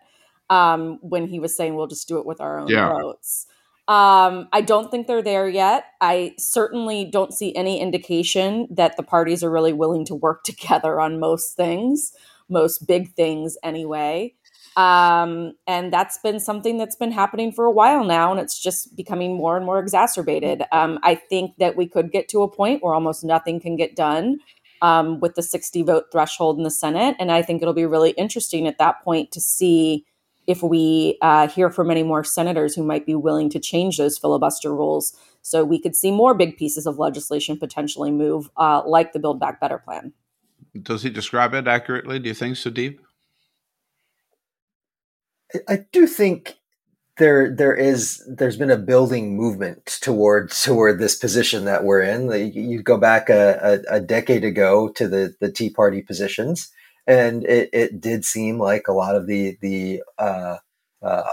Um, 0.50 1.00
when 1.02 1.28
he 1.28 1.40
was 1.40 1.56
saying 1.56 1.76
we'll 1.76 1.88
just 1.88 2.08
do 2.08 2.18
it 2.18 2.26
with 2.26 2.40
our 2.40 2.60
own 2.60 2.68
yeah. 2.68 2.90
votes, 2.90 3.48
um, 3.90 4.48
I 4.54 4.62
don't 4.62 4.90
think 4.90 5.08
they're 5.08 5.22
there 5.22 5.50
yet. 5.50 5.86
I 6.00 6.34
certainly 6.38 7.04
don't 7.04 7.34
see 7.34 7.54
any 7.56 7.82
indication 7.82 8.68
that 8.72 8.96
the 8.96 9.04
parties 9.04 9.44
are 9.44 9.52
really 9.52 9.74
willing 9.74 10.06
to 10.06 10.16
work 10.16 10.44
together 10.46 11.02
on 11.02 11.20
most 11.20 11.58
things, 11.58 12.14
most 12.50 12.88
big 12.88 13.14
things, 13.14 13.58
anyway. 13.64 14.34
Um, 14.76 15.54
and 15.68 15.94
that's 15.94 16.18
been 16.18 16.40
something 16.40 16.78
that's 16.78 16.96
been 16.96 17.12
happening 17.12 17.52
for 17.52 17.66
a 17.66 17.72
while 17.72 18.04
now, 18.04 18.32
and 18.32 18.40
it's 18.40 18.60
just 18.60 18.96
becoming 18.96 19.36
more 19.36 19.56
and 19.56 19.66
more 19.66 19.80
exacerbated. 19.80 20.64
Um, 20.72 21.00
I 21.04 21.16
think 21.16 21.58
that 21.58 21.76
we 21.76 21.88
could 21.88 22.12
get 22.12 22.28
to 22.30 22.42
a 22.42 22.50
point 22.50 22.84
where 22.84 22.94
almost 22.94 23.24
nothing 23.24 23.60
can 23.60 23.76
get 23.76 23.96
done 23.96 24.40
um, 24.82 25.20
with 25.20 25.36
the 25.36 25.42
60 25.42 25.82
vote 25.84 26.06
threshold 26.12 26.58
in 26.58 26.64
the 26.64 26.72
Senate. 26.72 27.16
And 27.20 27.32
I 27.32 27.42
think 27.42 27.62
it'll 27.62 27.74
be 27.74 27.86
really 27.86 28.12
interesting 28.12 28.68
at 28.68 28.78
that 28.80 29.02
point 29.02 29.32
to 29.32 29.42
see 29.42 30.06
if 30.46 30.62
we 30.62 31.18
uh, 31.22 31.48
hear 31.48 31.70
from 31.70 31.90
any 31.90 32.04
more 32.04 32.24
senators 32.24 32.76
who 32.76 32.84
might 32.84 33.06
be 33.06 33.16
willing 33.16 33.50
to 33.52 33.60
change 33.60 33.98
those 33.98 34.18
filibuster 34.18 34.76
rules 34.76 35.18
so 35.42 35.64
we 35.64 35.80
could 35.80 35.96
see 35.96 36.12
more 36.12 36.34
big 36.34 36.58
pieces 36.58 36.86
of 36.86 37.00
legislation 37.00 37.58
potentially 37.58 38.12
move, 38.12 38.50
uh, 38.58 38.82
like 38.86 39.14
the 39.14 39.20
Build 39.20 39.40
Back 39.40 39.62
Better 39.62 39.78
plan. 39.78 40.14
Does 40.82 41.04
he 41.04 41.10
describe 41.10 41.54
it 41.54 41.68
accurately? 41.68 42.20
Do 42.20 42.28
you 42.28 42.34
think, 42.34 42.56
Sudeep? 42.56 43.00
I 45.68 45.86
do 45.92 46.08
think 46.08 46.58
there 47.18 47.54
there 47.54 47.76
is 47.76 48.24
there's 48.28 48.58
been 48.58 48.72
a 48.72 48.78
building 48.78 49.38
movement 49.38 49.98
toward 50.02 50.52
toward 50.52 51.00
this 51.00 51.16
position 51.16 51.66
that 51.66 51.84
we're 51.84 52.02
in. 52.02 52.32
You 52.54 52.82
go 52.82 52.98
back 52.98 53.30
a, 53.30 53.82
a, 53.90 53.98
a 53.98 54.00
decade 54.00 54.44
ago 54.44 54.90
to 54.90 55.08
the 55.08 55.36
the 55.40 55.52
Tea 55.52 55.70
Party 55.70 56.02
positions, 56.02 56.72
and 57.06 57.44
it, 57.46 57.70
it 57.72 58.02
did 58.02 58.26
seem 58.26 58.58
like 58.58 58.88
a 58.88 58.94
lot 58.94 59.16
of 59.16 59.28
the 59.28 59.58
the 59.62 60.02
uh, 60.18 60.58
uh, 61.02 61.24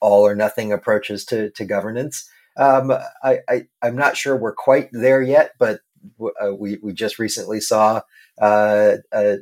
all 0.00 0.26
or 0.26 0.34
nothing 0.34 0.72
approaches 0.72 1.24
to 1.26 1.50
to 1.50 1.64
governance. 1.64 2.28
Um, 2.56 2.92
I, 3.22 3.38
I 3.48 3.66
am 3.82 3.94
not 3.94 4.16
sure 4.16 4.36
we're 4.36 4.54
quite 4.54 4.88
there 4.90 5.22
yet, 5.22 5.52
but 5.60 5.80
uh, 6.20 6.52
we 6.52 6.78
we 6.82 6.92
just 6.92 7.20
recently 7.20 7.60
saw 7.60 8.00
uh, 8.40 8.96
uh, 9.12 9.36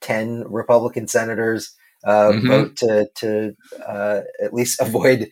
ten 0.00 0.44
Republican 0.48 1.06
senators 1.06 1.76
uh, 2.04 2.30
mm-hmm. 2.30 2.48
vote 2.48 2.76
to 2.76 3.08
to 3.16 3.56
uh, 3.86 4.20
at 4.42 4.54
least 4.54 4.80
avoid 4.80 5.30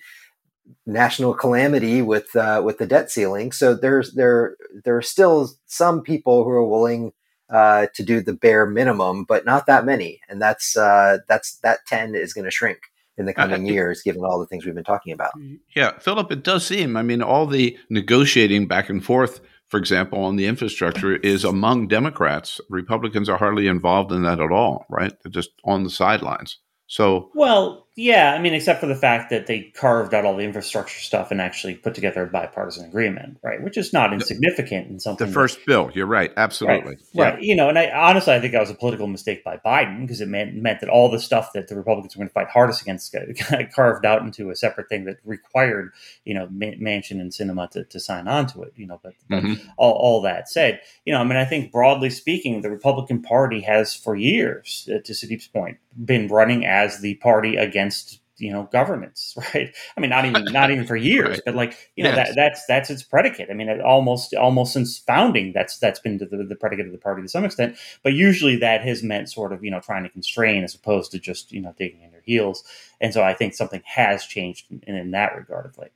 national 0.87 1.35
calamity 1.35 2.03
with 2.03 2.35
uh, 2.37 2.63
with 2.65 2.79
the 2.79 2.87
debt 2.87 3.11
ceiling. 3.11 3.53
So 3.53 3.75
there's 3.75 4.15
there 4.15 4.57
there 4.85 4.97
are 4.97 5.03
still 5.03 5.51
some 5.67 6.03
people 6.03 6.45
who 6.45 6.51
are 6.51 6.67
willing 6.67 7.13
uh, 7.51 7.87
to 7.95 8.03
do 8.03 8.21
the 8.21 8.35
bare 8.35 8.67
minimum, 8.67 9.25
but 9.25 9.45
not 9.45 9.67
that 9.67 9.85
many, 9.85 10.21
and 10.29 10.41
that's 10.41 10.77
uh, 10.77 11.19
that's 11.29 11.59
that 11.59 11.81
ten 11.87 12.15
is 12.15 12.33
going 12.33 12.45
to 12.45 12.51
shrink 12.51 12.79
in 13.17 13.27
the 13.27 13.35
coming 13.35 13.67
years, 13.67 14.01
given 14.03 14.23
all 14.25 14.39
the 14.39 14.47
things 14.47 14.65
we've 14.65 14.77
been 14.77 14.85
talking 14.85 15.13
about. 15.13 15.33
Yeah, 15.75 15.99
Philip, 15.99 16.31
it 16.31 16.45
does 16.45 16.65
seem. 16.65 16.97
I 16.97 17.03
mean, 17.03 17.21
all 17.21 17.47
the 17.47 17.77
negotiating 17.91 18.69
back 18.69 18.89
and 18.89 19.05
forth 19.05 19.41
for 19.69 19.79
example, 19.79 20.25
on 20.25 20.37
the 20.37 20.47
infrastructure 20.47 21.17
is 21.17 21.45
among 21.45 21.89
Democrats. 21.89 22.61
Republicans 22.71 23.29
are 23.29 23.37
hardly 23.37 23.67
involved 23.67 24.13
in 24.13 24.23
that 24.23 24.41
at 24.41 24.51
all, 24.51 24.87
right? 24.89 25.13
They're 25.23 25.31
just 25.31 25.51
on 25.65 25.85
the 25.85 25.91
sidelines. 25.91 26.59
So, 26.87 27.31
well, 27.35 27.88
yeah, 27.99 28.33
I 28.33 28.39
mean, 28.39 28.55
except 28.55 28.79
for 28.79 28.87
the 28.87 28.95
fact 28.95 29.29
that 29.31 29.49
they 29.49 29.73
carved 29.75 30.15
out 30.15 30.25
all 30.25 30.37
the 30.37 30.45
infrastructure 30.45 31.01
stuff 31.01 31.33
and 31.33 31.41
actually 31.41 31.75
put 31.75 31.97
together 31.97 32.23
a 32.23 32.27
bipartisan 32.29 32.87
agreement, 32.87 33.39
right? 33.43 33.61
Which 33.61 33.77
is 33.77 33.93
not 33.93 34.13
insignificant 34.13 34.89
in 34.89 35.01
something. 35.01 35.27
The 35.27 35.33
first 35.33 35.59
that, 35.59 35.67
bill, 35.67 35.91
you're 35.93 36.07
right, 36.07 36.33
absolutely, 36.37 36.91
right, 36.91 36.99
yeah. 37.13 37.25
right? 37.25 37.43
You 37.43 37.57
know, 37.57 37.69
and 37.69 37.77
I 37.77 37.91
honestly, 37.91 38.33
I 38.33 38.41
think 38.41 38.53
that 38.53 38.61
was 38.61 38.71
a 38.71 38.75
political 38.75 39.09
mistake 39.09 39.43
by 39.43 39.57
Biden 39.57 40.03
because 40.03 40.21
it 40.21 40.29
meant 40.29 40.55
meant 40.55 40.79
that 40.79 40.89
all 40.89 41.11
the 41.11 41.19
stuff 41.19 41.53
that 41.55 41.67
the 41.67 41.75
Republicans 41.75 42.15
were 42.15 42.21
going 42.21 42.29
to 42.29 42.33
fight 42.33 42.47
hardest 42.47 42.83
against 42.83 43.13
got 43.51 43.73
carved 43.73 44.07
out 44.07 44.23
into 44.23 44.51
a 44.51 44.55
separate 44.55 44.89
thing 44.89 45.05
that 45.07 45.17
required, 45.25 45.91
you 46.25 46.35
know, 46.35 46.47
Manchin 46.47 47.21
and 47.21 47.33
Sinema 47.33 47.69
to, 47.71 47.83
to 47.83 47.99
sign 47.99 48.29
on 48.29 48.47
to 48.47 48.63
it. 48.63 48.75
You 48.77 48.87
know, 48.87 49.01
but, 49.03 49.15
but 49.29 49.43
mm-hmm. 49.43 49.69
all, 49.77 49.95
all 49.95 50.23
that 50.23 50.49
said, 50.49 50.81
you 51.05 51.13
know, 51.13 51.19
I 51.21 51.25
mean, 51.25 51.37
I 51.37 51.45
think 51.45 51.73
broadly 51.73 52.11
speaking, 52.11 52.63
the 52.63 52.71
Republican 52.71 53.23
Party 53.23 53.63
has 53.63 53.93
for 53.93 54.15
years, 54.15 54.89
uh, 54.89 54.99
to 55.05 55.15
Sudeep's 55.15 55.49
point, 55.49 55.79
been 56.05 56.29
running 56.29 56.65
as 56.65 57.01
the 57.01 57.17
party 57.17 57.57
against 57.57 57.88
against 57.89 58.21
you 58.37 58.53
know 58.53 58.69
governments 58.71 59.35
right 59.55 59.75
i 59.97 60.01
mean 60.01 60.11
not 60.11 60.25
even 60.25 60.45
not 60.53 60.71
even 60.71 60.87
for 60.87 60.95
years 60.95 61.31
right. 61.31 61.43
but 61.45 61.55
like 61.57 61.91
you 61.97 62.05
know 62.05 62.11
yes. 62.11 62.29
that 62.29 62.35
that's 62.37 62.67
that's 62.67 62.91
its 62.91 63.03
predicate 63.03 63.49
i 63.51 63.55
mean 63.55 63.69
it 63.69 63.81
almost 63.81 64.33
almost 64.35 64.73
since 64.73 64.99
founding 64.99 65.53
that's 65.53 65.79
that's 65.79 65.99
been 65.99 66.19
the, 66.19 66.27
the, 66.27 66.55
predicate 66.55 66.87
of 66.87 66.93
the 66.93 66.99
party 66.99 67.21
to 67.21 67.29
some 67.29 67.45
extent 67.45 67.77
but 68.05 68.13
usually 68.13 68.57
that 68.57 68.83
has 68.83 69.03
meant 69.03 69.29
sort 69.29 69.53
of 69.53 69.65
you 69.65 69.71
know 69.71 69.81
trying 69.81 70.05
to 70.05 70.09
constrain 70.09 70.63
as 70.63 70.75
opposed 70.75 71.11
to 71.11 71.19
just 71.19 71.51
you 71.51 71.61
know 71.61 71.75
digging 71.77 72.03
in 72.03 72.13
your 72.13 72.23
heels 72.23 72.63
and 73.01 73.13
so 73.13 73.25
i 73.25 73.35
think 73.35 73.55
something 73.55 73.83
has 73.85 74.25
changed 74.25 74.67
in, 74.71 74.95
in 74.95 75.11
that 75.11 75.35
regard 75.37 75.67
of 75.67 75.77
late 75.79 75.91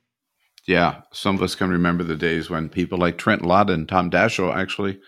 yeah 0.65 1.01
some 1.13 1.35
of 1.35 1.41
us 1.41 1.55
can 1.55 1.69
remember 1.69 2.03
the 2.03 2.17
days 2.17 2.49
when 2.49 2.67
people 2.67 2.97
like 2.97 3.17
trent 3.17 3.43
lott 3.43 3.69
and 3.69 3.87
tom 3.87 4.11
daschle 4.11 4.53
actually 4.53 4.99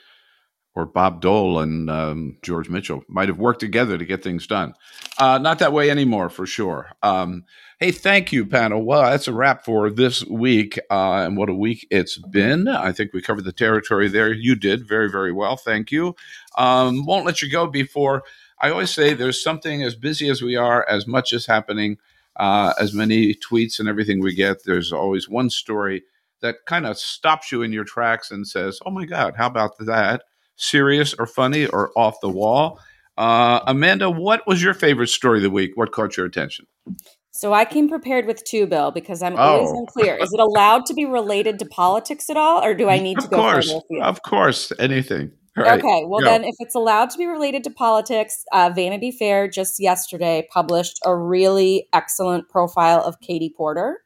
or 0.76 0.86
Bob 0.86 1.22
Dole 1.22 1.60
and 1.60 1.90
um, 1.90 2.38
George 2.42 2.70
Mitchell 2.70 3.04
might 3.08 3.30
have 3.30 3.40
worked 3.40 3.62
together 3.62 3.98
to 3.98 4.06
get 4.06 4.22
things 4.22 4.46
done. 4.46 4.74
Uh, 5.18 5.38
not 5.38 5.60
that 5.60 5.72
way 5.72 5.90
anymore, 5.90 6.30
for 6.30 6.46
sure. 6.46 6.92
Um, 7.02 7.46
hey, 7.80 7.92
thank 7.92 8.34
you, 8.34 8.46
panel. 8.46 8.84
Well, 8.84 9.04
that's 9.04 9.30
a 9.30 9.34
wrap 9.34 9.64
for 9.64 9.90
this 9.90 10.26
week, 10.26 10.78
uh, 10.92 11.24
and 11.24 11.38
what 11.38 11.50
a 11.50 11.54
week 11.54 11.88
it's 11.90 12.18
been. 12.18 12.68
I 12.68 12.92
think 12.92 13.14
we 13.14 13.22
covered 13.22 13.46
the 13.46 13.54
territory 13.54 14.10
there. 14.10 14.34
You 14.34 14.56
did 14.56 14.86
very, 14.86 15.10
very 15.10 15.32
well. 15.32 15.56
Thank 15.56 15.92
you. 15.92 16.16
Um, 16.58 17.06
won't 17.06 17.26
let 17.26 17.42
you 17.42 17.50
go 17.50 17.68
before. 17.68 18.24
I 18.60 18.70
always 18.70 18.92
say 18.92 19.14
there's 19.14 19.42
something 19.42 19.82
as 19.82 19.96
busy 19.96 20.30
as 20.30 20.42
we 20.42 20.58
are, 20.58 20.86
as 20.90 21.08
much 21.08 21.32
as 21.32 21.46
happening, 21.46 21.98
uh, 22.36 22.74
as 22.80 22.94
many 22.94 23.34
tweets 23.34 23.80
and 23.80 23.88
everything 23.88 24.20
we 24.20 24.36
get. 24.36 24.66
There's 24.66 24.92
always 24.92 25.30
one 25.30 25.50
story 25.50 26.04
that 26.42 26.66
kind 26.66 26.86
of 26.86 26.98
stops 26.98 27.52
you 27.52 27.62
in 27.62 27.72
your 27.72 27.86
tracks 27.86 28.30
and 28.30 28.46
says, 28.46 28.80
"Oh 28.86 28.92
my 28.92 29.06
God, 29.06 29.36
how 29.38 29.48
about 29.48 29.78
that?" 29.80 30.24
Serious 30.56 31.14
or 31.14 31.26
funny 31.26 31.66
or 31.68 31.92
off 31.98 32.16
the 32.22 32.30
wall. 32.30 32.80
Uh, 33.18 33.62
Amanda, 33.68 34.10
what 34.10 34.46
was 34.46 34.62
your 34.62 34.74
favorite 34.74 35.08
story 35.08 35.38
of 35.40 35.44
the 35.44 35.50
week? 35.50 35.72
What 35.76 35.92
caught 35.92 36.18
your 36.18 36.26
attention? 36.26 36.66
So 37.32 37.54
I 37.54 37.66
came 37.66 37.90
prepared 37.90 38.26
with 38.28 38.44
two, 38.46 38.66
Bill, 38.66 38.92
because 38.92 39.22
I'm 39.22 39.36
always 39.38 39.70
Oh. 39.70 39.80
unclear. 39.80 40.16
Is 40.16 40.32
it 40.34 40.40
allowed 40.40 40.86
to 40.88 40.94
be 40.94 41.06
related 41.06 41.60
to 41.60 41.66
politics 41.66 42.30
at 42.30 42.38
all, 42.38 42.64
or 42.64 42.74
do 42.74 42.88
I 42.90 43.00
need 43.08 43.18
to 43.20 43.26
Of 43.26 43.32
go 43.32 43.38
course, 43.38 43.68
further 43.68 43.82
afield? 43.90 44.04
of 44.04 44.22
course, 44.22 44.72
anything. 44.80 45.32
Right, 45.58 45.80
Okay, 45.80 46.04
well, 46.06 46.20
go. 46.20 46.26
then, 46.26 46.44
if 46.44 46.56
it's 46.60 46.76
allowed 46.76 47.10
to 47.12 47.18
be 47.18 47.26
related 47.26 47.64
to 47.64 47.70
politics, 47.72 48.44
uh, 48.52 48.72
Vanity 48.76 49.12
Fair 49.12 49.48
just 49.48 49.80
yesterday 49.80 50.46
published 50.52 51.00
a 51.06 51.16
really 51.16 51.88
excellent 51.94 52.50
profile 52.50 53.02
of 53.02 53.20
Katie 53.22 53.54
Porter. 53.56 54.00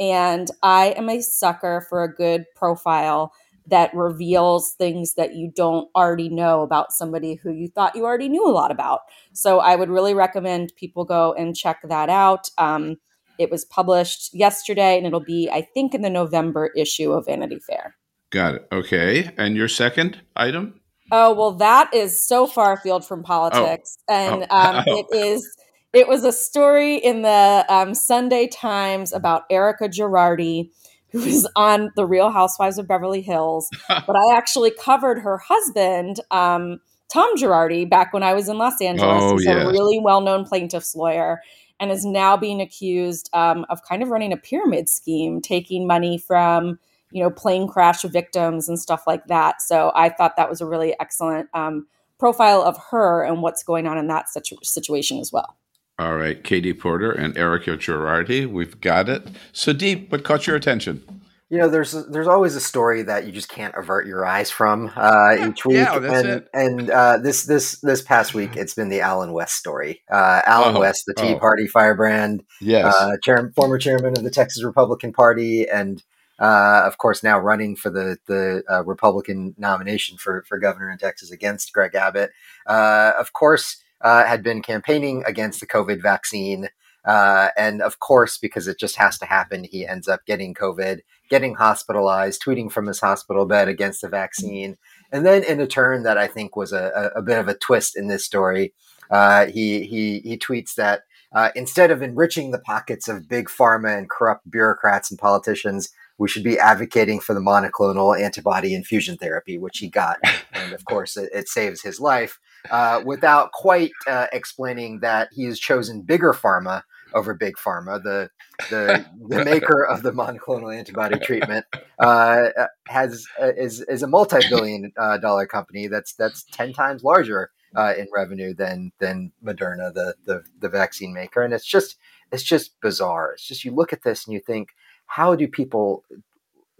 And 0.00 0.48
I 0.64 0.86
am 0.96 1.08
a 1.08 1.20
sucker 1.22 1.86
for 1.88 2.02
a 2.02 2.12
good 2.12 2.44
profile 2.56 3.32
that 3.66 3.94
reveals 3.94 4.74
things 4.78 5.14
that 5.14 5.34
you 5.34 5.52
don't 5.54 5.88
already 5.94 6.28
know 6.28 6.62
about 6.62 6.92
somebody 6.92 7.34
who 7.34 7.52
you 7.52 7.68
thought 7.68 7.94
you 7.94 8.04
already 8.04 8.28
knew 8.28 8.46
a 8.46 8.50
lot 8.50 8.70
about. 8.70 9.00
So 9.32 9.60
I 9.60 9.76
would 9.76 9.88
really 9.90 10.14
recommend 10.14 10.72
people 10.76 11.04
go 11.04 11.34
and 11.34 11.54
check 11.56 11.78
that 11.88 12.08
out. 12.08 12.48
Um, 12.58 12.96
it 13.38 13.50
was 13.50 13.64
published 13.64 14.34
yesterday 14.34 14.98
and 14.98 15.06
it'll 15.06 15.20
be, 15.20 15.48
I 15.50 15.62
think, 15.62 15.94
in 15.94 16.02
the 16.02 16.10
November 16.10 16.70
issue 16.76 17.12
of 17.12 17.26
Vanity 17.26 17.58
Fair. 17.58 17.96
Got 18.30 18.54
it. 18.56 18.68
Okay, 18.72 19.30
and 19.38 19.56
your 19.56 19.68
second 19.68 20.20
item? 20.36 20.80
Oh 21.12 21.34
well, 21.34 21.52
that 21.52 21.92
is 21.92 22.24
so 22.24 22.46
far 22.46 22.74
afield 22.74 23.04
from 23.04 23.22
politics, 23.24 23.98
and 24.08 24.46
Oh. 24.50 24.56
um, 24.56 24.84
Oh. 24.86 24.98
it 25.10 25.16
is. 25.16 25.56
It 25.92 26.06
was 26.06 26.22
a 26.22 26.30
story 26.32 26.96
in 26.98 27.22
the 27.22 27.64
um, 27.68 27.94
Sunday 27.94 28.46
Times 28.46 29.12
about 29.12 29.42
Erica 29.50 29.88
Girardi, 29.88 30.70
who 31.12 31.18
was 31.20 31.48
on 31.56 31.90
The 31.96 32.06
Real 32.06 32.30
Housewives 32.30 32.78
of 32.78 32.86
Beverly 32.86 33.20
Hills. 33.22 33.68
but 33.88 34.16
I 34.16 34.36
actually 34.36 34.70
covered 34.70 35.20
her 35.20 35.38
husband, 35.38 36.20
um, 36.30 36.80
Tom 37.12 37.36
Girardi, 37.36 37.88
back 37.88 38.12
when 38.12 38.22
I 38.22 38.34
was 38.34 38.48
in 38.48 38.58
Los 38.58 38.80
Angeles. 38.80 39.22
Oh, 39.22 39.36
He's 39.36 39.46
yes. 39.46 39.66
a 39.66 39.70
really 39.70 39.98
well-known 39.98 40.44
plaintiff's 40.44 40.94
lawyer, 40.94 41.40
and 41.78 41.90
is 41.90 42.04
now 42.04 42.36
being 42.36 42.60
accused 42.60 43.30
um, 43.32 43.66
of 43.70 43.82
kind 43.82 44.02
of 44.02 44.10
running 44.10 44.32
a 44.32 44.36
pyramid 44.36 44.88
scheme, 44.88 45.40
taking 45.40 45.86
money 45.86 46.18
from 46.18 46.78
you 47.10 47.22
know, 47.22 47.30
plane 47.30 47.68
crash 47.68 48.02
victims 48.02 48.68
and 48.68 48.78
stuff 48.78 49.04
like 49.06 49.26
that. 49.26 49.60
So 49.60 49.92
I 49.94 50.10
thought 50.10 50.36
that 50.36 50.48
was 50.48 50.60
a 50.60 50.66
really 50.66 50.94
excellent 51.00 51.48
um, 51.54 51.86
profile 52.18 52.62
of 52.62 52.78
her 52.90 53.24
and 53.24 53.42
what's 53.42 53.62
going 53.62 53.86
on 53.86 53.98
in 53.98 54.06
that 54.08 54.28
situ- 54.28 54.56
situation 54.62 55.18
as 55.18 55.32
well. 55.32 55.56
All 56.00 56.16
right, 56.16 56.42
Katie 56.42 56.72
Porter 56.72 57.12
and 57.12 57.36
Erica 57.36 57.76
Girardi. 57.76 58.50
We've 58.50 58.80
got 58.80 59.10
it. 59.10 59.26
Sudeep, 59.52 60.10
what 60.10 60.24
caught 60.24 60.46
your 60.46 60.56
attention? 60.56 61.04
You 61.50 61.58
know, 61.58 61.68
there's 61.68 61.92
there's 62.06 62.26
always 62.26 62.56
a 62.56 62.60
story 62.60 63.02
that 63.02 63.26
you 63.26 63.32
just 63.32 63.50
can't 63.50 63.74
avert 63.76 64.06
your 64.06 64.24
eyes 64.24 64.50
from 64.50 64.90
uh, 64.96 65.36
each 65.46 65.66
week, 65.66 65.76
yeah, 65.76 65.98
that's 65.98 66.14
and 66.24 66.28
it. 66.28 66.48
and 66.54 66.90
uh, 66.90 67.18
this 67.18 67.44
this 67.44 67.78
this 67.80 68.00
past 68.00 68.32
week 68.32 68.56
it's 68.56 68.72
been 68.72 68.88
the 68.88 69.02
Allen 69.02 69.34
West 69.34 69.56
story. 69.56 70.00
Uh, 70.10 70.40
Allen 70.46 70.74
Oh, 70.76 70.80
West, 70.80 71.04
the 71.06 71.12
Tea 71.12 71.34
oh. 71.34 71.38
Party 71.38 71.66
firebrand, 71.66 72.44
Yes. 72.62 72.94
uh, 72.94 73.16
chair, 73.22 73.52
former 73.54 73.76
chairman 73.76 74.16
of 74.16 74.24
the 74.24 74.30
Texas 74.30 74.64
Republican 74.64 75.12
Party, 75.12 75.68
and 75.68 76.02
uh, 76.38 76.82
of 76.86 76.96
course 76.96 77.22
now 77.22 77.38
running 77.38 77.76
for 77.76 77.90
the 77.90 78.16
the 78.26 78.62
uh, 78.70 78.82
Republican 78.84 79.54
nomination 79.58 80.16
for 80.16 80.44
for 80.48 80.56
governor 80.58 80.90
in 80.90 80.96
Texas 80.96 81.30
against 81.30 81.74
Greg 81.74 81.94
Abbott. 81.94 82.30
Uh, 82.66 83.12
of 83.18 83.34
course, 83.34 83.82
uh, 84.00 84.24
had 84.24 84.42
been 84.42 84.62
campaigning 84.62 85.22
against 85.26 85.60
the 85.60 85.66
COVID 85.66 86.02
vaccine. 86.02 86.68
Uh, 87.04 87.48
and 87.56 87.80
of 87.80 87.98
course, 87.98 88.36
because 88.38 88.68
it 88.68 88.78
just 88.78 88.96
has 88.96 89.18
to 89.18 89.26
happen, 89.26 89.64
he 89.64 89.86
ends 89.86 90.06
up 90.06 90.20
getting 90.26 90.54
COVID, 90.54 91.00
getting 91.30 91.54
hospitalized, 91.54 92.42
tweeting 92.42 92.70
from 92.70 92.86
his 92.86 93.00
hospital 93.00 93.46
bed 93.46 93.68
against 93.68 94.02
the 94.02 94.08
vaccine. 94.08 94.76
And 95.10 95.24
then, 95.24 95.42
in 95.42 95.60
a 95.60 95.66
turn 95.66 96.02
that 96.02 96.18
I 96.18 96.26
think 96.26 96.56
was 96.56 96.72
a, 96.72 97.10
a, 97.16 97.22
bit 97.22 97.38
of 97.38 97.48
a 97.48 97.54
twist 97.54 97.96
in 97.96 98.08
this 98.08 98.24
story, 98.24 98.74
uh, 99.10 99.46
he, 99.46 99.86
he, 99.86 100.20
he 100.20 100.38
tweets 100.38 100.74
that 100.74 101.02
uh, 101.32 101.50
instead 101.54 101.90
of 101.90 102.02
enriching 102.02 102.50
the 102.50 102.58
pockets 102.58 103.08
of 103.08 103.28
big 103.28 103.48
pharma 103.48 103.96
and 103.96 104.10
corrupt 104.10 104.50
bureaucrats 104.50 105.10
and 105.10 105.18
politicians, 105.18 105.90
we 106.18 106.28
should 106.28 106.44
be 106.44 106.58
advocating 106.58 107.18
for 107.18 107.34
the 107.34 107.40
monoclonal 107.40 108.20
antibody 108.20 108.74
infusion 108.74 109.16
therapy, 109.16 109.56
which 109.56 109.78
he 109.78 109.88
got. 109.88 110.18
And 110.52 110.72
of 110.72 110.84
course, 110.84 111.16
it, 111.16 111.30
it 111.32 111.48
saves 111.48 111.80
his 111.80 111.98
life 111.98 112.38
uh, 112.70 113.02
without 113.04 113.52
quite 113.52 113.92
uh, 114.06 114.26
explaining 114.32 115.00
that 115.00 115.28
he 115.32 115.44
has 115.44 115.58
chosen 115.58 116.02
bigger 116.02 116.32
pharma 116.32 116.82
over 117.14 117.34
big 117.34 117.56
pharma. 117.56 118.02
The 118.02 118.30
the, 118.68 119.06
the 119.28 119.44
maker 119.46 119.84
of 119.84 120.02
the 120.02 120.12
monoclonal 120.12 120.76
antibody 120.76 121.18
treatment 121.18 121.64
uh, 121.98 122.48
has 122.88 123.26
uh, 123.40 123.52
is 123.56 123.80
is 123.82 124.02
a 124.02 124.06
multi 124.06 124.40
billion 124.48 124.92
uh, 124.96 125.18
dollar 125.18 125.46
company 125.46 125.86
that's 125.86 126.14
that's 126.14 126.44
ten 126.44 126.72
times 126.72 127.02
larger 127.02 127.50
uh, 127.74 127.94
in 127.96 128.08
revenue 128.14 128.54
than 128.54 128.92
than 128.98 129.32
Moderna, 129.44 129.92
the, 129.92 130.14
the 130.24 130.44
the 130.58 130.68
vaccine 130.68 131.12
maker, 131.12 131.42
and 131.42 131.54
it's 131.54 131.66
just 131.66 131.96
it's 132.32 132.42
just 132.42 132.80
bizarre. 132.80 133.32
It's 133.32 133.46
just 133.46 133.64
you 133.64 133.74
look 133.74 133.92
at 133.92 134.02
this 134.02 134.26
and 134.26 134.34
you 134.34 134.40
think, 134.40 134.70
how 135.06 135.34
do 135.34 135.48
people 135.48 136.04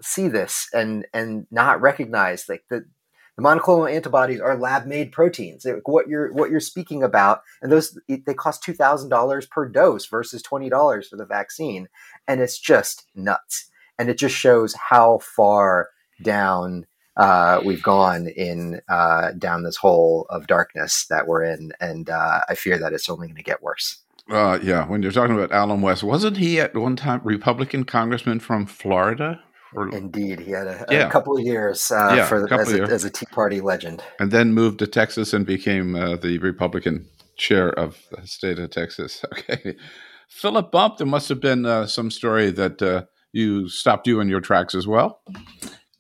see 0.03 0.28
this 0.28 0.68
and 0.72 1.07
and 1.12 1.47
not 1.51 1.81
recognize 1.81 2.49
like 2.49 2.64
the 2.70 2.85
the 3.41 3.49
monoclonal 3.49 3.91
antibodies 3.91 4.41
are 4.41 4.57
lab 4.57 4.86
made 4.86 5.12
proteins. 5.12 5.64
It- 5.64 5.80
what 5.84 6.09
you're 6.09 6.32
what 6.32 6.51
you're 6.51 6.61
speaking 6.61 7.03
about, 7.03 7.43
and 7.62 7.72
those 7.72 7.99
they 8.09 8.34
cost 8.34 8.62
two 8.62 8.74
thousand 8.74 9.09
dollars 9.09 9.47
per 9.47 9.68
dose 9.68 10.07
versus 10.07 10.43
twenty 10.43 10.68
dollars 10.68 11.09
for 11.09 11.16
the 11.16 11.24
vaccine, 11.24 11.88
and 12.28 12.41
it's 12.41 12.59
just 12.59 13.07
nuts. 13.14 13.70
And 13.99 14.09
it 14.09 14.18
just 14.18 14.34
shows 14.34 14.74
how 14.74 15.18
far 15.18 15.91
down 16.22 16.86
uh, 17.16 17.61
we've 17.64 17.82
gone 17.82 18.28
in 18.28 18.80
uh, 18.88 19.32
down 19.32 19.62
this 19.62 19.76
hole 19.76 20.26
of 20.30 20.47
darkness 20.47 21.07
that 21.11 21.26
we're 21.26 21.43
in, 21.45 21.72
and 21.80 22.09
uh, 22.09 22.41
I 22.49 22.55
fear 22.55 22.78
that 22.78 22.93
it's 22.93 23.09
only 23.09 23.26
going 23.26 23.36
to 23.36 23.43
get 23.43 23.62
worse. 23.62 23.99
Uh, 24.30 24.59
yeah, 24.62 24.86
when 24.86 25.03
you're 25.03 25.12
talking 25.12 25.34
about 25.36 25.51
Allen 25.53 25.82
West, 25.82 26.03
wasn't 26.03 26.36
he 26.36 26.61
at 26.61 26.74
one 26.76 26.95
time 26.97 27.20
Republican 27.24 27.84
congressman 27.84 28.38
from 28.38 28.64
Florida? 28.64 29.43
Or, 29.75 29.89
Indeed, 29.89 30.41
he 30.41 30.51
had 30.51 30.66
a, 30.66 30.85
Yeah. 30.91 31.07
a 31.07 31.11
couple 31.11 31.37
of 31.37 31.45
years 31.45 31.91
uh, 31.91 32.14
Yeah, 32.16 32.27
for 32.27 32.53
as, 32.53 32.73
a, 32.73 32.83
as 32.83 33.05
a 33.05 33.11
Tea 33.11 33.27
Party 33.27 33.61
legend. 33.61 34.03
and 34.18 34.31
then 34.33 34.53
moved 34.53 34.79
to 34.81 34.87
Texas 34.87 35.33
and 35.33 35.47
became 35.47 35.95
uh, 35.95 36.16
the 36.16 36.39
Republican 36.39 37.07
chair 37.37 37.71
of 37.71 37.97
the 38.11 38.27
state 38.27 38.59
of 38.59 38.71
Texas. 38.71 39.25
Okay. 39.33 39.77
Philip 40.29 40.71
Bump, 40.71 40.99
there 40.99 41.07
must 41.09 41.29
have 41.29 41.41
been 41.41 41.66
uh, 41.66 41.87
some 41.87 42.09
story 42.11 42.51
that 42.53 42.81
uh, 42.83 43.03
you 43.33 43.68
stopped 43.68 44.07
you 44.07 44.21
in 44.21 44.29
your 44.29 44.41
tracks 44.41 44.75
as 44.77 44.87
well. 44.87 45.21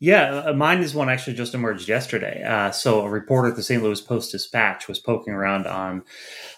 Yeah, 0.02 0.44
uh, 0.46 0.52
mine 0.54 0.78
is 0.82 0.94
one 0.94 1.10
actually 1.10 1.34
just 1.36 1.52
emerged 1.54 1.86
yesterday. 1.86 2.42
Uh, 2.42 2.70
so, 2.70 3.02
a 3.02 3.10
reporter 3.10 3.48
at 3.48 3.56
the 3.56 3.62
St. 3.62 3.82
Louis 3.82 4.00
Post 4.00 4.32
Dispatch 4.32 4.88
was 4.88 4.98
poking 4.98 5.34
around 5.34 5.66
on 5.66 6.04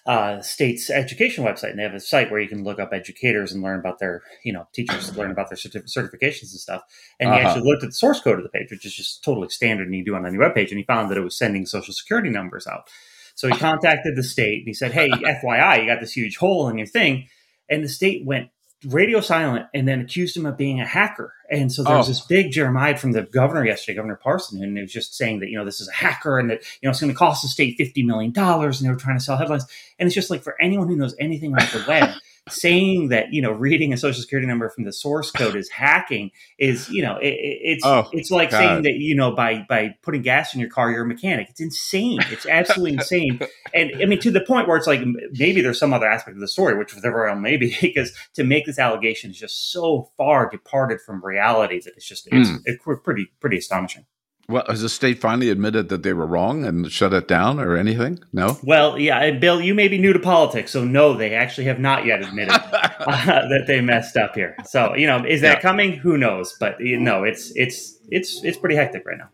uh, 0.06 0.40
state's 0.42 0.90
education 0.90 1.44
website, 1.44 1.70
and 1.70 1.80
they 1.80 1.82
have 1.82 1.92
a 1.92 1.98
site 1.98 2.30
where 2.30 2.38
you 2.40 2.48
can 2.48 2.62
look 2.62 2.78
up 2.78 2.92
educators 2.92 3.52
and 3.52 3.60
learn 3.60 3.80
about 3.80 3.98
their, 3.98 4.22
you 4.44 4.52
know, 4.52 4.68
teachers 4.72 5.16
learn 5.16 5.32
about 5.32 5.50
their 5.50 5.56
certif- 5.56 5.92
certifications 5.92 6.52
and 6.52 6.60
stuff. 6.60 6.82
And 7.18 7.30
he 7.34 7.40
Uh-huh. 7.40 7.48
actually 7.48 7.68
looked 7.68 7.82
at 7.82 7.88
the 7.88 7.94
source 7.94 8.20
code 8.20 8.38
of 8.38 8.44
the 8.44 8.48
page, 8.48 8.70
which 8.70 8.86
is 8.86 8.94
just 8.94 9.24
totally 9.24 9.48
standard, 9.48 9.88
and 9.88 9.96
you 9.96 10.04
do 10.04 10.14
on 10.14 10.24
any 10.24 10.38
web 10.38 10.54
page, 10.54 10.70
and 10.70 10.78
he 10.78 10.84
found 10.84 11.10
that 11.10 11.18
it 11.18 11.24
was 11.24 11.36
sending 11.36 11.66
social 11.66 11.92
security 11.92 12.30
numbers 12.30 12.68
out. 12.68 12.88
So 13.34 13.48
he 13.48 13.58
contacted 13.58 14.14
the 14.14 14.22
state 14.22 14.58
and 14.58 14.68
he 14.68 14.74
said, 14.74 14.92
"Hey, 14.92 15.10
FYI, 15.42 15.80
you 15.80 15.86
got 15.86 15.98
this 15.98 16.12
huge 16.12 16.36
hole 16.36 16.68
in 16.68 16.78
your 16.78 16.86
thing," 16.86 17.26
and 17.68 17.82
the 17.82 17.88
state 17.88 18.24
went 18.24 18.50
radio 18.88 19.20
silent 19.20 19.66
and 19.74 19.86
then 19.86 20.00
accused 20.00 20.36
him 20.36 20.46
of 20.46 20.56
being 20.56 20.80
a 20.80 20.86
hacker. 20.86 21.32
And 21.50 21.70
so 21.72 21.82
there 21.84 21.96
was 21.96 22.06
Oh. 22.08 22.10
this 22.10 22.20
big 22.22 22.50
jeremiad 22.50 22.98
from 22.98 23.12
the 23.12 23.22
governor 23.22 23.64
yesterday, 23.64 23.96
Governor 23.96 24.16
Parson, 24.16 24.62
and 24.62 24.76
he 24.76 24.82
was 24.82 24.92
just 24.92 25.14
saying 25.16 25.40
that, 25.40 25.50
you 25.50 25.58
know, 25.58 25.64
this 25.64 25.80
is 25.80 25.88
a 25.88 25.92
hacker 25.92 26.38
and 26.38 26.50
that, 26.50 26.62
you 26.80 26.86
know, 26.86 26.90
it's 26.90 27.00
going 27.00 27.12
to 27.12 27.16
cost 27.18 27.42
the 27.42 27.48
state 27.48 27.78
$50 27.78 28.04
million. 28.04 28.32
And 28.36 28.74
they 28.74 28.88
were 28.88 28.96
trying 28.96 29.18
to 29.18 29.22
sell 29.24 29.36
headlines. 29.36 29.66
And 29.98 30.06
it's 30.06 30.14
just 30.14 30.30
like 30.30 30.42
for 30.42 30.60
anyone 30.60 30.88
who 30.88 30.96
knows 30.96 31.14
anything 31.20 31.52
about 31.52 31.70
the 31.70 31.84
web, 31.86 32.10
saying 32.48 33.08
that, 33.08 33.32
you 33.32 33.40
know, 33.40 33.52
reading 33.52 33.92
a 33.92 33.96
social 33.96 34.20
security 34.20 34.46
number 34.48 34.68
from 34.68 34.84
the 34.84 34.92
source 34.92 35.30
code 35.30 35.54
is 35.54 35.68
hacking 35.70 36.30
is, 36.58 36.88
you 36.88 37.00
know, 37.02 37.16
it, 37.18 37.28
it- 37.28 37.58
it's, 37.62 37.86
Oh, 37.86 38.08
it's 38.12 38.30
like 38.30 38.50
God. 38.50 38.58
saying 38.58 38.82
that, 38.82 38.94
you 38.94 39.14
know, 39.14 39.30
by, 39.30 39.64
by 39.68 39.94
putting 40.02 40.22
gas 40.22 40.52
in 40.52 40.58
your 40.60 40.68
car, 40.68 40.90
you're 40.90 41.04
a 41.04 41.06
mechanic. 41.06 41.48
It's 41.50 41.60
insane. 41.60 42.18
It's 42.30 42.44
absolutely 42.46 42.94
insane. 42.94 43.40
And 43.72 43.92
I 44.02 44.06
mean, 44.06 44.18
to 44.20 44.30
the 44.32 44.40
point 44.40 44.66
where 44.66 44.76
it's 44.76 44.88
like 44.88 45.00
maybe 45.32 45.60
there's 45.60 45.78
some 45.78 45.92
other 45.92 46.06
aspect 46.08 46.34
of 46.36 46.40
the 46.40 46.48
story, 46.48 46.76
which 46.76 46.94
whatever 46.94 47.28
else 47.28 47.38
maybe, 47.40 47.76
because 47.80 48.12
to 48.34 48.42
make 48.44 48.66
this 48.66 48.78
allegation 48.78 49.30
is 49.30 49.38
just 49.38 49.70
so 49.72 50.10
far 50.16 50.48
departed 50.50 51.00
from 51.00 51.24
reality 51.24 51.80
that 51.80 51.94
it's 51.96 52.06
just 52.08 52.26
it's, 52.32 52.48
Mm. 52.50 52.58
it's 52.64 52.82
pretty 53.04 53.28
pretty 53.40 53.58
astonishing. 53.58 54.04
Well, 54.48 54.64
has 54.68 54.82
the 54.82 54.88
state 54.88 55.20
finally 55.20 55.50
admitted 55.50 55.88
that 55.88 56.02
they 56.02 56.12
were 56.12 56.26
wrong 56.26 56.64
and 56.64 56.90
shut 56.90 57.14
it 57.14 57.28
down 57.28 57.60
or 57.60 57.76
anything? 57.76 58.18
No? 58.32 58.58
Well, 58.64 58.98
yeah, 58.98 59.30
Bill, 59.30 59.60
you 59.60 59.72
may 59.72 59.88
be 59.88 59.98
new 59.98 60.12
to 60.12 60.18
politics, 60.18 60.72
so 60.72 60.84
no, 60.84 61.14
they 61.14 61.34
actually 61.34 61.64
have 61.64 61.78
not 61.78 62.04
yet 62.04 62.22
admitted 62.22 62.50
uh, 62.72 63.48
that 63.48 63.64
they 63.66 63.80
messed 63.80 64.16
up 64.16 64.34
here. 64.34 64.56
So, 64.66 64.94
you 64.94 65.06
know, 65.06 65.24
is 65.24 65.40
that 65.42 65.58
yeah. 65.58 65.60
coming? 65.60 65.92
Who 65.92 66.18
knows? 66.18 66.56
But 66.58 66.80
you 66.80 66.98
know, 66.98 67.24
it's 67.24 67.52
it's 67.54 67.98
it's 68.08 68.42
it's 68.42 68.58
pretty 68.58 68.74
hectic 68.74 69.06
right 69.06 69.18
now. 69.18 69.30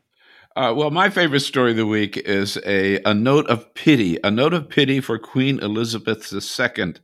Uh, 0.56 0.74
well, 0.74 0.90
my 0.90 1.08
favorite 1.08 1.40
story 1.40 1.70
of 1.70 1.76
the 1.76 1.86
week 1.86 2.16
is 2.16 2.58
a, 2.66 3.00
a 3.04 3.14
note 3.14 3.46
of 3.46 3.72
pity, 3.74 4.18
a 4.24 4.30
note 4.30 4.52
of 4.52 4.68
pity 4.68 5.00
for 5.00 5.18
Queen 5.18 5.60
Elizabeth 5.60 6.32
II. 6.32 6.94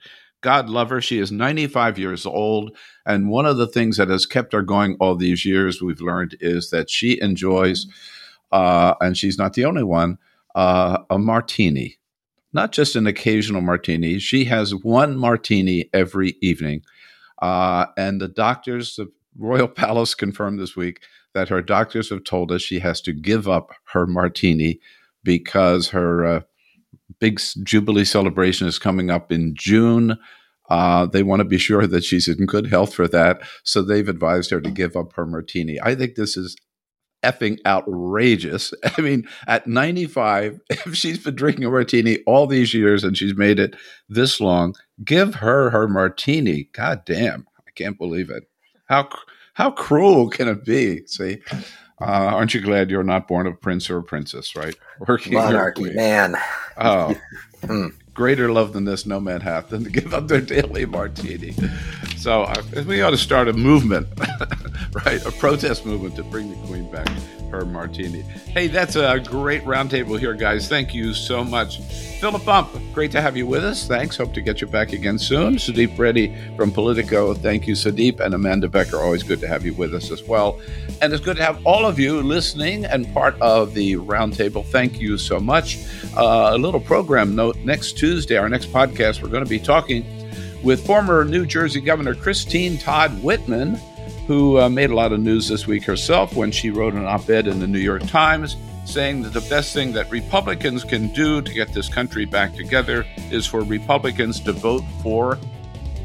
God 0.44 0.68
love 0.68 0.90
her. 0.90 1.00
She 1.00 1.18
is 1.18 1.32
95 1.32 1.98
years 1.98 2.26
old. 2.26 2.76
And 3.06 3.30
one 3.30 3.46
of 3.46 3.56
the 3.56 3.66
things 3.66 3.96
that 3.96 4.10
has 4.10 4.26
kept 4.26 4.52
her 4.52 4.60
going 4.60 4.94
all 5.00 5.16
these 5.16 5.46
years, 5.46 5.80
we've 5.80 6.02
learned, 6.02 6.36
is 6.38 6.68
that 6.68 6.90
she 6.90 7.18
enjoys, 7.18 7.86
uh, 8.52 8.92
and 9.00 9.16
she's 9.16 9.38
not 9.38 9.54
the 9.54 9.64
only 9.64 9.82
one, 9.82 10.18
uh, 10.54 10.98
a 11.08 11.18
martini. 11.18 11.96
Not 12.52 12.72
just 12.72 12.94
an 12.94 13.06
occasional 13.06 13.62
martini. 13.62 14.18
She 14.18 14.44
has 14.44 14.74
one 14.74 15.16
martini 15.16 15.88
every 15.94 16.36
evening. 16.42 16.82
Uh, 17.40 17.86
and 17.96 18.20
the 18.20 18.28
doctors, 18.28 18.96
the 18.96 19.10
Royal 19.38 19.66
Palace 19.82 20.14
confirmed 20.14 20.60
this 20.60 20.76
week 20.76 21.00
that 21.32 21.48
her 21.48 21.62
doctors 21.62 22.10
have 22.10 22.22
told 22.22 22.52
us 22.52 22.60
she 22.60 22.80
has 22.80 23.00
to 23.00 23.14
give 23.14 23.48
up 23.48 23.70
her 23.94 24.06
martini 24.06 24.78
because 25.24 25.88
her 25.88 26.26
uh, 26.26 26.40
big 27.24 27.40
Jubilee 27.62 28.04
celebration 28.04 28.66
is 28.68 28.78
coming 28.78 29.08
up 29.10 29.32
in 29.32 29.54
June. 29.54 30.18
Uh, 30.68 31.06
they 31.06 31.22
want 31.22 31.40
to 31.40 31.44
be 31.44 31.56
sure 31.68 31.86
that 31.86 32.04
she's 32.04 32.28
in 32.28 32.44
good 32.44 32.66
health 32.66 32.92
for 32.92 33.08
that. 33.08 33.40
So 33.62 33.80
they've 33.80 34.08
advised 34.08 34.50
her 34.50 34.60
to 34.60 34.70
give 34.70 34.94
up 34.94 35.14
her 35.14 35.24
martini. 35.24 35.78
I 35.82 35.94
think 35.94 36.16
this 36.16 36.36
is 36.36 36.54
effing 37.22 37.60
outrageous. 37.64 38.74
I 38.98 39.00
mean, 39.00 39.26
at 39.46 39.66
95, 39.66 40.60
if 40.70 40.94
she's 40.94 41.18
been 41.18 41.34
drinking 41.34 41.64
a 41.64 41.70
martini 41.70 42.18
all 42.26 42.46
these 42.46 42.74
years 42.74 43.04
and 43.04 43.16
she's 43.16 43.34
made 43.34 43.58
it 43.58 43.74
this 44.10 44.38
long, 44.38 44.74
give 45.02 45.36
her 45.36 45.70
her 45.70 45.88
martini. 45.88 46.68
God 46.74 47.06
damn. 47.06 47.46
I 47.66 47.70
can't 47.74 47.96
believe 47.96 48.28
it. 48.28 48.44
How 48.86 49.08
how 49.54 49.70
cruel 49.70 50.28
can 50.28 50.48
it 50.48 50.64
be? 50.64 51.06
See, 51.06 51.40
uh, 52.06 52.34
aren't 52.34 52.54
you 52.54 52.60
glad 52.60 52.90
you're 52.90 53.02
not 53.02 53.28
born 53.28 53.46
a 53.46 53.52
prince 53.52 53.88
or 53.90 53.98
a 53.98 54.02
princess, 54.02 54.54
right? 54.54 54.76
Working 55.06 55.34
monarchy, 55.34 55.92
man. 55.92 56.36
Oh, 56.76 57.14
hmm. 57.64 57.88
greater 58.12 58.50
love 58.52 58.72
than 58.72 58.84
this 58.84 59.06
no 59.06 59.20
man 59.20 59.40
hath 59.40 59.70
than 59.70 59.84
to 59.84 59.90
give 59.90 60.12
up 60.12 60.28
their 60.28 60.40
daily 60.40 60.86
martini. 60.86 61.54
So 62.16 62.42
uh, 62.42 62.62
we 62.86 63.02
ought 63.02 63.10
to 63.10 63.16
start 63.16 63.48
a 63.48 63.52
movement, 63.52 64.08
right? 65.06 65.24
A 65.24 65.32
protest 65.32 65.86
movement 65.86 66.16
to 66.16 66.22
bring 66.24 66.50
the 66.50 66.66
queen 66.66 66.90
back 66.90 67.08
martini. 67.64 68.22
Hey, 68.22 68.66
that's 68.66 68.96
a 68.96 69.20
great 69.20 69.62
roundtable 69.64 70.18
here, 70.18 70.34
guys. 70.34 70.68
Thank 70.68 70.94
you 70.94 71.14
so 71.14 71.44
much. 71.44 71.80
Philip 72.20 72.44
Bump, 72.44 72.70
great 72.92 73.12
to 73.12 73.20
have 73.20 73.36
you 73.36 73.46
with 73.46 73.64
us. 73.64 73.86
Thanks. 73.86 74.16
Hope 74.16 74.32
to 74.34 74.40
get 74.40 74.60
you 74.60 74.66
back 74.66 74.92
again 74.92 75.18
soon. 75.18 75.56
Sudeep 75.56 75.98
Reddy 75.98 76.34
from 76.56 76.70
Politico. 76.70 77.34
Thank 77.34 77.66
you, 77.66 77.74
Sudeep. 77.74 78.20
And 78.20 78.34
Amanda 78.34 78.68
Becker, 78.68 78.96
always 78.96 79.22
good 79.22 79.40
to 79.40 79.48
have 79.48 79.64
you 79.66 79.74
with 79.74 79.94
us 79.94 80.10
as 80.10 80.22
well. 80.22 80.60
And 81.02 81.12
it's 81.12 81.22
good 81.22 81.36
to 81.36 81.44
have 81.44 81.64
all 81.66 81.84
of 81.84 81.98
you 81.98 82.22
listening 82.22 82.84
and 82.86 83.12
part 83.12 83.40
of 83.40 83.74
the 83.74 83.94
roundtable. 83.94 84.64
Thank 84.64 85.00
you 85.00 85.18
so 85.18 85.38
much. 85.38 85.78
Uh, 86.16 86.50
a 86.52 86.58
little 86.58 86.80
program 86.80 87.34
note 87.34 87.56
next 87.58 87.98
Tuesday, 87.98 88.36
our 88.36 88.48
next 88.48 88.72
podcast, 88.72 89.22
we're 89.22 89.28
going 89.28 89.44
to 89.44 89.50
be 89.50 89.58
talking 89.58 90.04
with 90.62 90.86
former 90.86 91.24
New 91.24 91.44
Jersey 91.44 91.80
Governor 91.80 92.14
Christine 92.14 92.78
Todd 92.78 93.22
Whitman 93.22 93.78
who 94.26 94.58
uh, 94.58 94.68
made 94.68 94.90
a 94.90 94.94
lot 94.94 95.12
of 95.12 95.20
news 95.20 95.48
this 95.48 95.66
week 95.66 95.84
herself 95.84 96.34
when 96.34 96.50
she 96.50 96.70
wrote 96.70 96.94
an 96.94 97.04
op 97.04 97.28
ed 97.28 97.46
in 97.46 97.60
the 97.60 97.66
New 97.66 97.78
York 97.78 98.02
Times 98.06 98.56
saying 98.84 99.22
that 99.22 99.32
the 99.32 99.40
best 99.42 99.72
thing 99.72 99.92
that 99.92 100.10
Republicans 100.10 100.84
can 100.84 101.08
do 101.08 101.40
to 101.40 101.52
get 101.52 101.72
this 101.72 101.88
country 101.88 102.24
back 102.24 102.54
together 102.54 103.06
is 103.30 103.46
for 103.46 103.62
Republicans 103.62 104.40
to 104.40 104.52
vote 104.52 104.84
for 105.02 105.38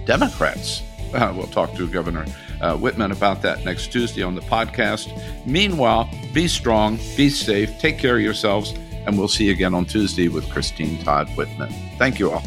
Democrats. 0.05 0.81
Uh, 1.13 1.33
we'll 1.35 1.47
talk 1.47 1.73
to 1.75 1.87
Governor 1.87 2.25
uh, 2.61 2.75
Whitman 2.77 3.11
about 3.11 3.41
that 3.41 3.65
next 3.65 3.91
Tuesday 3.91 4.23
on 4.23 4.35
the 4.35 4.41
podcast. 4.41 5.11
Meanwhile, 5.45 6.09
be 6.33 6.47
strong, 6.47 6.97
be 7.17 7.29
safe, 7.29 7.79
take 7.79 7.97
care 7.97 8.15
of 8.15 8.21
yourselves, 8.21 8.73
and 9.05 9.17
we'll 9.17 9.27
see 9.27 9.45
you 9.45 9.51
again 9.51 9.73
on 9.73 9.85
Tuesday 9.85 10.27
with 10.27 10.49
Christine 10.49 10.97
Todd 11.03 11.29
Whitman. 11.35 11.73
Thank 11.97 12.19
you 12.19 12.31
all. 12.31 12.43